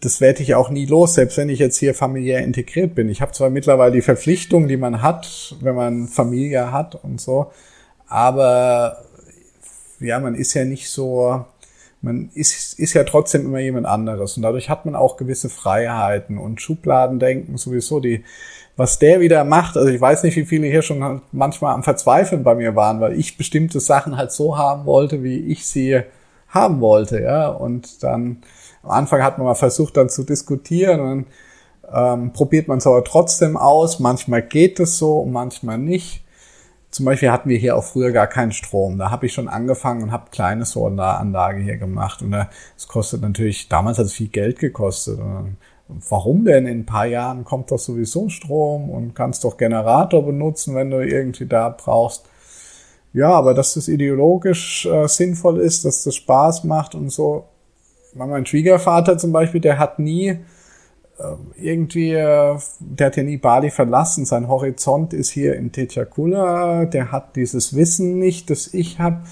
das 0.00 0.20
werde 0.20 0.42
ich 0.42 0.54
auch 0.54 0.70
nie 0.70 0.86
los, 0.86 1.14
selbst 1.14 1.36
wenn 1.36 1.48
ich 1.48 1.58
jetzt 1.58 1.78
hier 1.78 1.94
familiär 1.94 2.42
integriert 2.42 2.94
bin. 2.94 3.08
Ich 3.08 3.20
habe 3.20 3.32
zwar 3.32 3.50
mittlerweile 3.50 3.92
die 3.92 4.02
Verpflichtung, 4.02 4.68
die 4.68 4.76
man 4.76 5.02
hat, 5.02 5.56
wenn 5.60 5.74
man 5.74 6.08
Familie 6.08 6.72
hat 6.72 6.94
und 6.96 7.20
so, 7.20 7.50
aber 8.08 9.04
ja, 10.00 10.18
man 10.20 10.34
ist 10.34 10.54
ja 10.54 10.64
nicht 10.64 10.90
so, 10.90 11.44
man 12.02 12.30
ist, 12.34 12.78
ist 12.78 12.94
ja 12.94 13.04
trotzdem 13.04 13.46
immer 13.46 13.60
jemand 13.60 13.86
anderes 13.86 14.36
und 14.36 14.42
dadurch 14.42 14.68
hat 14.68 14.84
man 14.86 14.94
auch 14.94 15.16
gewisse 15.16 15.48
Freiheiten 15.48 16.38
und 16.38 16.60
Schubladendenken 16.60 17.56
sowieso, 17.56 18.00
die, 18.00 18.24
was 18.76 18.98
der 18.98 19.20
wieder 19.20 19.44
macht, 19.44 19.76
also 19.76 19.88
ich 19.88 20.00
weiß 20.00 20.22
nicht, 20.22 20.36
wie 20.36 20.44
viele 20.44 20.66
hier 20.66 20.82
schon 20.82 21.22
manchmal 21.32 21.74
am 21.74 21.82
Verzweifeln 21.82 22.42
bei 22.42 22.54
mir 22.54 22.76
waren, 22.76 23.00
weil 23.00 23.18
ich 23.18 23.38
bestimmte 23.38 23.80
Sachen 23.80 24.16
halt 24.16 24.32
so 24.32 24.58
haben 24.58 24.84
wollte, 24.84 25.22
wie 25.22 25.38
ich 25.38 25.66
sie 25.66 26.02
haben 26.48 26.80
wollte, 26.80 27.20
ja, 27.20 27.48
und 27.48 28.02
dann 28.02 28.42
am 28.82 28.90
Anfang 28.90 29.22
hat 29.22 29.38
man 29.38 29.46
mal 29.46 29.54
versucht, 29.54 29.96
dann 29.96 30.08
zu 30.08 30.22
diskutieren 30.22 31.00
und 31.00 31.26
ähm, 31.92 32.32
probiert 32.32 32.68
man 32.68 32.78
es 32.78 32.86
aber 32.86 33.04
trotzdem 33.04 33.56
aus. 33.56 33.98
Manchmal 33.98 34.42
geht 34.42 34.80
es 34.80 34.98
so, 34.98 35.24
manchmal 35.24 35.78
nicht. 35.78 36.24
Zum 36.90 37.04
Beispiel 37.04 37.30
hatten 37.30 37.48
wir 37.48 37.58
hier 37.58 37.76
auch 37.76 37.84
früher 37.84 38.12
gar 38.12 38.26
keinen 38.26 38.52
Strom. 38.52 38.98
Da 38.98 39.10
habe 39.10 39.26
ich 39.26 39.34
schon 39.34 39.48
angefangen 39.48 40.04
und 40.04 40.12
habe 40.12 40.30
kleine 40.30 40.64
Solaranlage 40.64 41.60
hier 41.60 41.76
gemacht. 41.76 42.22
Und 42.22 42.34
es 42.76 42.88
kostet 42.88 43.22
natürlich, 43.22 43.68
damals 43.68 43.98
hat 43.98 44.06
es 44.06 44.12
viel 44.12 44.28
Geld 44.28 44.58
gekostet. 44.58 45.18
Und 45.18 45.56
warum 45.88 46.44
denn? 46.44 46.66
In 46.66 46.80
ein 46.80 46.86
paar 46.86 47.06
Jahren 47.06 47.44
kommt 47.44 47.70
doch 47.70 47.78
sowieso 47.78 48.28
Strom 48.28 48.90
und 48.90 49.14
kannst 49.14 49.44
doch 49.44 49.56
Generator 49.56 50.24
benutzen, 50.24 50.74
wenn 50.74 50.90
du 50.90 50.98
irgendwie 50.98 51.46
da 51.46 51.68
brauchst. 51.68 52.24
Ja, 53.12 53.30
aber 53.30 53.54
dass 53.54 53.74
das 53.74 53.88
ideologisch 53.88 54.86
äh, 54.86 55.06
sinnvoll 55.08 55.60
ist, 55.60 55.84
dass 55.84 56.04
das 56.04 56.16
Spaß 56.16 56.64
macht 56.64 56.94
und 56.94 57.10
so. 57.10 57.44
Mein 58.14 58.46
Schwiegervater 58.46 59.18
zum 59.18 59.32
Beispiel, 59.32 59.60
der 59.60 59.78
hat 59.78 59.98
nie 59.98 60.38
ähm, 61.18 61.52
irgendwie, 61.56 62.12
äh, 62.12 62.58
der 62.80 63.06
hat 63.06 63.16
ja 63.16 63.22
nie 63.22 63.38
Bali 63.38 63.70
verlassen. 63.70 64.24
Sein 64.26 64.48
Horizont 64.48 65.14
ist 65.14 65.30
hier 65.30 65.56
in 65.56 65.72
Techakula. 65.72 66.84
Der 66.84 67.10
hat 67.12 67.36
dieses 67.36 67.74
Wissen 67.74 68.18
nicht, 68.18 68.50
das 68.50 68.74
ich 68.74 68.98
habe. 68.98 69.22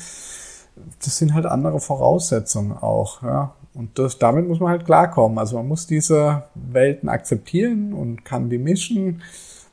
Das 1.05 1.19
sind 1.19 1.35
halt 1.35 1.47
andere 1.47 1.81
Voraussetzungen 1.81 2.73
auch. 2.73 3.23
Ja. 3.23 3.55
Und 3.75 3.99
das, 3.99 4.19
damit 4.19 4.47
muss 4.47 4.61
man 4.61 4.71
halt 4.71 4.85
klarkommen. 4.85 5.39
Also 5.39 5.57
man 5.57 5.67
muss 5.67 5.87
diese 5.87 6.45
Welten 6.55 7.09
akzeptieren 7.09 7.93
und 7.93 8.25
kann 8.25 8.49
die 8.49 8.59
mischen. 8.59 9.23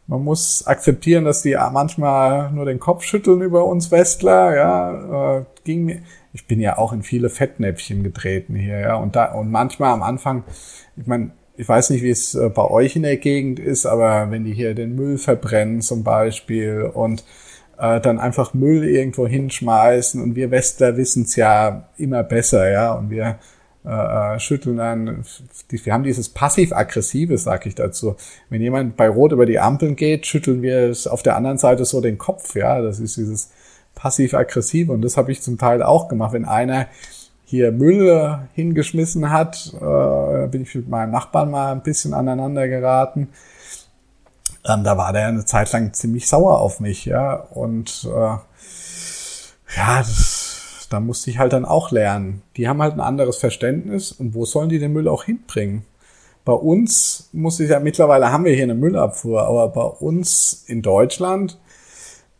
Man 0.08 0.24
muss 0.24 0.66
akzeptieren, 0.66 1.24
dass 1.24 1.44
die 1.44 1.56
manchmal 1.72 2.52
nur 2.52 2.66
den 2.66 2.80
Kopf 2.80 3.04
schütteln 3.04 3.42
über 3.42 3.66
uns 3.66 3.92
Westler. 3.92 4.56
Ja, 4.56 5.38
äh, 5.38 5.46
ging. 5.64 6.02
Ich 6.34 6.48
bin 6.48 6.60
ja 6.60 6.78
auch 6.78 6.94
in 6.94 7.04
viele 7.04 7.30
Fettnäpfchen 7.30 8.04
getreten 8.04 8.56
hier. 8.56 8.80
Ja, 8.80 8.96
und 8.96 9.16
da 9.16 9.34
und 9.34 9.52
manchmal 9.52 9.94
am 9.94 10.02
Anfang. 10.02 10.44
Ich 10.98 11.06
meine, 11.06 11.32
ich 11.58 11.70
weiß 11.70 11.92
nicht, 11.92 12.02
wie 12.02 12.10
es 12.10 12.34
äh, 12.34 12.50
bei 12.50 12.64
euch 12.64 12.96
in 12.96 13.04
der 13.04 13.18
Gegend 13.18 13.60
ist, 13.60 13.86
aber 13.86 14.32
wenn 14.32 14.46
die 14.46 14.54
hier 14.54 14.74
den 14.74 14.96
Müll 14.96 15.20
verbrennen 15.20 15.82
zum 15.82 16.04
Beispiel 16.04 16.90
und 16.92 17.24
äh, 17.78 18.02
dann 18.02 18.20
einfach 18.20 18.54
Müll 18.56 18.84
irgendwo 18.84 19.28
hinschmeißen 19.28 20.22
und 20.22 20.36
wir 20.36 20.50
Westler 20.50 20.98
wissen 20.98 21.24
es 21.24 21.36
ja 21.36 21.90
immer 21.98 22.24
besser, 22.24 22.70
ja, 22.72 22.94
und 22.94 23.10
wir 23.10 23.38
äh, 23.86 24.36
äh 24.36 24.40
schütteln 24.40 24.78
dann, 24.78 25.24
wir 25.70 25.94
haben 25.94 26.04
dieses 26.04 26.30
passiv-aggressive, 26.30 27.38
sag 27.38 27.66
ich 27.66 27.76
dazu. 27.76 28.16
Wenn 28.50 28.62
jemand 28.62 28.98
bei 28.98 29.10
Rot 29.10 29.32
über 29.32 29.46
die 29.46 29.60
Ampeln 29.60 29.96
geht, 29.96 30.26
schütteln 30.26 30.62
wir 30.62 30.90
es 30.90 31.08
auf 31.08 31.24
der 31.24 31.36
anderen 31.36 31.58
Seite 31.58 31.86
so 31.86 32.02
den 32.02 32.18
Kopf, 32.18 32.56
ja, 32.56 32.82
das 32.82 33.00
ist 33.00 33.18
dieses 33.18 33.52
passiv-aggressive 33.96 34.92
und 34.92 35.02
das 35.02 35.18
habe 35.18 35.32
ich 35.32 35.42
zum 35.42 35.58
Teil 35.58 35.84
auch 35.84 36.08
gemacht. 36.08 36.34
Wenn 36.34 36.46
einer 36.46 36.88
hier 37.52 37.74
Müll 37.74 38.40
hingeschmissen 38.54 39.30
hat. 39.30 39.74
Äh, 39.76 40.48
bin 40.48 40.62
ich 40.62 40.74
mit 40.74 40.88
meinem 40.88 41.12
Nachbarn 41.12 41.52
mal 41.52 41.74
ein 41.74 41.84
bisschen 41.84 42.14
aneinander 42.14 42.70
geraten. 42.70 43.28
Ähm, 44.66 44.86
da 44.86 44.98
war 44.98 45.12
der 45.12 45.28
eine 45.28 45.44
Zeit 45.44 45.70
lang 45.74 45.94
ziemlich 45.94 46.30
sauer 46.30 46.62
auf 46.62 46.80
mich, 46.80 47.04
ja. 47.06 47.34
Und 47.34 48.08
äh, 48.10 48.38
ja, 49.76 49.98
das, 49.98 50.31
da 50.92 51.00
musste 51.00 51.30
ich 51.30 51.40
halt 51.40 51.54
dann 51.54 51.66
auch 51.66 51.92
lernen. 51.92 52.42
Die 52.58 52.68
haben 52.68 52.82
halt 52.82 52.94
ein 52.94 53.00
anderes 53.00 53.38
Verständnis 53.38 54.12
und 54.12 54.36
wo 54.36 54.46
sollen 54.46 54.70
die 54.70 54.80
den 54.80 54.94
Müll 54.94 55.08
auch 55.08 55.24
hinbringen? 55.24 55.84
Bei 56.44 56.54
uns 56.54 57.30
muss 57.34 57.60
ich 57.60 57.70
ja 57.70 57.80
mittlerweile 57.80 58.32
haben 58.32 58.46
wir 58.46 58.54
hier 58.54 58.64
eine 58.64 58.76
Müllabfuhr, 58.76 59.44
aber 59.44 59.70
bei 59.70 59.84
uns 59.84 60.66
in 60.68 60.82
Deutschland, 60.82 61.58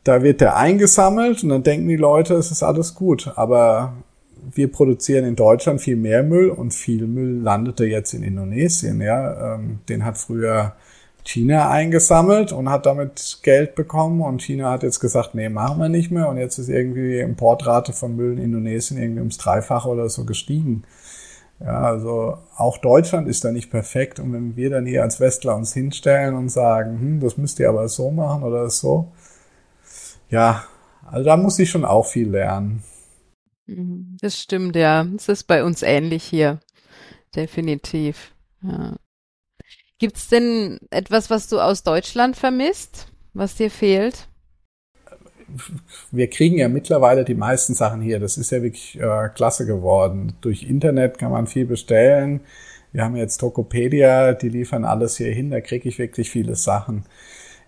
da 0.04 0.24
wird 0.24 0.42
der 0.42 0.58
eingesammelt 0.58 1.44
und 1.44 1.50
dann 1.50 1.64
denken 1.64 1.88
die 1.88 1.96
Leute, 1.96 2.34
es 2.34 2.52
ist 2.52 2.64
alles 2.64 2.96
gut. 2.96 3.32
Aber 3.36 3.94
wir 4.54 4.72
produzieren 4.72 5.24
in 5.26 5.36
Deutschland 5.36 5.82
viel 5.82 5.96
mehr 5.96 6.24
Müll 6.24 6.50
und 6.50 6.74
viel 6.74 7.08
Müll 7.08 7.42
landete 7.42 7.86
jetzt 7.86 8.14
in 8.14 8.24
Indonesien. 8.24 9.00
Ja, 9.02 9.56
ähm, 9.56 9.80
den 9.88 10.04
hat 10.04 10.18
früher 10.18 10.74
China 11.24 11.70
eingesammelt 11.70 12.52
und 12.52 12.70
hat 12.70 12.86
damit 12.86 13.40
Geld 13.44 13.76
bekommen 13.76 14.22
und 14.22 14.42
China 14.42 14.72
hat 14.72 14.84
jetzt 14.84 15.00
gesagt, 15.00 15.36
nee, 15.36 15.50
machen 15.50 15.80
wir 15.80 15.90
nicht 15.90 16.12
mehr 16.12 16.30
und 16.30 16.38
jetzt 16.38 16.58
ist 16.58 16.70
irgendwie 16.70 17.14
die 17.14 17.20
Importrate 17.20 17.94
von 17.94 18.16
Müll 18.16 18.34
in 18.34 18.44
Indonesien 18.46 19.00
irgendwie 19.00 19.20
ums 19.20 19.38
Dreifache 19.38 19.88
oder 19.90 20.10
so 20.10 20.26
gestiegen. 20.26 20.84
Ja, 21.60 21.82
also 21.82 22.38
auch 22.58 22.80
Deutschland 22.80 23.28
ist 23.28 23.44
da 23.46 23.52
nicht 23.52 23.70
perfekt 23.70 24.20
und 24.20 24.34
wenn 24.34 24.56
wir 24.56 24.72
dann 24.72 24.88
hier 24.88 25.04
als 25.04 25.20
Westler 25.20 25.56
uns 25.56 25.74
hinstellen 25.74 26.36
und 26.36 26.50
sagen, 26.50 27.00
hm, 27.00 27.20
das 27.20 27.38
müsst 27.38 27.60
ihr 27.60 27.70
aber 27.70 27.88
so 27.88 28.10
machen 28.10 28.44
oder 28.44 28.70
so, 28.70 29.12
ja, 30.30 30.64
also 31.06 31.26
da 31.26 31.38
muss 31.38 31.60
ich 31.60 31.70
schon 31.70 31.86
auch 31.86 32.06
viel 32.06 32.30
lernen. 32.30 32.84
Mhm. 33.68 34.18
Das 34.22 34.40
stimmt, 34.40 34.76
ja. 34.76 35.06
Es 35.16 35.30
ist 35.30 35.44
bei 35.44 35.64
uns 35.64 35.84
ähnlich 35.84 36.24
hier. 36.24 36.60
Definitiv. 37.36 38.34
Ja. 38.64 38.96
Gibt's 40.02 40.30
denn 40.30 40.80
etwas, 40.90 41.30
was 41.30 41.48
du 41.48 41.60
aus 41.60 41.84
Deutschland 41.84 42.36
vermisst, 42.36 43.06
was 43.36 43.54
dir 43.54 43.70
fehlt? 43.70 44.28
Wir 46.10 46.28
kriegen 46.28 46.58
ja 46.58 46.70
mittlerweile 46.70 47.24
die 47.24 47.36
meisten 47.36 47.76
Sachen 47.76 48.02
hier. 48.02 48.20
Das 48.20 48.36
ist 48.36 48.50
ja 48.50 48.64
wirklich 48.64 49.00
äh, 49.00 49.30
klasse 49.30 49.68
geworden. 49.68 50.34
Durch 50.42 50.64
Internet 50.64 51.20
kann 51.20 51.32
man 51.32 51.46
viel 51.46 51.68
bestellen. 51.68 52.40
Wir 52.92 53.04
haben 53.04 53.16
jetzt 53.16 53.38
Tokopedia, 53.38 54.34
die 54.34 54.50
liefern 54.50 54.86
alles 54.86 55.18
hier 55.18 55.32
hin. 55.32 55.52
Da 55.52 55.62
kriege 55.62 55.88
ich 55.88 56.00
wirklich 56.00 56.32
viele 56.32 56.56
Sachen. 56.56 57.06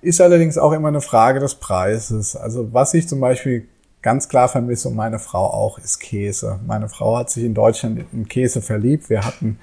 Ist 0.02 0.20
allerdings 0.20 0.58
auch 0.58 0.72
immer 0.72 0.88
eine 0.88 1.02
Frage 1.02 1.40
des 1.40 1.54
Preises. 1.54 2.36
Also 2.36 2.74
was 2.74 2.96
ich 2.96 3.08
zum 3.08 3.20
Beispiel 3.20 3.68
ganz 4.02 4.28
klar 4.28 4.50
vermisse 4.50 4.88
und 4.90 4.96
meine 4.96 5.20
Frau 5.20 5.46
auch, 5.46 5.78
ist 5.78 6.00
Käse. 6.00 6.60
Meine 6.66 6.90
Frau 6.90 7.16
hat 7.16 7.30
sich 7.30 7.44
in 7.44 7.54
Deutschland 7.54 8.06
in 8.12 8.28
Käse 8.28 8.64
verliebt. 8.64 9.12
Wir 9.12 9.24
hatten 9.24 9.60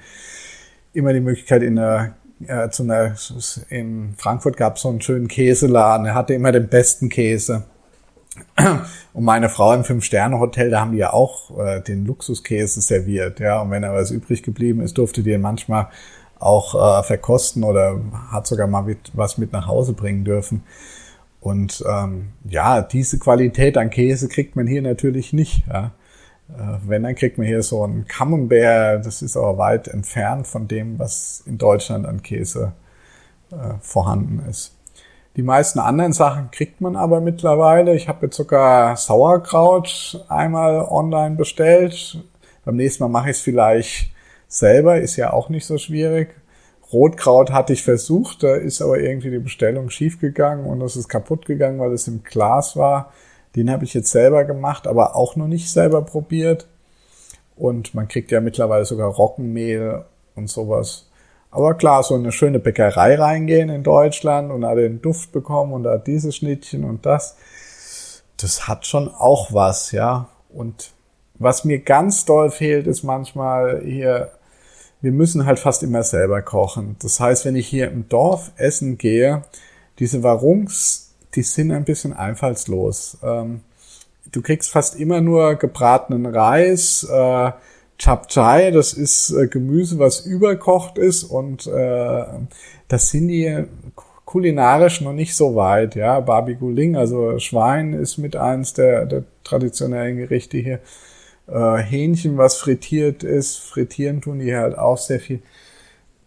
immer 0.93 1.11
die 1.11 1.19
Möglichkeit 1.19 1.63
in 1.63 1.75
der 1.75 2.15
äh, 2.47 2.69
zu 2.69 2.83
einer, 2.83 3.15
in 3.69 4.13
Frankfurt 4.17 4.57
gab 4.57 4.75
es 4.75 4.81
so 4.81 4.89
einen 4.89 5.01
schönen 5.01 5.27
Käseladen. 5.27 6.05
Er 6.05 6.15
hatte 6.15 6.33
immer 6.33 6.51
den 6.51 6.67
besten 6.67 7.09
Käse. 7.09 7.63
Und 9.13 9.25
meine 9.25 9.49
Frau 9.49 9.73
im 9.73 9.83
Fünf-Sterne-Hotel, 9.83 10.69
da 10.69 10.79
haben 10.79 10.93
die 10.93 10.99
ja 10.99 11.11
auch 11.11 11.57
äh, 11.59 11.81
den 11.81 12.05
Luxuskäse 12.05 12.81
serviert, 12.81 13.39
ja. 13.39 13.61
Und 13.61 13.71
wenn 13.71 13.83
er 13.83 13.93
was 13.93 14.11
übrig 14.11 14.41
geblieben 14.41 14.81
ist, 14.81 14.97
durfte 14.97 15.21
die 15.21 15.31
ihn 15.31 15.41
manchmal 15.41 15.87
auch 16.39 16.73
äh, 16.75 17.03
verkosten 17.03 17.63
oder 17.63 17.99
hat 18.31 18.47
sogar 18.47 18.67
mal 18.67 18.83
mit, 18.83 19.11
was 19.13 19.37
mit 19.37 19.51
nach 19.51 19.67
Hause 19.67 19.93
bringen 19.93 20.23
dürfen. 20.23 20.63
Und 21.39 21.83
ähm, 21.89 22.29
ja, 22.45 22.81
diese 22.81 23.19
Qualität 23.19 23.77
an 23.77 23.89
Käse 23.89 24.27
kriegt 24.27 24.55
man 24.55 24.67
hier 24.67 24.81
natürlich 24.81 25.33
nicht. 25.33 25.63
Ja. 25.67 25.91
Äh, 26.57 26.77
wenn, 26.87 27.03
dann 27.03 27.15
kriegt 27.15 27.37
man 27.37 27.47
hier 27.47 27.63
so 27.63 27.83
einen 27.83 28.05
Camembert, 28.07 29.05
das 29.05 29.21
ist 29.21 29.37
aber 29.37 29.57
weit 29.57 29.87
entfernt 29.87 30.47
von 30.47 30.67
dem, 30.67 30.99
was 30.99 31.43
in 31.45 31.57
Deutschland 31.57 32.05
an 32.05 32.21
Käse 32.21 32.73
äh, 33.51 33.75
vorhanden 33.81 34.43
ist. 34.49 34.75
Die 35.37 35.43
meisten 35.43 35.79
anderen 35.79 36.11
Sachen 36.11 36.51
kriegt 36.51 36.81
man 36.81 36.97
aber 36.97 37.21
mittlerweile. 37.21 37.95
Ich 37.95 38.09
habe 38.09 38.25
jetzt 38.25 38.35
sogar 38.35 38.97
Sauerkraut 38.97 40.25
einmal 40.27 40.81
online 40.81 41.37
bestellt. 41.37 42.21
Beim 42.65 42.75
nächsten 42.75 43.03
Mal 43.03 43.09
mache 43.09 43.29
ich 43.29 43.37
es 43.37 43.41
vielleicht 43.41 44.11
selber, 44.49 44.99
ist 44.99 45.15
ja 45.15 45.31
auch 45.31 45.47
nicht 45.47 45.65
so 45.65 45.77
schwierig. 45.77 46.35
Rotkraut 46.91 47.51
hatte 47.51 47.71
ich 47.71 47.83
versucht, 47.83 48.43
da 48.43 48.55
ist 48.55 48.81
aber 48.81 48.99
irgendwie 48.99 49.31
die 49.31 49.39
Bestellung 49.39 49.89
schiefgegangen 49.89 50.65
und 50.65 50.81
das 50.81 50.97
ist 50.97 51.07
kaputt 51.07 51.45
gegangen, 51.45 51.79
weil 51.79 51.93
es 51.93 52.09
im 52.09 52.23
Glas 52.23 52.75
war. 52.75 53.13
Den 53.55 53.69
habe 53.69 53.83
ich 53.83 53.93
jetzt 53.93 54.11
selber 54.11 54.45
gemacht, 54.45 54.87
aber 54.87 55.15
auch 55.15 55.35
noch 55.35 55.47
nicht 55.47 55.69
selber 55.69 56.01
probiert. 56.03 56.67
Und 57.55 57.93
man 57.93 58.07
kriegt 58.07 58.31
ja 58.31 58.41
mittlerweile 58.41 58.85
sogar 58.85 59.09
Roggenmehl 59.09 60.05
und 60.35 60.49
sowas. 60.49 61.09
Aber 61.51 61.73
klar, 61.73 62.01
so 62.03 62.15
eine 62.15 62.31
schöne 62.31 62.59
Bäckerei 62.59 63.15
reingehen 63.15 63.69
in 63.69 63.83
Deutschland 63.83 64.51
und 64.51 64.61
da 64.61 64.73
den 64.73 65.01
Duft 65.01 65.31
bekommen 65.31 65.73
und 65.73 65.83
da 65.83 65.97
dieses 65.97 66.37
Schnittchen 66.37 66.85
und 66.85 67.05
das, 67.05 67.35
das 68.37 68.67
hat 68.67 68.87
schon 68.87 69.09
auch 69.09 69.53
was, 69.53 69.91
ja. 69.91 70.29
Und 70.49 70.91
was 71.35 71.65
mir 71.65 71.79
ganz 71.79 72.23
doll 72.23 72.51
fehlt, 72.51 72.87
ist 72.87 73.03
manchmal 73.03 73.81
hier 73.83 74.31
wir 75.01 75.11
müssen 75.11 75.45
halt 75.45 75.59
fast 75.59 75.83
immer 75.83 76.03
selber 76.03 76.41
kochen. 76.41 76.95
Das 77.01 77.19
heißt, 77.19 77.45
wenn 77.45 77.55
ich 77.55 77.67
hier 77.67 77.89
im 77.89 78.07
Dorf 78.07 78.51
essen 78.55 78.97
gehe, 78.97 79.43
diese 79.99 80.23
Warungs, 80.23 81.10
die 81.35 81.43
sind 81.43 81.71
ein 81.71 81.85
bisschen 81.85 82.13
einfallslos. 82.13 83.17
Ähm, 83.23 83.61
du 84.31 84.41
kriegst 84.41 84.71
fast 84.71 84.99
immer 84.99 85.21
nur 85.21 85.55
gebratenen 85.55 86.25
Reis, 86.25 87.03
äh, 87.03 87.51
Chapchai, 87.97 88.71
das 88.71 88.93
ist 88.93 89.31
äh, 89.31 89.47
Gemüse, 89.47 89.99
was 89.99 90.21
überkocht 90.21 90.97
ist 90.97 91.23
und 91.23 91.67
äh, 91.67 92.23
das 92.87 93.09
sind 93.09 93.27
die 93.27 93.65
kulinarisch 94.25 95.01
noch 95.01 95.13
nicht 95.13 95.35
so 95.35 95.55
weit, 95.55 95.95
ja. 95.95 96.19
Barbie 96.19 96.95
also 96.95 97.37
Schwein 97.37 97.93
ist 97.93 98.17
mit 98.17 98.35
eins 98.35 98.73
der, 98.73 99.05
der 99.05 99.23
traditionellen 99.43 100.17
Gerichte 100.17 100.57
hier. 100.57 100.79
Äh, 101.47 101.77
Hähnchen, 101.77 102.37
was 102.37 102.57
frittiert 102.57 103.23
ist, 103.23 103.57
frittieren 103.57 104.21
tun 104.21 104.39
die 104.39 104.55
halt 104.55 104.77
auch 104.77 104.97
sehr 104.97 105.19
viel. 105.19 105.41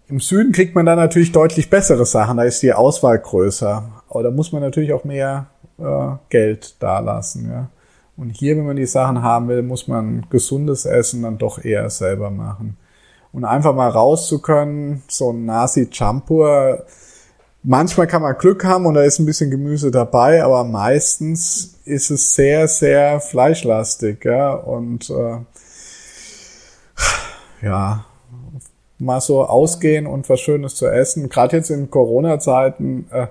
Im 0.08 0.20
Süden 0.20 0.52
kriegt 0.52 0.74
man 0.74 0.84
da 0.84 0.96
natürlich 0.96 1.32
deutlich 1.32 1.70
bessere 1.70 2.04
Sachen, 2.04 2.36
da 2.36 2.44
ist 2.44 2.62
die 2.62 2.74
Auswahl 2.74 3.18
größer. 3.18 4.02
Aber 4.14 4.22
da 4.22 4.30
muss 4.30 4.52
man 4.52 4.62
natürlich 4.62 4.92
auch 4.92 5.04
mehr 5.04 5.48
äh, 5.78 6.16
Geld 6.28 6.80
dalassen, 6.80 7.50
ja. 7.50 7.68
Und 8.16 8.30
hier, 8.30 8.56
wenn 8.56 8.64
man 8.64 8.76
die 8.76 8.86
Sachen 8.86 9.22
haben 9.22 9.48
will, 9.48 9.62
muss 9.62 9.88
man 9.88 10.26
gesundes 10.30 10.84
Essen 10.84 11.22
dann 11.22 11.36
doch 11.36 11.64
eher 11.64 11.90
selber 11.90 12.30
machen. 12.30 12.76
Und 13.32 13.44
einfach 13.44 13.74
mal 13.74 13.88
raus 13.88 14.28
zu 14.28 14.40
können, 14.40 15.02
so 15.08 15.32
ein 15.32 15.46
Nasi 15.46 15.88
Champur, 15.90 16.84
manchmal 17.64 18.06
kann 18.06 18.22
man 18.22 18.38
Glück 18.38 18.64
haben 18.64 18.86
und 18.86 18.94
da 18.94 19.02
ist 19.02 19.18
ein 19.18 19.26
bisschen 19.26 19.50
Gemüse 19.50 19.90
dabei, 19.90 20.44
aber 20.44 20.62
meistens 20.62 21.80
ist 21.84 22.10
es 22.10 22.36
sehr, 22.36 22.68
sehr 22.68 23.20
fleischlastig, 23.20 24.24
ja. 24.24 24.52
Und 24.52 25.10
äh, 25.10 25.38
ja, 27.66 28.04
mal 28.98 29.20
so 29.20 29.44
ausgehen 29.44 30.06
und 30.06 30.28
was 30.28 30.38
Schönes 30.40 30.76
zu 30.76 30.86
essen. 30.86 31.28
Gerade 31.28 31.56
jetzt 31.56 31.70
in 31.70 31.90
Corona-Zeiten, 31.90 33.08
äh, 33.10 33.26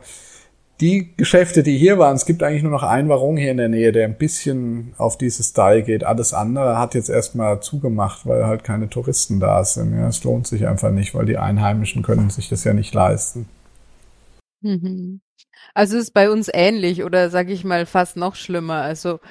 die 0.84 1.16
Geschäfte, 1.16 1.64
die 1.64 1.78
hier 1.78 1.98
waren, 1.98 2.18
es 2.18 2.26
gibt 2.26 2.44
eigentlich 2.44 2.62
nur 2.62 2.74
noch 2.74 2.84
einen 2.84 3.08
Warung 3.08 3.38
hier 3.38 3.52
in 3.52 3.58
der 3.58 3.70
Nähe, 3.70 3.94
der 3.94 4.04
ein 4.04 4.18
bisschen 4.18 4.94
auf 4.98 5.18
dieses 5.18 5.52
Style 5.52 5.82
geht. 5.82 6.04
Alles 6.04 6.34
andere 6.34 6.78
hat 6.78 6.94
jetzt 6.94 7.10
erstmal 7.10 7.62
zugemacht, 7.62 8.28
weil 8.28 8.46
halt 8.46 8.66
keine 8.66 8.90
Touristen 8.90 9.40
da 9.40 9.64
sind. 9.64 9.98
Ja, 9.98 10.10
es 10.10 10.26
lohnt 10.26 10.46
sich 10.46 10.68
einfach 10.68 10.92
nicht, 10.92 11.16
weil 11.16 11.26
die 11.26 11.38
Einheimischen 11.38 12.04
können 12.04 12.30
sich 12.30 12.50
das 12.50 12.66
ja 12.66 12.74
nicht 12.74 12.94
leisten. 12.94 13.48
Mhm. 14.60 15.22
Also 15.74 15.98
ist 15.98 16.14
bei 16.14 16.30
uns 16.30 16.50
ähnlich 16.54 17.06
oder 17.06 17.30
sage 17.30 17.54
ich 17.54 17.64
mal 17.64 17.86
fast 17.86 18.18
noch 18.18 18.36
schlimmer. 18.36 18.82
Also 18.82 19.22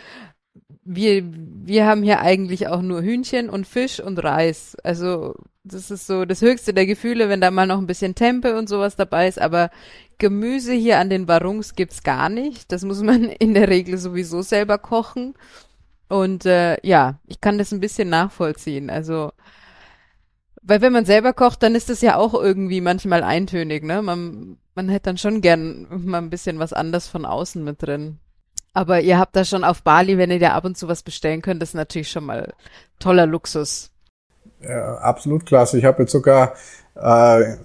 wir, 0.85 1.23
wir 1.25 1.87
haben 1.87 2.03
hier 2.03 2.21
eigentlich 2.21 2.69
auch 2.69 2.83
nur 2.83 3.03
Hühnchen 3.03 3.49
und 3.49 3.67
Fisch 3.67 4.01
und 4.01 4.23
Reis. 4.23 4.77
Also 4.83 5.35
das 5.65 5.91
ist 5.91 6.07
so 6.07 6.25
das 6.25 6.43
höchste 6.43 6.75
der 6.75 6.87
Gefühle, 6.87 7.29
wenn 7.29 7.41
da 7.41 7.51
mal 7.51 7.67
noch 7.67 7.79
ein 7.79 7.87
bisschen 7.87 8.15
Tempe 8.15 8.57
und 8.59 8.69
sowas 8.69 8.97
dabei 8.97 9.29
ist. 9.29 9.41
Aber 9.41 9.71
Gemüse 10.19 10.73
hier 10.73 10.99
an 10.99 11.11
den 11.11 11.29
Warungs 11.29 11.75
gibt's 11.75 12.03
gar 12.03 12.29
nicht. 12.29 12.73
Das 12.73 12.85
muss 12.85 13.03
man 13.03 13.25
in 13.39 13.55
der 13.55 13.69
Regel 13.69 13.99
sowieso 13.99 14.43
selber 14.43 14.79
kochen. 14.79 15.35
Und 16.09 16.47
äh, 16.47 16.77
ja, 16.87 17.21
ich 17.27 17.41
kann 17.41 17.59
das 17.59 17.73
ein 17.73 17.81
bisschen 17.81 18.09
nachvollziehen. 18.09 18.91
Also 18.91 19.33
weil 20.63 20.81
wenn 20.81 20.93
man 20.93 21.05
selber 21.05 21.33
kocht, 21.33 21.63
dann 21.63 21.75
ist 21.75 21.91
das 21.91 22.01
ja 22.03 22.17
auch 22.17 22.35
irgendwie 22.35 22.81
manchmal 22.81 23.25
eintönig, 23.25 23.83
ne? 23.83 24.01
Man, 24.01 24.59
man 24.75 24.89
hätte 24.89 25.05
dann 25.05 25.19
schon 25.19 25.41
gern 25.41 25.87
mal 25.91 26.19
ein 26.19 26.31
bisschen 26.31 26.59
was 26.59 26.73
anderes 26.73 27.09
von 27.09 27.25
außen 27.25 27.63
mit 27.65 27.83
drin. 27.83 28.19
Aber 28.75 29.01
ihr 29.01 29.19
habt 29.19 29.37
da 29.37 29.45
schon 29.45 29.65
auf 29.65 29.83
Bali, 29.83 30.17
wenn 30.17 30.31
ihr 30.31 30.39
da 30.39 30.55
ab 30.55 30.65
und 30.65 30.77
zu 30.77 30.89
was 30.89 31.03
bestellen 31.03 31.43
könnt, 31.43 31.61
das 31.61 31.71
ist 31.71 31.75
natürlich 31.75 32.11
schon 32.11 32.25
mal 32.25 32.55
toller 32.99 33.27
Luxus. 33.27 33.91
Ja, 34.63 34.97
absolut 34.97 35.45
klasse. 35.45 35.79
Ich 35.79 35.85
habe 35.85 36.03
jetzt 36.03 36.13
sogar 36.13 36.55
äh, 36.95 37.57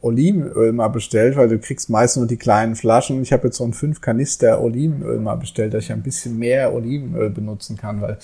Olivenöl 0.00 0.72
mal 0.72 0.88
bestellt, 0.88 1.36
weil 1.36 1.48
du 1.48 1.58
kriegst 1.58 1.90
meist 1.90 2.16
nur 2.16 2.26
die 2.26 2.36
kleinen 2.36 2.76
Flaschen. 2.76 3.22
Ich 3.22 3.32
habe 3.32 3.48
jetzt 3.48 3.58
so 3.58 3.64
ein 3.64 3.74
fünf 3.74 4.00
Kanister 4.00 4.60
Olivenöl 4.60 5.18
mal 5.20 5.36
bestellt, 5.36 5.74
dass 5.74 5.84
ich 5.84 5.92
ein 5.92 6.02
bisschen 6.02 6.38
mehr 6.38 6.72
Olivenöl 6.72 7.30
benutzen 7.30 7.76
kann, 7.76 8.00
weil 8.00 8.18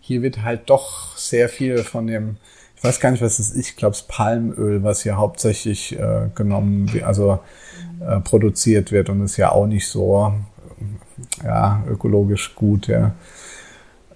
hier 0.00 0.22
wird 0.22 0.42
halt 0.42 0.68
doch 0.68 1.16
sehr 1.16 1.48
viel 1.48 1.78
von 1.78 2.06
dem, 2.06 2.36
ich 2.76 2.82
weiß 2.82 2.98
gar 3.00 3.10
nicht, 3.10 3.22
was 3.22 3.36
das 3.36 3.50
ist, 3.50 3.56
ich 3.56 3.76
glaube 3.76 3.94
es 3.94 4.02
Palmöl, 4.02 4.82
was 4.82 5.02
hier 5.02 5.16
hauptsächlich 5.16 5.98
äh, 5.98 6.28
genommen, 6.34 6.90
also 7.04 7.40
äh, 8.00 8.20
produziert 8.20 8.92
wird 8.92 9.10
und 9.10 9.22
ist 9.22 9.36
ja 9.36 9.52
auch 9.52 9.66
nicht 9.66 9.86
so 9.86 10.32
ja, 11.44 11.82
ökologisch 11.88 12.54
gut, 12.54 12.86
ja. 12.86 13.12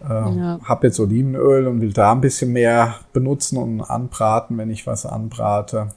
Äh, 0.03 0.13
ja. 0.13 0.61
Habe 0.65 0.87
jetzt 0.87 1.01
Olivenöl 1.01 1.67
und 1.67 1.81
will 1.81 1.93
da 1.93 2.13
ein 2.13 2.21
bisschen 2.21 2.53
mehr 2.53 2.97
benutzen 3.13 3.57
und 3.59 3.81
anbraten, 3.83 4.59
wenn 4.59 4.71
ich 4.71 4.87
was 4.87 5.07
anbrate. 5.07 5.89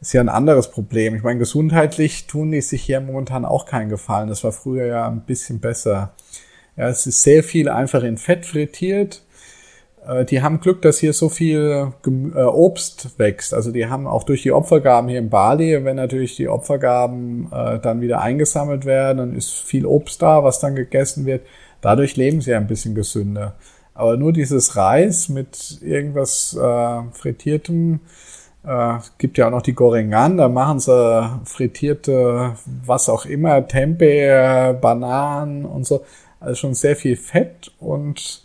Ist 0.00 0.12
ja 0.12 0.20
ein 0.20 0.28
anderes 0.28 0.70
Problem. 0.70 1.14
Ich 1.14 1.22
meine, 1.22 1.38
gesundheitlich 1.38 2.26
tun 2.26 2.52
die 2.52 2.60
sich 2.60 2.82
hier 2.82 3.00
momentan 3.00 3.44
auch 3.44 3.66
keinen 3.66 3.88
Gefallen. 3.88 4.28
Das 4.28 4.44
war 4.44 4.52
früher 4.52 4.86
ja 4.86 5.08
ein 5.08 5.22
bisschen 5.22 5.60
besser. 5.60 6.12
Ja, 6.76 6.88
es 6.88 7.06
ist 7.06 7.22
sehr 7.22 7.42
viel 7.42 7.68
einfach 7.68 8.02
in 8.02 8.18
Fett 8.18 8.44
frittiert. 8.44 9.23
Äh, 10.06 10.24
die 10.24 10.42
haben 10.42 10.60
Glück, 10.60 10.82
dass 10.82 10.98
hier 10.98 11.12
so 11.12 11.28
viel 11.28 11.92
äh, 12.06 12.40
Obst 12.40 13.18
wächst. 13.18 13.54
Also 13.54 13.70
die 13.70 13.86
haben 13.86 14.06
auch 14.06 14.24
durch 14.24 14.42
die 14.42 14.52
Opfergaben 14.52 15.08
hier 15.08 15.18
in 15.18 15.30
Bali, 15.30 15.84
wenn 15.84 15.96
natürlich 15.96 16.36
die 16.36 16.48
Opfergaben 16.48 17.50
äh, 17.52 17.78
dann 17.78 18.00
wieder 18.00 18.20
eingesammelt 18.20 18.84
werden, 18.84 19.18
dann 19.18 19.36
ist 19.36 19.52
viel 19.52 19.86
Obst 19.86 20.22
da, 20.22 20.44
was 20.44 20.60
dann 20.60 20.74
gegessen 20.74 21.26
wird. 21.26 21.46
Dadurch 21.80 22.16
leben 22.16 22.40
sie 22.40 22.54
ein 22.54 22.66
bisschen 22.66 22.94
gesünder. 22.94 23.54
Aber 23.94 24.16
nur 24.16 24.32
dieses 24.32 24.76
Reis 24.76 25.28
mit 25.28 25.78
irgendwas 25.80 26.58
frittiertem, 27.12 28.00
äh, 28.66 28.98
gibt 29.18 29.38
ja 29.38 29.46
auch 29.46 29.50
noch 29.50 29.62
die 29.62 29.74
Gorengan, 29.74 30.36
da 30.36 30.48
machen 30.48 30.80
sie 30.80 31.40
frittierte, 31.44 32.56
was 32.84 33.08
auch 33.08 33.26
immer, 33.26 33.66
Tempeh, 33.66 34.74
Bananen 34.80 35.64
und 35.64 35.86
so. 35.86 36.04
Also 36.40 36.56
schon 36.56 36.74
sehr 36.74 36.96
viel 36.96 37.16
Fett 37.16 37.72
und 37.78 38.42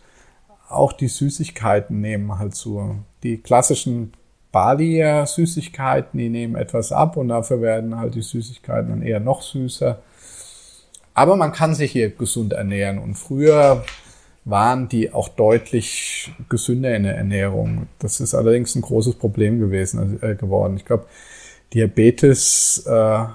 auch 0.70 0.94
die 0.94 1.08
Süßigkeiten 1.08 2.00
nehmen 2.00 2.38
halt 2.40 2.56
zu. 2.56 2.96
Die 3.24 3.38
klassischen 3.38 4.14
Bali-Süßigkeiten, 4.52 6.18
die 6.18 6.30
nehmen 6.30 6.56
etwas 6.56 6.92
ab 6.92 7.18
und 7.18 7.30
dafür 7.30 7.62
werden 7.62 7.98
halt 7.98 8.16
die 8.16 8.22
Süßigkeiten 8.22 8.90
dann 8.90 9.02
eher 9.02 9.20
noch 9.20 9.42
süßer. 9.42 10.02
Aber 11.14 11.36
man 11.36 11.52
kann 11.52 11.76
sich 11.76 11.92
hier 11.92 12.10
gesund 12.10 12.54
ernähren 12.54 12.98
und 12.98 13.16
früher 13.16 13.84
waren 14.46 14.88
die 14.88 15.14
auch 15.14 15.28
deutlich 15.30 16.32
gesünder 16.48 16.96
in 16.96 17.04
der 17.04 17.18
Ernährung. 17.18 17.88
Das 18.00 18.20
ist 18.20 18.34
allerdings 18.34 18.76
ein 18.76 18.82
großes 18.82 19.16
Problem 19.16 19.60
gewesen 19.60 20.20
äh, 20.22 20.36
geworden. 20.36 20.78
Ich 20.78 20.86
glaube, 20.86 21.06
Diabetes 21.74 22.86
äh, 22.88 23.26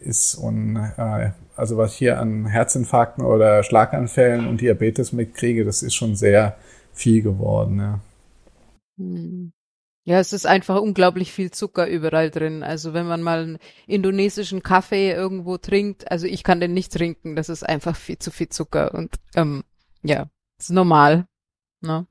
ist 0.00 0.36
und 0.36 0.76
äh, 0.76 1.30
also 1.56 1.76
was 1.76 1.92
ich 1.92 1.98
hier 1.98 2.20
an 2.20 2.46
Herzinfarkten 2.46 3.24
oder 3.24 3.62
Schlaganfällen 3.62 4.46
und 4.46 4.60
Diabetes 4.60 5.12
mitkriege, 5.12 5.64
das 5.64 5.82
ist 5.82 5.94
schon 5.94 6.16
sehr 6.16 6.56
viel 6.92 7.22
geworden. 7.22 7.78
Ja. 7.78 8.00
Hm. 8.98 9.52
Ja, 10.04 10.18
es 10.18 10.32
ist 10.32 10.46
einfach 10.46 10.80
unglaublich 10.80 11.30
viel 11.32 11.50
Zucker 11.50 11.86
überall 11.86 12.30
drin. 12.30 12.62
Also 12.62 12.94
wenn 12.94 13.06
man 13.06 13.22
mal 13.22 13.42
einen 13.42 13.58
indonesischen 13.86 14.62
Kaffee 14.62 15.12
irgendwo 15.12 15.58
trinkt, 15.58 16.10
also 16.10 16.26
ich 16.26 16.42
kann 16.42 16.58
den 16.58 16.72
nicht 16.72 16.92
trinken, 16.92 17.36
das 17.36 17.48
ist 17.48 17.62
einfach 17.62 17.96
viel 17.96 18.18
zu 18.18 18.30
viel 18.30 18.48
Zucker 18.48 18.94
und 18.94 19.16
ähm, 19.36 19.62
ja, 20.02 20.26
ist 20.58 20.70
normal. 20.70 21.26
Ne? 21.82 22.06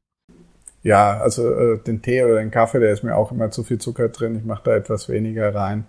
Ja, 0.84 1.20
also 1.20 1.52
äh, 1.52 1.80
den 1.80 2.02
Tee 2.02 2.24
oder 2.24 2.36
den 2.36 2.52
Kaffee, 2.52 2.80
der 2.80 2.94
ist 2.94 3.04
mir 3.04 3.16
auch 3.16 3.32
immer 3.32 3.52
zu 3.52 3.64
viel 3.64 3.80
Zucker 3.80 4.10
drin. 4.10 4.36
Ich 4.36 4.46
mache 4.46 4.64
da 4.66 4.76
etwas 4.76 5.10
weniger 5.10 5.54
rein. 5.54 5.86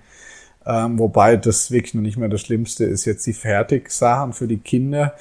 Ähm, 0.67 0.99
wobei 0.99 1.37
das 1.37 1.71
wirklich 1.71 1.95
noch 1.95 2.03
nicht 2.03 2.17
mehr 2.17 2.29
das 2.29 2.41
Schlimmste 2.41 2.85
ist. 2.85 3.05
Jetzt 3.05 3.27
die 3.27 3.33
Fertigsachen 3.33 4.33
für 4.33 4.49
die 4.49 4.59
Kinder 4.59 5.15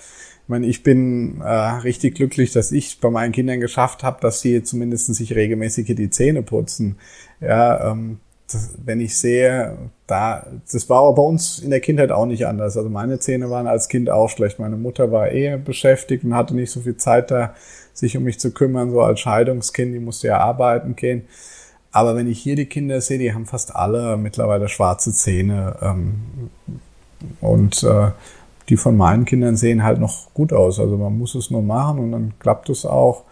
ich 0.49 0.51
meine, 0.51 0.65
ich 0.65 0.81
bin 0.81 1.41
äh, 1.41 1.47
richtig 1.47 2.15
glücklich, 2.15 2.51
dass 2.51 2.71
ich 2.71 2.99
bei 2.99 3.11
meinen 3.11 3.33
Kindern 3.33 3.59
geschafft 3.59 4.01
habe, 4.01 4.19
dass 4.19 4.41
sie 4.41 4.63
zumindest 4.63 5.13
sich 5.13 5.35
regelmäßig 5.35 5.93
die 5.93 6.09
Zähne 6.09 6.41
putzen. 6.41 6.95
Ja, 7.39 7.91
ähm, 7.91 8.19
das, 8.51 8.71
wenn 8.83 8.99
ich 8.99 9.15
sehe, 9.15 9.77
da, 10.07 10.47
das 10.71 10.89
war 10.89 11.01
aber 11.01 11.13
bei 11.13 11.21
uns 11.21 11.59
in 11.59 11.69
der 11.69 11.81
Kindheit 11.81 12.11
auch 12.11 12.25
nicht 12.25 12.47
anders. 12.47 12.77
Also 12.77 12.89
meine 12.89 13.19
Zähne 13.19 13.51
waren 13.51 13.67
als 13.67 13.89
Kind 13.89 14.09
auch 14.09 14.27
schlecht. 14.27 14.57
Meine 14.57 14.75
Mutter 14.75 15.11
war 15.11 15.31
eh 15.31 15.55
beschäftigt 15.55 16.23
und 16.23 16.33
hatte 16.33 16.55
nicht 16.55 16.71
so 16.71 16.79
viel 16.79 16.97
Zeit 16.97 17.29
da, 17.29 17.53
sich 17.93 18.17
um 18.17 18.23
mich 18.23 18.39
zu 18.39 18.49
kümmern, 18.49 18.89
so 18.89 19.01
als 19.01 19.19
Scheidungskind, 19.19 19.93
die 19.93 19.99
musste 19.99 20.29
ja 20.29 20.39
arbeiten 20.39 20.95
gehen. 20.95 21.27
Aber 21.91 22.15
wenn 22.15 22.25
ich 22.25 22.39
hier 22.39 22.55
die 22.55 22.65
Kinder 22.65 23.01
sehe, 23.01 23.19
die 23.19 23.35
haben 23.35 23.45
fast 23.45 23.75
alle 23.75 24.17
mittlerweile 24.17 24.67
schwarze 24.67 25.13
Zähne. 25.13 25.75
Ähm, 25.83 26.49
und 27.39 27.83
äh, 27.83 28.09
die 28.69 28.77
von 28.77 28.95
meinen 28.95 29.25
Kindern 29.25 29.57
sehen 29.57 29.83
halt 29.83 29.99
noch 29.99 30.33
gut 30.33 30.53
aus. 30.53 30.79
Also 30.79 30.97
man 30.97 31.17
muss 31.17 31.35
es 31.35 31.49
nur 31.49 31.63
machen 31.63 31.99
und 31.99 32.11
dann 32.11 32.33
klappt 32.39 32.69
es 32.69 32.85
auch. 32.85 33.25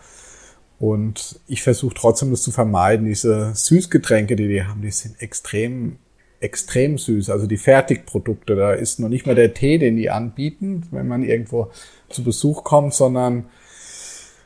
Und 0.79 1.39
ich 1.47 1.63
versuche 1.63 1.95
trotzdem 1.95 2.31
das 2.31 2.41
zu 2.41 2.51
vermeiden. 2.51 3.05
Diese 3.05 3.53
Süßgetränke, 3.53 4.35
die 4.35 4.47
die 4.47 4.63
haben, 4.63 4.81
die 4.81 4.91
sind 4.91 5.21
extrem, 5.21 5.97
extrem 6.39 6.97
süß. 6.97 7.29
Also 7.29 7.47
die 7.47 7.57
Fertigprodukte, 7.57 8.55
da 8.55 8.73
ist 8.73 8.99
noch 8.99 9.09
nicht 9.09 9.25
mal 9.25 9.35
der 9.35 9.53
Tee, 9.53 9.77
den 9.77 9.97
die 9.97 10.09
anbieten, 10.09 10.87
wenn 10.91 11.07
man 11.07 11.23
irgendwo 11.23 11.71
zu 12.09 12.23
Besuch 12.23 12.63
kommt, 12.63 12.93
sondern 12.93 13.45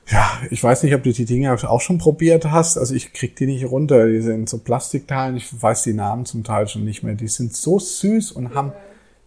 ja, 0.10 0.30
ich 0.50 0.62
weiß 0.62 0.84
nicht, 0.84 0.94
ob 0.94 1.04
du 1.04 1.14
die 1.14 1.26
Dinge 1.26 1.54
auch 1.54 1.82
schon 1.82 1.98
probiert 1.98 2.46
hast. 2.46 2.78
Also 2.78 2.94
ich 2.96 3.14
krieg 3.14 3.36
die 3.38 3.46
nicht 3.46 3.66
runter. 3.66 4.08
Die 4.08 4.22
sind 4.22 4.50
so 4.50 4.58
Plastikteilen. 4.58 5.38
Ich 5.38 5.62
weiß 5.62 5.84
die 5.84 5.94
Namen 5.94 6.26
zum 6.26 6.44
Teil 6.44 6.68
schon 6.68 6.84
nicht 6.84 7.02
mehr. 7.04 7.16
Die 7.16 7.30
sind 7.30 7.56
so 7.56 7.80
süß 7.80 8.34
und 8.34 8.54
haben 8.54 8.74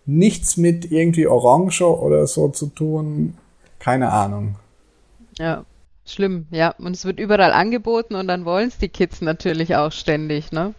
nichts 0.07 0.57
mit 0.57 0.91
irgendwie 0.91 1.27
Orange 1.27 1.83
oder 1.83 2.27
so 2.27 2.49
zu 2.49 2.67
tun. 2.67 3.37
Keine 3.79 4.11
Ahnung. 4.13 4.57
Ja, 5.39 5.65
schlimm, 6.07 6.47
ja. 6.51 6.75
Und 6.79 6.95
es 6.97 7.05
wird 7.05 7.19
überall 7.21 7.53
angeboten 7.53 8.15
und 8.15 8.29
dann 8.29 8.45
wollen 8.45 8.69
es 8.69 8.79
die 8.79 8.89
Kids 8.89 9.21
natürlich 9.21 9.77
auch 9.77 9.93
ständig, 9.93 10.53
ne? 10.53 10.75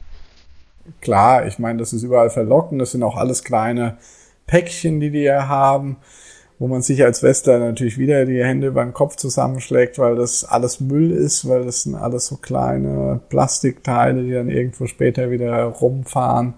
Klar, 1.01 1.47
ich 1.47 1.57
meine, 1.59 1.79
das 1.79 1.93
ist 1.93 2.03
überall 2.03 2.29
verlockend. 2.29 2.81
Das 2.81 2.91
sind 2.91 3.03
auch 3.03 3.15
alles 3.17 3.43
kleine 3.43 3.97
Päckchen, 4.47 4.99
die 4.99 5.11
die 5.11 5.23
ja 5.23 5.47
haben. 5.47 5.97
wo 6.59 6.67
man 6.67 6.81
sich 6.81 7.03
als 7.03 7.21
Westler 7.21 7.59
natürlich 7.59 7.97
wieder 7.97 8.25
die 8.25 8.43
Hände 8.43 8.67
über 8.67 8.83
den 8.83 8.93
Kopf 8.93 9.15
zusammenschlägt, 9.17 9.99
weil 9.99 10.15
das 10.15 10.45
alles 10.45 10.79
Müll 10.79 11.11
ist, 11.11 11.47
weil 11.49 11.65
das 11.65 11.83
sind 11.83 11.95
alles 11.95 12.27
so 12.27 12.37
kleine 12.37 13.19
Plastikteile, 13.29 14.23
die 14.23 14.31
dann 14.31 14.49
irgendwo 14.49 14.87
später 14.87 15.31
wieder 15.31 15.63
rumfahren. 15.65 16.53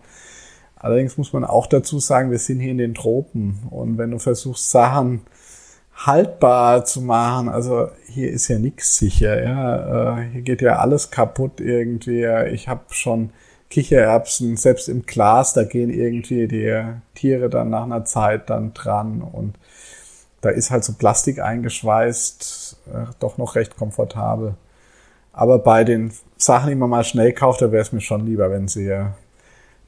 Allerdings 0.79 1.17
muss 1.17 1.33
man 1.33 1.43
auch 1.43 1.67
dazu 1.67 1.99
sagen, 1.99 2.31
wir 2.31 2.39
sind 2.39 2.59
hier 2.59 2.71
in 2.71 2.77
den 2.77 2.93
Tropen 2.93 3.59
und 3.69 3.97
wenn 3.97 4.11
du 4.11 4.19
versuchst, 4.19 4.69
Sachen 4.69 5.21
haltbar 5.95 6.85
zu 6.85 7.01
machen, 7.01 7.49
also 7.49 7.89
hier 8.07 8.31
ist 8.31 8.47
ja 8.47 8.59
nichts 8.59 8.97
sicher, 8.97 9.41
ja, 9.43 10.19
äh, 10.19 10.29
hier 10.31 10.41
geht 10.43 10.61
ja 10.61 10.77
alles 10.77 11.09
kaputt 11.09 11.59
irgendwie. 11.59 12.25
Ich 12.53 12.67
habe 12.67 12.81
schon 12.91 13.31
Kichererbsen, 13.69 14.55
selbst 14.55 14.87
im 14.87 15.05
Glas, 15.05 15.53
da 15.53 15.63
gehen 15.63 15.89
irgendwie 15.89 16.47
die 16.47 16.83
Tiere 17.15 17.49
dann 17.49 17.71
nach 17.71 17.83
einer 17.83 18.05
Zeit 18.05 18.49
dann 18.49 18.73
dran 18.73 19.21
und 19.21 19.57
da 20.41 20.49
ist 20.49 20.69
halt 20.69 20.83
so 20.83 20.93
Plastik 20.93 21.39
eingeschweißt, 21.39 22.77
äh, 22.93 23.05
doch 23.19 23.37
noch 23.39 23.55
recht 23.55 23.75
komfortabel. 23.75 24.53
Aber 25.33 25.59
bei 25.59 25.83
den 25.83 26.11
Sachen, 26.37 26.69
die 26.69 26.75
man 26.75 26.89
mal 26.89 27.03
schnell 27.03 27.33
kauft, 27.33 27.61
da 27.61 27.71
wäre 27.71 27.81
es 27.81 27.91
mir 27.91 28.01
schon 28.01 28.25
lieber, 28.25 28.51
wenn 28.51 28.67
sie 28.67 28.91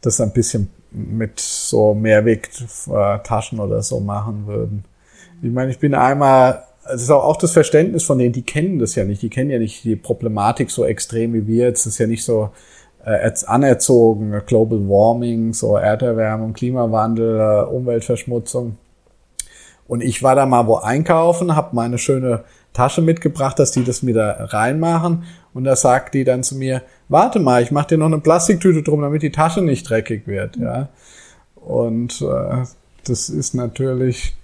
das 0.02 0.22
ein 0.22 0.32
bisschen 0.32 0.70
mit 0.91 1.39
so 1.39 1.93
Mehrwegtaschen 1.93 3.60
oder 3.60 3.82
so 3.82 4.00
machen 4.00 4.47
würden. 4.47 4.86
Ich 5.41 5.52
meine, 5.52 5.72
ich 5.72 5.80
bin 5.80 5.93
einmal, 5.93 6.64
es 6.86 7.04
ist 7.04 7.12
auch 7.12 7.38
das 7.38 7.52
Verständnis 7.52 8.04
von 8.04 8.18
denen, 8.18 8.34
die 8.34 8.41
kennen 8.41 8.80
das 8.80 8.95
ja 8.95 9.06
nicht, 9.06 9.22
die 9.22 9.30
kennen 9.30 9.52
ja 9.52 9.60
nicht 9.60 9.84
die 9.84 9.95
Problematik 9.95 10.72
so 10.72 10.86
extrem 10.86 11.34
wie 11.34 11.47
wir 11.47 11.68
jetzt. 11.68 11.86
Das 11.86 11.93
ist 11.93 12.00
ja 12.00 12.08
nicht 12.08 12.24
so 12.24 12.50
äh, 13.06 13.32
anerzogen, 13.45 14.41
Global 14.45 14.80
Warming, 14.89 15.54
so 15.54 15.78
Erderwärmung, 15.78 16.54
Klimawandel, 16.54 17.39
äh, 17.39 17.64
Umweltverschmutzung. 17.70 18.78
Und 19.88 20.02
ich 20.02 20.22
war 20.22 20.36
da 20.36 20.45
mal 20.45 20.68
wo 20.68 20.76
einkaufen, 20.76 21.56
habe 21.56 21.76
meine 21.76 21.97
schöne 21.97 22.43
Tasche 22.74 23.02
mitgebracht, 23.02 23.60
dass 23.60 23.72
die 23.72 23.84
das 23.84 24.06
wieder 24.06 24.54
reinmachen. 24.54 25.24
Und 25.54 25.64
da 25.64 25.76
sagt 25.76 26.14
die 26.14 26.24
dann 26.24 26.44
zu 26.44 26.56
mir, 26.56 26.84
warte 27.08 27.40
mal, 27.40 27.62
ich 27.62 27.72
mache 27.72 27.88
dir 27.88 27.98
noch 27.98 28.06
eine 28.06 28.20
Plastiktüte 28.20 28.84
drum, 28.84 29.02
damit 29.02 29.24
die 29.24 29.32
Tasche 29.32 29.62
nicht 29.62 29.90
dreckig 29.90 30.28
wird. 30.28 30.58
Ja. 30.58 30.90
Und 31.56 32.22
äh, 32.22 32.64
das 33.06 33.30
ist 33.30 33.56
natürlich 33.56 34.36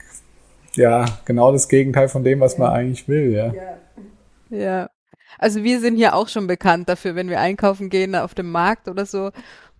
ja 0.76 1.06
genau 1.26 1.52
das 1.52 1.70
Gegenteil 1.70 2.10
von 2.10 2.24
dem, 2.24 2.40
was 2.40 2.58
man 2.58 2.72
eigentlich 2.72 3.08
will. 3.08 3.32
Ja. 3.32 3.54
Ja. 4.50 4.90
Also 5.38 5.64
wir 5.64 5.80
sind 5.80 5.96
hier 5.96 6.16
auch 6.16 6.28
schon 6.28 6.48
bekannt 6.48 6.90
dafür, 6.90 7.16
wenn 7.16 7.30
wir 7.30 7.40
einkaufen 7.40 7.90
gehen 7.90 8.16
auf 8.16 8.34
dem 8.34 8.52
Markt 8.52 8.88
oder 8.88 9.06
so, 9.06 9.32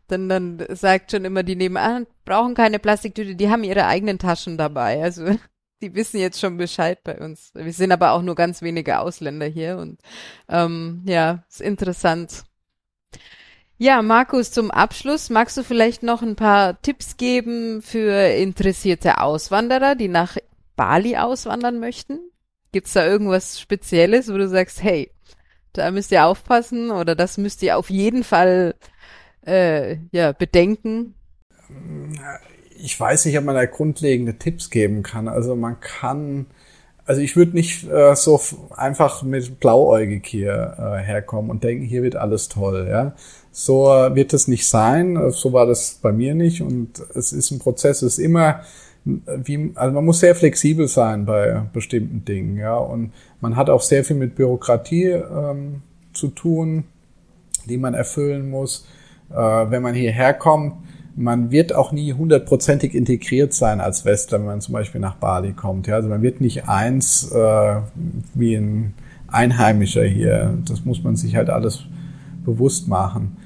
dann, 0.08 0.30
dann 0.30 0.64
sagt 0.70 1.12
schon 1.12 1.26
immer 1.26 1.44
die 1.44 1.56
nebenan, 1.56 2.08
brauchen 2.26 2.54
keine 2.54 2.80
Plastiktüte, 2.80 3.36
die 3.36 3.50
haben 3.50 3.64
ihre 3.64 3.86
eigenen 3.86 4.20
Taschen 4.20 4.58
dabei. 4.58 5.02
Also 5.02 5.26
die 5.82 5.94
wissen 5.96 6.20
jetzt 6.20 6.40
schon 6.40 6.58
Bescheid 6.58 7.04
bei 7.04 7.18
uns. 7.18 7.52
Wir 7.54 7.74
sind 7.74 7.92
aber 7.92 8.12
auch 8.12 8.22
nur 8.22 8.36
ganz 8.36 8.62
wenige 8.62 9.00
Ausländer 9.00 9.46
hier 9.46 9.78
und 9.78 10.00
ähm, 10.50 11.04
ja, 11.06 11.44
ist 11.50 11.62
interessant. 11.62 12.44
Ja, 13.78 14.02
Markus, 14.02 14.52
zum 14.52 14.72
Abschluss 14.72 15.30
magst 15.30 15.58
du 15.58 15.64
vielleicht 15.64 16.02
noch 16.02 16.22
ein 16.22 16.38
paar 16.38 16.82
Tipps 16.82 17.18
geben 17.18 17.82
für 17.82 18.34
interessierte 18.34 19.20
Auswanderer, 19.20 19.96
die 19.96 20.08
nach 20.08 20.38
Bali 20.78 21.18
auswandern 21.18 21.80
möchten? 21.80 22.20
Gibt's 22.72 22.94
da 22.94 23.06
irgendwas 23.06 23.60
Spezielles, 23.60 24.32
wo 24.32 24.38
du 24.38 24.48
sagst, 24.48 24.82
hey, 24.82 25.12
da 25.74 25.92
müsst 25.92 26.12
ihr 26.12 26.26
aufpassen 26.26 26.90
oder 26.90 27.16
das 27.16 27.38
müsst 27.38 27.62
ihr 27.64 27.78
auf 27.78 27.90
jeden 27.90 28.24
Fall 28.24 28.76
äh, 29.46 29.98
ja, 30.12 30.32
bedenken? 30.32 31.16
Ich 32.78 33.00
weiß 33.00 33.26
nicht, 33.26 33.38
ob 33.38 33.46
man 33.46 33.56
da 33.56 33.66
grundlegende 33.66 34.36
Tipps 34.36 34.70
geben 34.70 35.04
kann. 35.04 35.28
Also 35.28 35.56
man 35.56 35.80
kann, 35.80 36.46
also 37.06 37.22
ich 37.22 37.36
würde 37.36 37.54
nicht 37.54 37.90
äh, 37.90 38.16
so 38.16 38.40
einfach 38.76 39.24
mit 39.24 39.60
blauäugig 39.60 40.26
hier 40.26 40.76
äh, 40.78 41.04
herkommen 41.04 41.52
und 41.52 41.64
denken, 41.64 41.86
hier 41.86 42.04
wird 42.04 42.16
alles 42.16 42.50
toll. 42.50 42.88
Ja, 42.90 43.16
so 43.52 43.86
wird 43.86 44.34
es 44.34 44.48
nicht 44.48 44.68
sein. 44.68 45.32
So 45.32 45.54
war 45.54 45.66
das 45.66 46.00
bei 46.02 46.12
mir 46.12 46.36
nicht 46.36 46.62
und 46.62 47.02
es 47.16 47.32
ist 47.32 47.52
ein 47.52 47.60
Prozess. 47.60 48.02
Es 48.02 48.18
ist 48.18 48.20
immer 48.20 48.62
wie, 49.06 49.72
also 49.76 49.94
man 49.94 50.04
muss 50.04 50.20
sehr 50.20 50.36
flexibel 50.36 50.88
sein 50.88 51.26
bei 51.26 51.62
bestimmten 51.74 52.26
Dingen. 52.26 52.58
Ja, 52.58 52.76
und 52.78 53.14
man 53.40 53.56
hat 53.56 53.70
auch 53.70 53.82
sehr 53.82 54.04
viel 54.04 54.16
mit 54.16 54.36
Bürokratie 54.36 55.10
ähm, 55.12 55.84
zu 56.14 56.30
tun, 56.30 56.86
die 57.66 57.78
man 57.78 57.94
erfüllen 57.94 58.50
muss. 58.50 58.88
Äh, 59.30 59.36
wenn 59.36 59.84
man 59.84 59.94
hierher 59.94 60.34
kommt, 60.34 60.74
man 61.16 61.50
wird 61.52 61.74
auch 61.74 61.92
nie 61.92 62.14
hundertprozentig 62.14 62.94
integriert 62.94 63.54
sein 63.54 63.80
als 63.80 64.04
Westler, 64.06 64.40
wenn 64.40 64.48
man 64.48 64.62
zum 64.62 64.74
Beispiel 64.74 65.00
nach 65.00 65.16
Bali 65.16 65.54
kommt. 65.54 65.88
Ja, 65.88 65.96
also 65.96 66.10
man 66.10 66.22
wird 66.22 66.42
nicht 66.42 66.68
eins 66.68 67.32
äh, 67.32 67.82
wie 68.34 68.56
ein 68.56 68.94
Einheimischer 69.28 70.04
hier. 70.04 70.58
Das 70.68 70.84
muss 70.84 71.04
man 71.04 71.16
sich 71.16 71.36
halt 71.36 71.50
alles 71.50 71.86
bewusst 72.44 72.88
machen. 72.88 73.38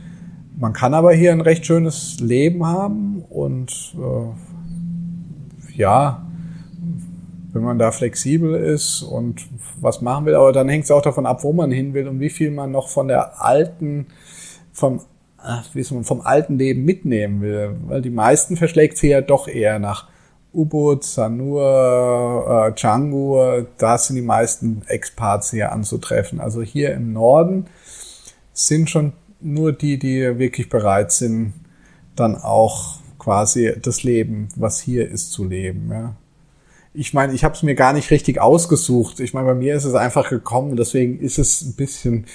Man 0.58 0.74
kann 0.74 0.94
aber 0.94 1.14
hier 1.14 1.32
ein 1.32 1.42
recht 1.42 1.66
schönes 1.66 2.20
Leben 2.20 2.66
haben 2.66 3.24
und 3.30 3.96
äh, 3.96 5.78
ja, 5.78 6.26
wenn 7.54 7.64
man 7.64 7.80
da 7.80 7.92
flexibel 7.92 8.56
ist 8.56 9.02
und 9.02 9.48
was 9.80 10.02
machen 10.02 10.26
will, 10.26 10.36
aber 10.36 10.52
dann 10.52 10.68
hängt 10.70 10.84
es 10.84 10.92
auch 10.92 11.02
davon 11.02 11.26
ab, 11.26 11.44
wo 11.44 11.54
man 11.54 11.72
hin 11.72 11.94
will 11.94 12.08
und 12.08 12.20
wie 12.20 12.30
viel 12.30 12.52
man 12.52 12.72
noch 12.72 12.90
von 12.90 13.08
der 13.08 13.42
alten, 13.42 14.08
vom 14.74 15.00
wie 15.74 15.94
man 15.94 16.04
vom 16.04 16.22
alten 16.22 16.58
Leben 16.58 16.86
mitnehmen 16.86 17.42
will. 17.42 17.76
Weil 17.88 18.02
die 18.02 18.10
meisten 18.10 18.58
verschlägt 18.58 18.98
sie 18.98 19.10
ja 19.10 19.22
doch 19.22 19.48
eher 19.48 19.80
nach 19.80 20.08
Ubud, 20.54 21.04
Sanur, 21.04 22.68
äh, 22.68 22.72
Canggu. 22.80 23.64
Da 23.78 23.98
sind 23.98 24.16
die 24.16 24.22
meisten 24.22 24.82
Expats 24.88 25.52
hier 25.52 25.72
anzutreffen. 25.72 26.40
Also 26.40 26.62
hier 26.62 26.94
im 26.94 27.14
Norden 27.14 27.68
sind 28.54 28.90
schon 28.90 29.14
nur 29.42 29.72
die, 29.72 29.98
die 29.98 30.38
wirklich 30.38 30.70
bereit 30.70 31.12
sind, 31.12 31.54
dann 32.16 32.36
auch 32.36 32.98
quasi 33.18 33.74
das 33.82 34.04
Leben, 34.04 34.50
was 34.56 34.80
hier 34.80 35.10
ist, 35.10 35.32
zu 35.32 35.46
leben. 35.46 35.90
Ja. 35.92 36.16
Ich 36.94 37.14
meine, 37.14 37.34
ich 37.34 37.44
habe 37.44 37.54
es 37.54 37.64
mir 37.64 37.76
gar 37.76 37.94
nicht 37.94 38.12
richtig 38.12 38.42
ausgesucht. 38.42 39.20
Ich 39.20 39.34
meine, 39.34 39.48
bei 39.48 39.54
mir 39.54 39.76
ist 39.76 39.86
es 39.86 39.94
einfach 39.94 40.30
gekommen. 40.30 40.76
Deswegen 40.76 41.20
ist 41.20 41.38
es 41.38 41.62
ein 41.62 41.76
bisschen 41.76 42.26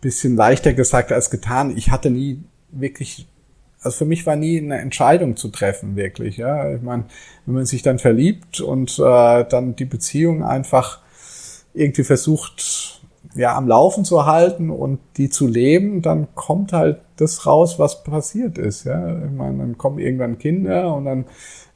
bisschen 0.00 0.36
leichter 0.36 0.72
gesagt 0.72 1.12
als 1.12 1.30
getan. 1.30 1.76
Ich 1.76 1.90
hatte 1.90 2.10
nie 2.10 2.42
wirklich, 2.70 3.26
also 3.82 3.98
für 3.98 4.04
mich 4.04 4.26
war 4.26 4.36
nie 4.36 4.58
eine 4.58 4.78
Entscheidung 4.78 5.36
zu 5.36 5.48
treffen, 5.48 5.96
wirklich. 5.96 6.36
Ja, 6.36 6.72
ich 6.72 6.82
meine, 6.82 7.04
wenn 7.46 7.54
man 7.54 7.66
sich 7.66 7.82
dann 7.82 7.98
verliebt 7.98 8.60
und 8.60 8.98
äh, 8.98 9.44
dann 9.44 9.76
die 9.76 9.84
Beziehung 9.84 10.44
einfach 10.44 11.00
irgendwie 11.74 12.04
versucht, 12.04 13.00
ja, 13.34 13.56
am 13.56 13.68
Laufen 13.68 14.04
zu 14.04 14.26
halten 14.26 14.70
und 14.70 14.98
die 15.16 15.30
zu 15.30 15.46
leben, 15.46 16.02
dann 16.02 16.34
kommt 16.34 16.72
halt 16.72 17.00
das 17.16 17.46
raus, 17.46 17.78
was 17.78 18.02
passiert 18.02 18.58
ist. 18.58 18.84
Ja, 18.84 19.24
ich 19.24 19.30
meine, 19.30 19.58
dann 19.58 19.78
kommen 19.78 19.98
irgendwann 19.98 20.38
Kinder 20.38 20.94
und 20.94 21.04
dann 21.04 21.24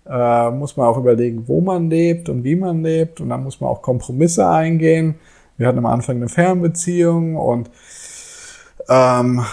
äh, 0.07 0.51
muss 0.51 0.77
man 0.77 0.87
auch 0.87 0.99
überlegen, 0.99 1.47
wo 1.47 1.61
man 1.61 1.91
lebt 1.91 2.29
und 2.29 2.45
wie 2.45 2.57
man 2.57 2.83
lebt 2.83 3.21
und 3.21 3.29
dann 3.29 3.45
muss 3.45 3.61
man 3.61 3.71
auch 3.71 3.83
Kompromisse 3.83 4.49
eingehen. 4.49 5.17
Wir 5.57 5.69
hatten 5.69 5.79
am 5.79 5.87
Anfang 5.87 6.17
eine 6.17 6.29
Fernbeziehung 6.29 7.37
und 7.37 7.71
ähm, 8.89 9.45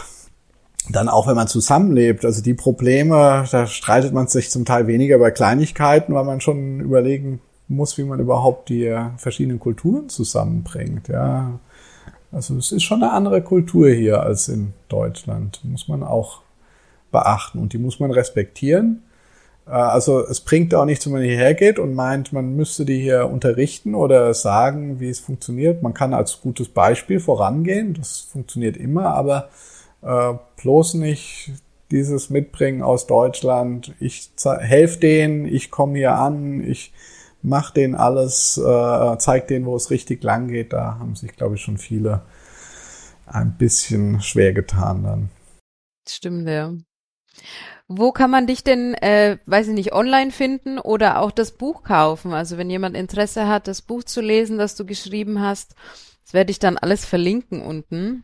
dann 0.89 1.09
auch, 1.09 1.27
wenn 1.27 1.35
man 1.35 1.47
zusammenlebt, 1.47 2.25
also 2.25 2.41
die 2.41 2.53
Probleme, 2.53 3.45
da 3.51 3.67
streitet 3.67 4.13
man 4.13 4.27
sich 4.27 4.49
zum 4.49 4.65
Teil 4.65 4.87
weniger 4.87 5.19
bei 5.19 5.31
Kleinigkeiten, 5.31 6.13
weil 6.13 6.23
man 6.23 6.41
schon 6.41 6.79
überlegen 6.79 7.41
muss, 7.67 7.97
wie 7.97 8.03
man 8.03 8.19
überhaupt 8.19 8.69
die 8.69 8.93
verschiedenen 9.17 9.59
Kulturen 9.59 10.09
zusammenbringt. 10.09 11.07
Ja, 11.07 11.59
also 12.31 12.57
es 12.57 12.71
ist 12.71 12.83
schon 12.83 13.03
eine 13.03 13.13
andere 13.13 13.41
Kultur 13.41 13.89
hier 13.89 14.21
als 14.21 14.47
in 14.47 14.73
Deutschland, 14.89 15.61
muss 15.63 15.87
man 15.87 16.03
auch 16.03 16.41
beachten 17.11 17.59
und 17.59 17.73
die 17.73 17.77
muss 17.77 17.99
man 17.99 18.11
respektieren. 18.11 19.03
Äh, 19.67 19.71
also 19.71 20.19
es 20.19 20.41
bringt 20.41 20.73
auch 20.73 20.85
nichts, 20.85 21.05
wenn 21.05 21.13
man 21.13 21.23
hierher 21.23 21.53
geht 21.53 21.79
und 21.79 21.93
meint, 21.93 22.33
man 22.33 22.55
müsste 22.55 22.85
die 22.85 23.01
hier 23.01 23.27
unterrichten 23.27 23.95
oder 23.95 24.33
sagen, 24.33 24.99
wie 24.99 25.09
es 25.09 25.19
funktioniert. 25.19 25.81
Man 25.81 25.93
kann 25.93 26.13
als 26.13 26.41
gutes 26.41 26.69
Beispiel 26.69 27.19
vorangehen, 27.19 27.93
das 27.93 28.19
funktioniert 28.19 28.77
immer, 28.77 29.13
aber 29.13 29.49
äh, 30.01 30.33
bloß 30.61 30.95
nicht 30.95 31.51
dieses 31.91 32.29
Mitbringen 32.29 32.81
aus 32.81 33.05
Deutschland. 33.05 33.93
Ich 33.99 34.31
helfe 34.43 34.99
denen, 34.99 35.45
ich 35.45 35.71
komme 35.71 35.97
hier 35.97 36.15
an, 36.15 36.63
ich 36.63 36.93
mache 37.41 37.73
denen 37.73 37.95
alles, 37.95 38.57
äh, 38.57 39.17
zeige 39.17 39.47
denen, 39.47 39.65
wo 39.65 39.75
es 39.75 39.89
richtig 39.89 40.23
lang 40.23 40.47
geht. 40.47 40.73
Da 40.73 40.97
haben 40.99 41.15
sich, 41.15 41.35
glaube 41.35 41.55
ich, 41.55 41.61
schon 41.61 41.77
viele 41.77 42.21
ein 43.25 43.57
bisschen 43.57 44.21
schwer 44.21 44.53
getan 44.53 45.03
dann. 45.03 45.29
Stimmt, 46.07 46.47
ja. 46.47 46.73
Wo 47.93 48.11
kann 48.11 48.31
man 48.31 48.47
dich 48.47 48.63
denn, 48.63 48.93
äh, 48.95 49.37
weiß 49.45 49.67
ich 49.67 49.73
nicht, 49.73 49.93
online 49.93 50.31
finden 50.31 50.79
oder 50.79 51.19
auch 51.19 51.31
das 51.31 51.51
Buch 51.51 51.83
kaufen? 51.83 52.33
Also 52.33 52.57
wenn 52.57 52.69
jemand 52.69 52.95
Interesse 52.95 53.47
hat, 53.47 53.67
das 53.67 53.81
Buch 53.81 54.03
zu 54.03 54.21
lesen, 54.21 54.57
das 54.57 54.75
du 54.75 54.85
geschrieben 54.85 55.41
hast, 55.41 55.75
das 56.23 56.33
werde 56.33 56.51
ich 56.51 56.59
dann 56.59 56.77
alles 56.77 57.05
verlinken 57.05 57.61
unten. 57.61 58.23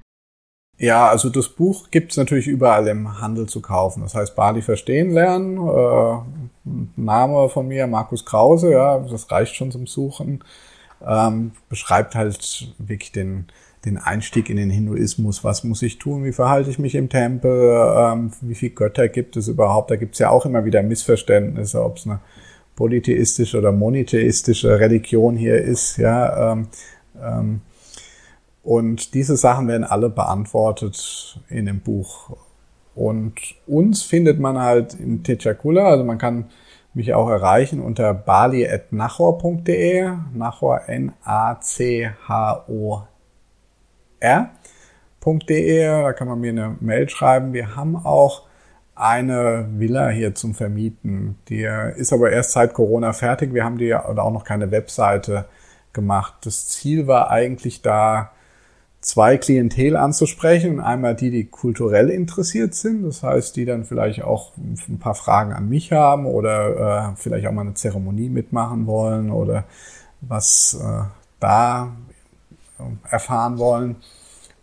Ja, 0.80 1.09
also 1.09 1.30
das 1.30 1.49
Buch 1.49 1.89
gibt's 1.89 2.18
natürlich 2.18 2.47
überall 2.47 2.88
im 2.88 3.20
Handel 3.20 3.47
zu 3.49 3.61
kaufen. 3.61 4.03
Das 4.03 4.13
heißt 4.13 4.36
Bali 4.36 4.61
verstehen 4.61 5.11
lernen, 5.11 5.57
äh, 5.57 6.20
Name 6.95 7.49
von 7.49 7.68
mir, 7.68 7.88
Markus 7.88 8.26
Krause, 8.26 8.72
ja, 8.72 8.99
das 8.99 9.32
reicht 9.32 9.55
schon 9.55 9.72
zum 9.72 9.88
Suchen. 9.88 10.43
Ähm, 11.05 11.51
beschreibt 11.70 12.15
halt 12.15 12.74
wirklich 12.78 13.11
den, 13.11 13.47
den 13.88 13.97
Einstieg 13.97 14.49
in 14.49 14.57
den 14.57 14.69
Hinduismus. 14.69 15.43
Was 15.43 15.63
muss 15.63 15.81
ich 15.81 15.97
tun? 15.97 16.23
Wie 16.23 16.33
verhalte 16.33 16.69
ich 16.69 16.77
mich 16.77 16.95
im 16.95 17.09
Tempel? 17.09 17.93
Ähm, 17.97 18.31
wie 18.41 18.55
viele 18.55 18.73
Götter 18.73 19.07
gibt 19.07 19.38
es 19.38 19.47
überhaupt? 19.47 19.89
Da 19.89 19.95
gibt's 19.95 20.19
ja 20.19 20.29
auch 20.29 20.45
immer 20.45 20.65
wieder 20.65 20.83
Missverständnisse, 20.83 21.83
ob 21.83 21.97
es 21.97 22.05
eine 22.05 22.19
polytheistische 22.75 23.57
oder 23.57 23.71
monotheistische 23.71 24.79
Religion 24.79 25.35
hier 25.35 25.61
ist. 25.61 25.97
Ja, 25.97 26.53
ähm, 26.53 26.67
ähm, 27.21 27.61
und 28.63 29.13
diese 29.13 29.38
Sachen 29.38 29.67
werden 29.67 29.85
alle 29.85 30.09
beantwortet 30.09 31.39
in 31.49 31.65
dem 31.65 31.79
Buch. 31.79 32.35
Und 32.95 33.35
uns 33.65 34.03
findet 34.03 34.39
man 34.39 34.59
halt 34.59 34.93
in 34.95 35.23
Techakula, 35.23 35.85
also 35.88 36.03
man 36.03 36.17
kann 36.17 36.49
mich 36.93 37.13
auch 37.13 37.29
erreichen 37.29 37.79
unter 37.79 38.13
bali.nachor.de, 38.13 40.11
Nachor 40.33 40.81
N-A-C-H-O-R.de, 44.20 45.86
da 45.86 46.13
kann 46.13 46.28
man 46.28 46.39
mir 46.39 46.51
eine 46.51 46.76
Mail 46.80 47.09
schreiben. 47.09 47.53
Wir 47.53 47.76
haben 47.76 47.95
auch 47.95 48.43
eine 48.95 49.68
Villa 49.74 50.09
hier 50.09 50.34
zum 50.36 50.55
Vermieten. 50.55 51.38
Die 51.49 51.68
ist 51.95 52.13
aber 52.13 52.32
erst 52.32 52.51
seit 52.51 52.74
Corona 52.74 53.13
fertig. 53.13 53.53
Wir 53.53 53.63
haben 53.63 53.78
die 53.78 53.93
auch 53.93 54.32
noch 54.32 54.43
keine 54.43 54.72
Webseite 54.72 55.45
gemacht. 55.93 56.34
Das 56.41 56.68
Ziel 56.68 57.07
war 57.07 57.30
eigentlich 57.30 57.82
da, 57.82 58.32
zwei 58.99 59.38
Klientel 59.38 59.95
anzusprechen. 59.95 60.80
Einmal 60.80 61.15
die, 61.15 61.32
die 61.32 61.45
kulturell 61.45 62.09
interessiert 62.09 62.74
sind, 62.74 63.03
das 63.03 63.24
heißt, 63.24 63.55
die 63.55 63.65
dann 63.65 63.86
vielleicht 63.86 64.24
auch 64.24 64.51
ein 64.57 64.99
paar 64.99 65.15
Fragen 65.15 65.53
an 65.53 65.70
mich 65.70 65.91
haben 65.91 66.26
oder 66.26 67.13
äh, 67.13 67.15
vielleicht 67.15 67.47
auch 67.47 67.51
mal 67.51 67.61
eine 67.61 67.76
Zeremonie 67.76 68.30
mitmachen 68.30 68.86
wollen 68.86 69.32
oder 69.32 69.63
was 70.22 70.78
äh, 70.82 71.03
da 71.39 71.95
erfahren 73.09 73.57
wollen. 73.57 73.97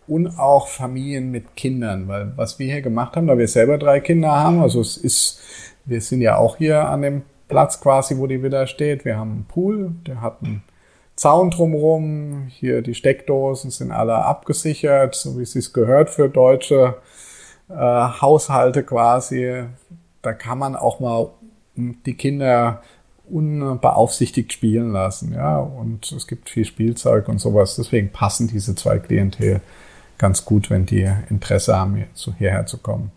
Und 0.07 0.37
auch 0.37 0.67
Familien 0.67 1.31
mit 1.31 1.55
Kindern, 1.55 2.07
weil 2.07 2.31
was 2.35 2.59
wir 2.59 2.71
hier 2.71 2.83
gemacht 2.83 3.15
haben, 3.15 3.25
da 3.25 3.39
wir 3.39 3.47
selber 3.47 3.79
drei 3.79 3.99
Kinder 3.99 4.31
haben, 4.31 4.61
also 4.61 4.79
es 4.79 4.97
ist, 4.97 5.39
wir 5.85 5.99
sind 5.99 6.21
ja 6.21 6.37
auch 6.37 6.57
hier 6.57 6.87
an 6.87 7.01
dem 7.01 7.23
Platz 7.47 7.79
quasi, 7.81 8.17
wo 8.17 8.27
die 8.27 8.43
Villa 8.43 8.67
steht. 8.67 9.03
Wir 9.03 9.17
haben 9.17 9.31
einen 9.31 9.45
Pool, 9.45 9.95
der 10.05 10.21
hat 10.21 10.43
einen 10.43 10.63
Zaun 11.15 11.49
drumherum. 11.49 12.47
Hier 12.49 12.81
die 12.81 12.93
Steckdosen 12.93 13.71
sind 13.71 13.91
alle 13.91 14.15
abgesichert, 14.15 15.15
so 15.15 15.37
wie 15.37 15.43
es 15.43 15.53
sich 15.53 15.73
gehört 15.73 16.09
für 16.09 16.29
deutsche 16.29 16.95
äh, 17.69 17.73
Haushalte 17.73 18.83
quasi. 18.83 19.63
Da 20.21 20.33
kann 20.33 20.57
man 20.57 20.75
auch 20.75 20.99
mal 20.99 21.29
die 21.75 22.15
Kinder 22.15 22.81
unbeaufsichtigt 23.29 24.53
spielen 24.53 24.91
lassen, 24.91 25.33
ja. 25.33 25.59
Und 25.59 26.11
es 26.11 26.27
gibt 26.27 26.49
viel 26.49 26.65
Spielzeug 26.65 27.27
und 27.27 27.39
sowas. 27.39 27.75
Deswegen 27.75 28.11
passen 28.11 28.47
diese 28.47 28.75
zwei 28.75 28.99
Klientel 28.99 29.61
ganz 30.17 30.45
gut, 30.45 30.69
wenn 30.69 30.85
die 30.85 31.09
Interesse 31.29 31.75
haben, 31.75 32.05
hierher 32.37 32.65
zu 32.65 32.77
kommen. 32.77 33.11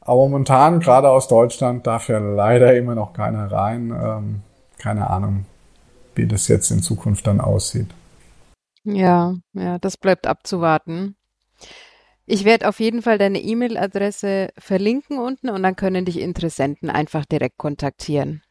Aber 0.00 0.20
momentan, 0.20 0.80
gerade 0.80 1.08
aus 1.08 1.28
Deutschland, 1.28 1.86
darf 1.86 2.08
ja 2.08 2.18
leider 2.18 2.76
immer 2.76 2.94
noch 2.94 3.12
keiner 3.14 3.50
rein. 3.50 3.90
Ähm, 3.90 4.42
keine 4.78 5.08
Ahnung, 5.08 5.46
wie 6.14 6.26
das 6.26 6.48
jetzt 6.48 6.70
in 6.70 6.82
Zukunft 6.82 7.26
dann 7.26 7.40
aussieht. 7.40 7.88
Ja, 8.84 9.34
ja, 9.54 9.78
das 9.78 9.96
bleibt 9.96 10.26
abzuwarten. 10.26 11.16
Ich 12.26 12.44
werde 12.44 12.68
auf 12.68 12.80
jeden 12.80 13.02
Fall 13.02 13.18
deine 13.18 13.40
E-Mail-Adresse 13.40 14.48
verlinken 14.58 15.18
unten 15.18 15.50
und 15.50 15.62
dann 15.62 15.76
können 15.76 16.04
dich 16.04 16.20
Interessenten 16.20 16.90
einfach 16.90 17.24
direkt 17.24 17.58
kontaktieren. 17.58 18.42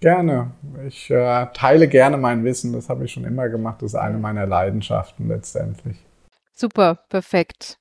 Gerne. 0.00 0.52
Ich 0.86 1.10
äh, 1.10 1.46
teile 1.52 1.86
gerne 1.86 2.16
mein 2.16 2.42
Wissen. 2.42 2.72
Das 2.72 2.88
habe 2.88 3.04
ich 3.04 3.12
schon 3.12 3.24
immer 3.24 3.48
gemacht. 3.50 3.82
Das 3.82 3.92
ist 3.92 3.98
eine 3.98 4.18
meiner 4.18 4.46
Leidenschaften 4.46 5.28
letztendlich. 5.28 5.98
Super, 6.54 6.96
perfekt. 7.08 7.78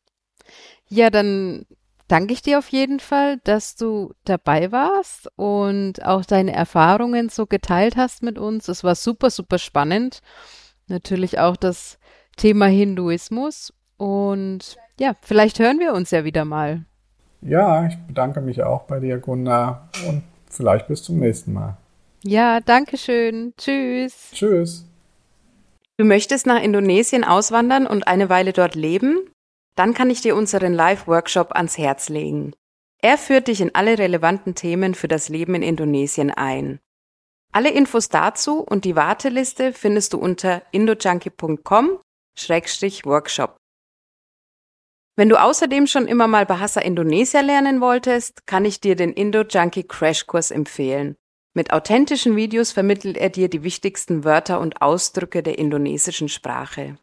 Ja, 0.90 1.10
dann 1.10 1.66
danke 2.10 2.34
ich 2.34 2.42
dir 2.42 2.60
auf 2.60 2.68
jeden 2.70 3.00
Fall, 3.00 3.38
dass 3.46 3.76
du 3.76 4.14
dabei 4.26 4.72
warst 4.74 5.30
und 5.38 6.06
auch 6.06 6.26
deine 6.26 6.54
Erfahrungen 6.54 7.30
so 7.30 7.46
geteilt 7.46 7.96
hast 7.96 8.22
mit 8.22 8.38
uns. 8.38 8.68
Es 8.68 8.84
war 8.84 8.96
super, 8.96 9.30
super 9.30 9.58
spannend. 9.58 10.22
Natürlich 10.88 11.40
auch 11.40 11.56
das 11.56 12.00
Thema 12.36 12.66
Hinduismus. 12.66 13.74
Und 13.98 14.78
ja, 15.00 15.14
vielleicht 15.22 15.60
hören 15.60 15.80
wir 15.80 15.94
uns 15.94 16.12
ja 16.12 16.26
wieder 16.26 16.44
mal. 16.44 16.86
Ja, 17.42 17.86
ich 17.86 17.98
bedanke 17.98 18.42
mich 18.42 18.62
auch 18.64 18.84
bei 18.84 19.00
dir, 19.00 19.20
Gunda. 19.20 19.88
Und 20.08 20.24
vielleicht 20.50 20.88
bis 20.88 21.04
zum 21.04 21.20
nächsten 21.20 21.54
Mal. 21.54 21.78
Ja, 22.24 22.60
danke 22.60 22.98
schön. 22.98 23.54
Tschüss. 23.58 24.32
Tschüss. 24.34 24.86
Du 25.98 26.06
möchtest 26.06 26.46
nach 26.46 26.62
Indonesien 26.62 27.24
auswandern 27.24 27.88
und 27.88 28.08
eine 28.08 28.30
Weile 28.30 28.54
dort 28.54 28.76
leben? 28.76 29.30
dann 29.80 29.94
kann 29.94 30.10
ich 30.10 30.20
dir 30.20 30.36
unseren 30.36 30.74
Live-Workshop 30.74 31.56
ans 31.56 31.78
Herz 31.78 32.10
legen. 32.10 32.52
Er 33.02 33.18
führt 33.18 33.48
dich 33.48 33.62
in 33.62 33.74
alle 33.76 33.98
relevanten 33.98 34.54
Themen 34.54 34.94
für 34.94 35.08
das 35.08 35.30
Leben 35.30 35.56
in 35.56 35.64
Indonesien 35.64 36.32
ein. 36.32 36.82
Alle 37.54 37.70
Infos 37.70 38.10
dazu 38.10 38.60
und 38.60 38.84
die 38.84 38.98
Warteliste 38.98 39.72
findest 39.72 40.12
du 40.12 40.18
unter 40.18 40.64
indojunkie.com-workshop. 40.74 43.56
Wenn 45.16 45.30
du 45.30 45.42
außerdem 45.42 45.88
schon 45.88 46.10
immer 46.10 46.28
mal 46.28 46.46
Bahasa 46.46 46.82
Indonesia 46.82 47.40
lernen 47.40 47.80
wolltest, 47.80 48.46
kann 48.48 48.66
ich 48.66 48.82
dir 48.82 48.98
den 48.98 49.14
Indo-Junkie 49.14 49.84
Crashkurs 49.84 50.52
empfehlen. 50.52 51.16
Mit 51.54 51.74
authentischen 51.74 52.36
Videos 52.36 52.72
vermittelt 52.72 53.18
er 53.18 53.30
dir 53.30 53.50
die 53.50 53.64
wichtigsten 53.64 54.24
Wörter 54.24 54.60
und 54.60 54.82
Ausdrücke 54.82 55.42
der 55.42 55.58
indonesischen 55.58 56.30
Sprache. 56.30 56.98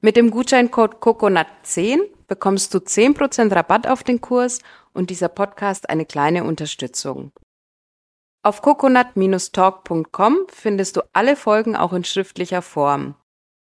Mit 0.00 0.16
dem 0.16 0.30
Gutscheincode 0.30 0.96
COCONUT10 0.96 2.00
bekommst 2.26 2.74
du 2.74 2.78
10% 2.78 3.54
Rabatt 3.54 3.86
auf 3.86 4.04
den 4.04 4.20
Kurs 4.20 4.60
und 4.92 5.10
dieser 5.10 5.28
Podcast 5.28 5.88
eine 5.88 6.04
kleine 6.04 6.44
Unterstützung. 6.44 7.32
Auf 8.42 8.62
coconut-talk.com 8.62 10.46
findest 10.48 10.96
du 10.96 11.00
alle 11.12 11.34
Folgen 11.34 11.74
auch 11.74 11.92
in 11.92 12.04
schriftlicher 12.04 12.62
Form. 12.62 13.16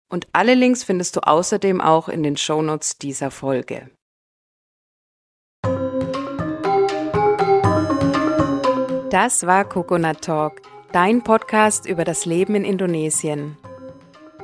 Und 0.10 0.28
alle 0.34 0.56
Links 0.56 0.84
findest 0.84 1.16
du 1.16 1.20
außerdem 1.20 1.82
auch 1.82 2.10
in 2.10 2.24
den 2.24 2.36
Shownotes 2.36 2.98
dieser 2.98 3.30
Folge. 3.30 3.92
Das 9.12 9.46
war 9.46 9.66
Coconut 9.66 10.22
Talk, 10.22 10.62
dein 10.94 11.22
Podcast 11.22 11.86
über 11.86 12.06
das 12.06 12.26
Leben 12.26 12.56
in 12.56 12.64
Indonesien. 12.64 13.58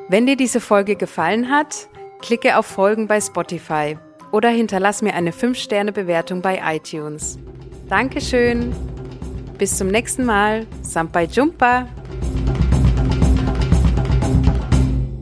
Wenn 0.10 0.26
dir 0.26 0.36
diese 0.36 0.60
Folge 0.60 0.98
gefallen 0.98 1.50
hat, 1.50 1.88
klicke 2.20 2.58
auf 2.58 2.66
Folgen 2.66 3.08
bei 3.08 3.22
Spotify 3.22 3.98
oder 4.34 4.50
hinterlass 4.50 5.02
mir 5.02 5.14
eine 5.14 5.32
5-Sterne-Bewertung 5.32 6.42
bei 6.42 6.60
iTunes. 6.76 7.40
Dankeschön. 7.88 8.76
Bis 9.58 9.78
zum 9.78 9.88
nächsten 9.88 10.26
Mal. 10.26 10.68
Sampai 10.82 11.24
Jumpa. 11.24 11.88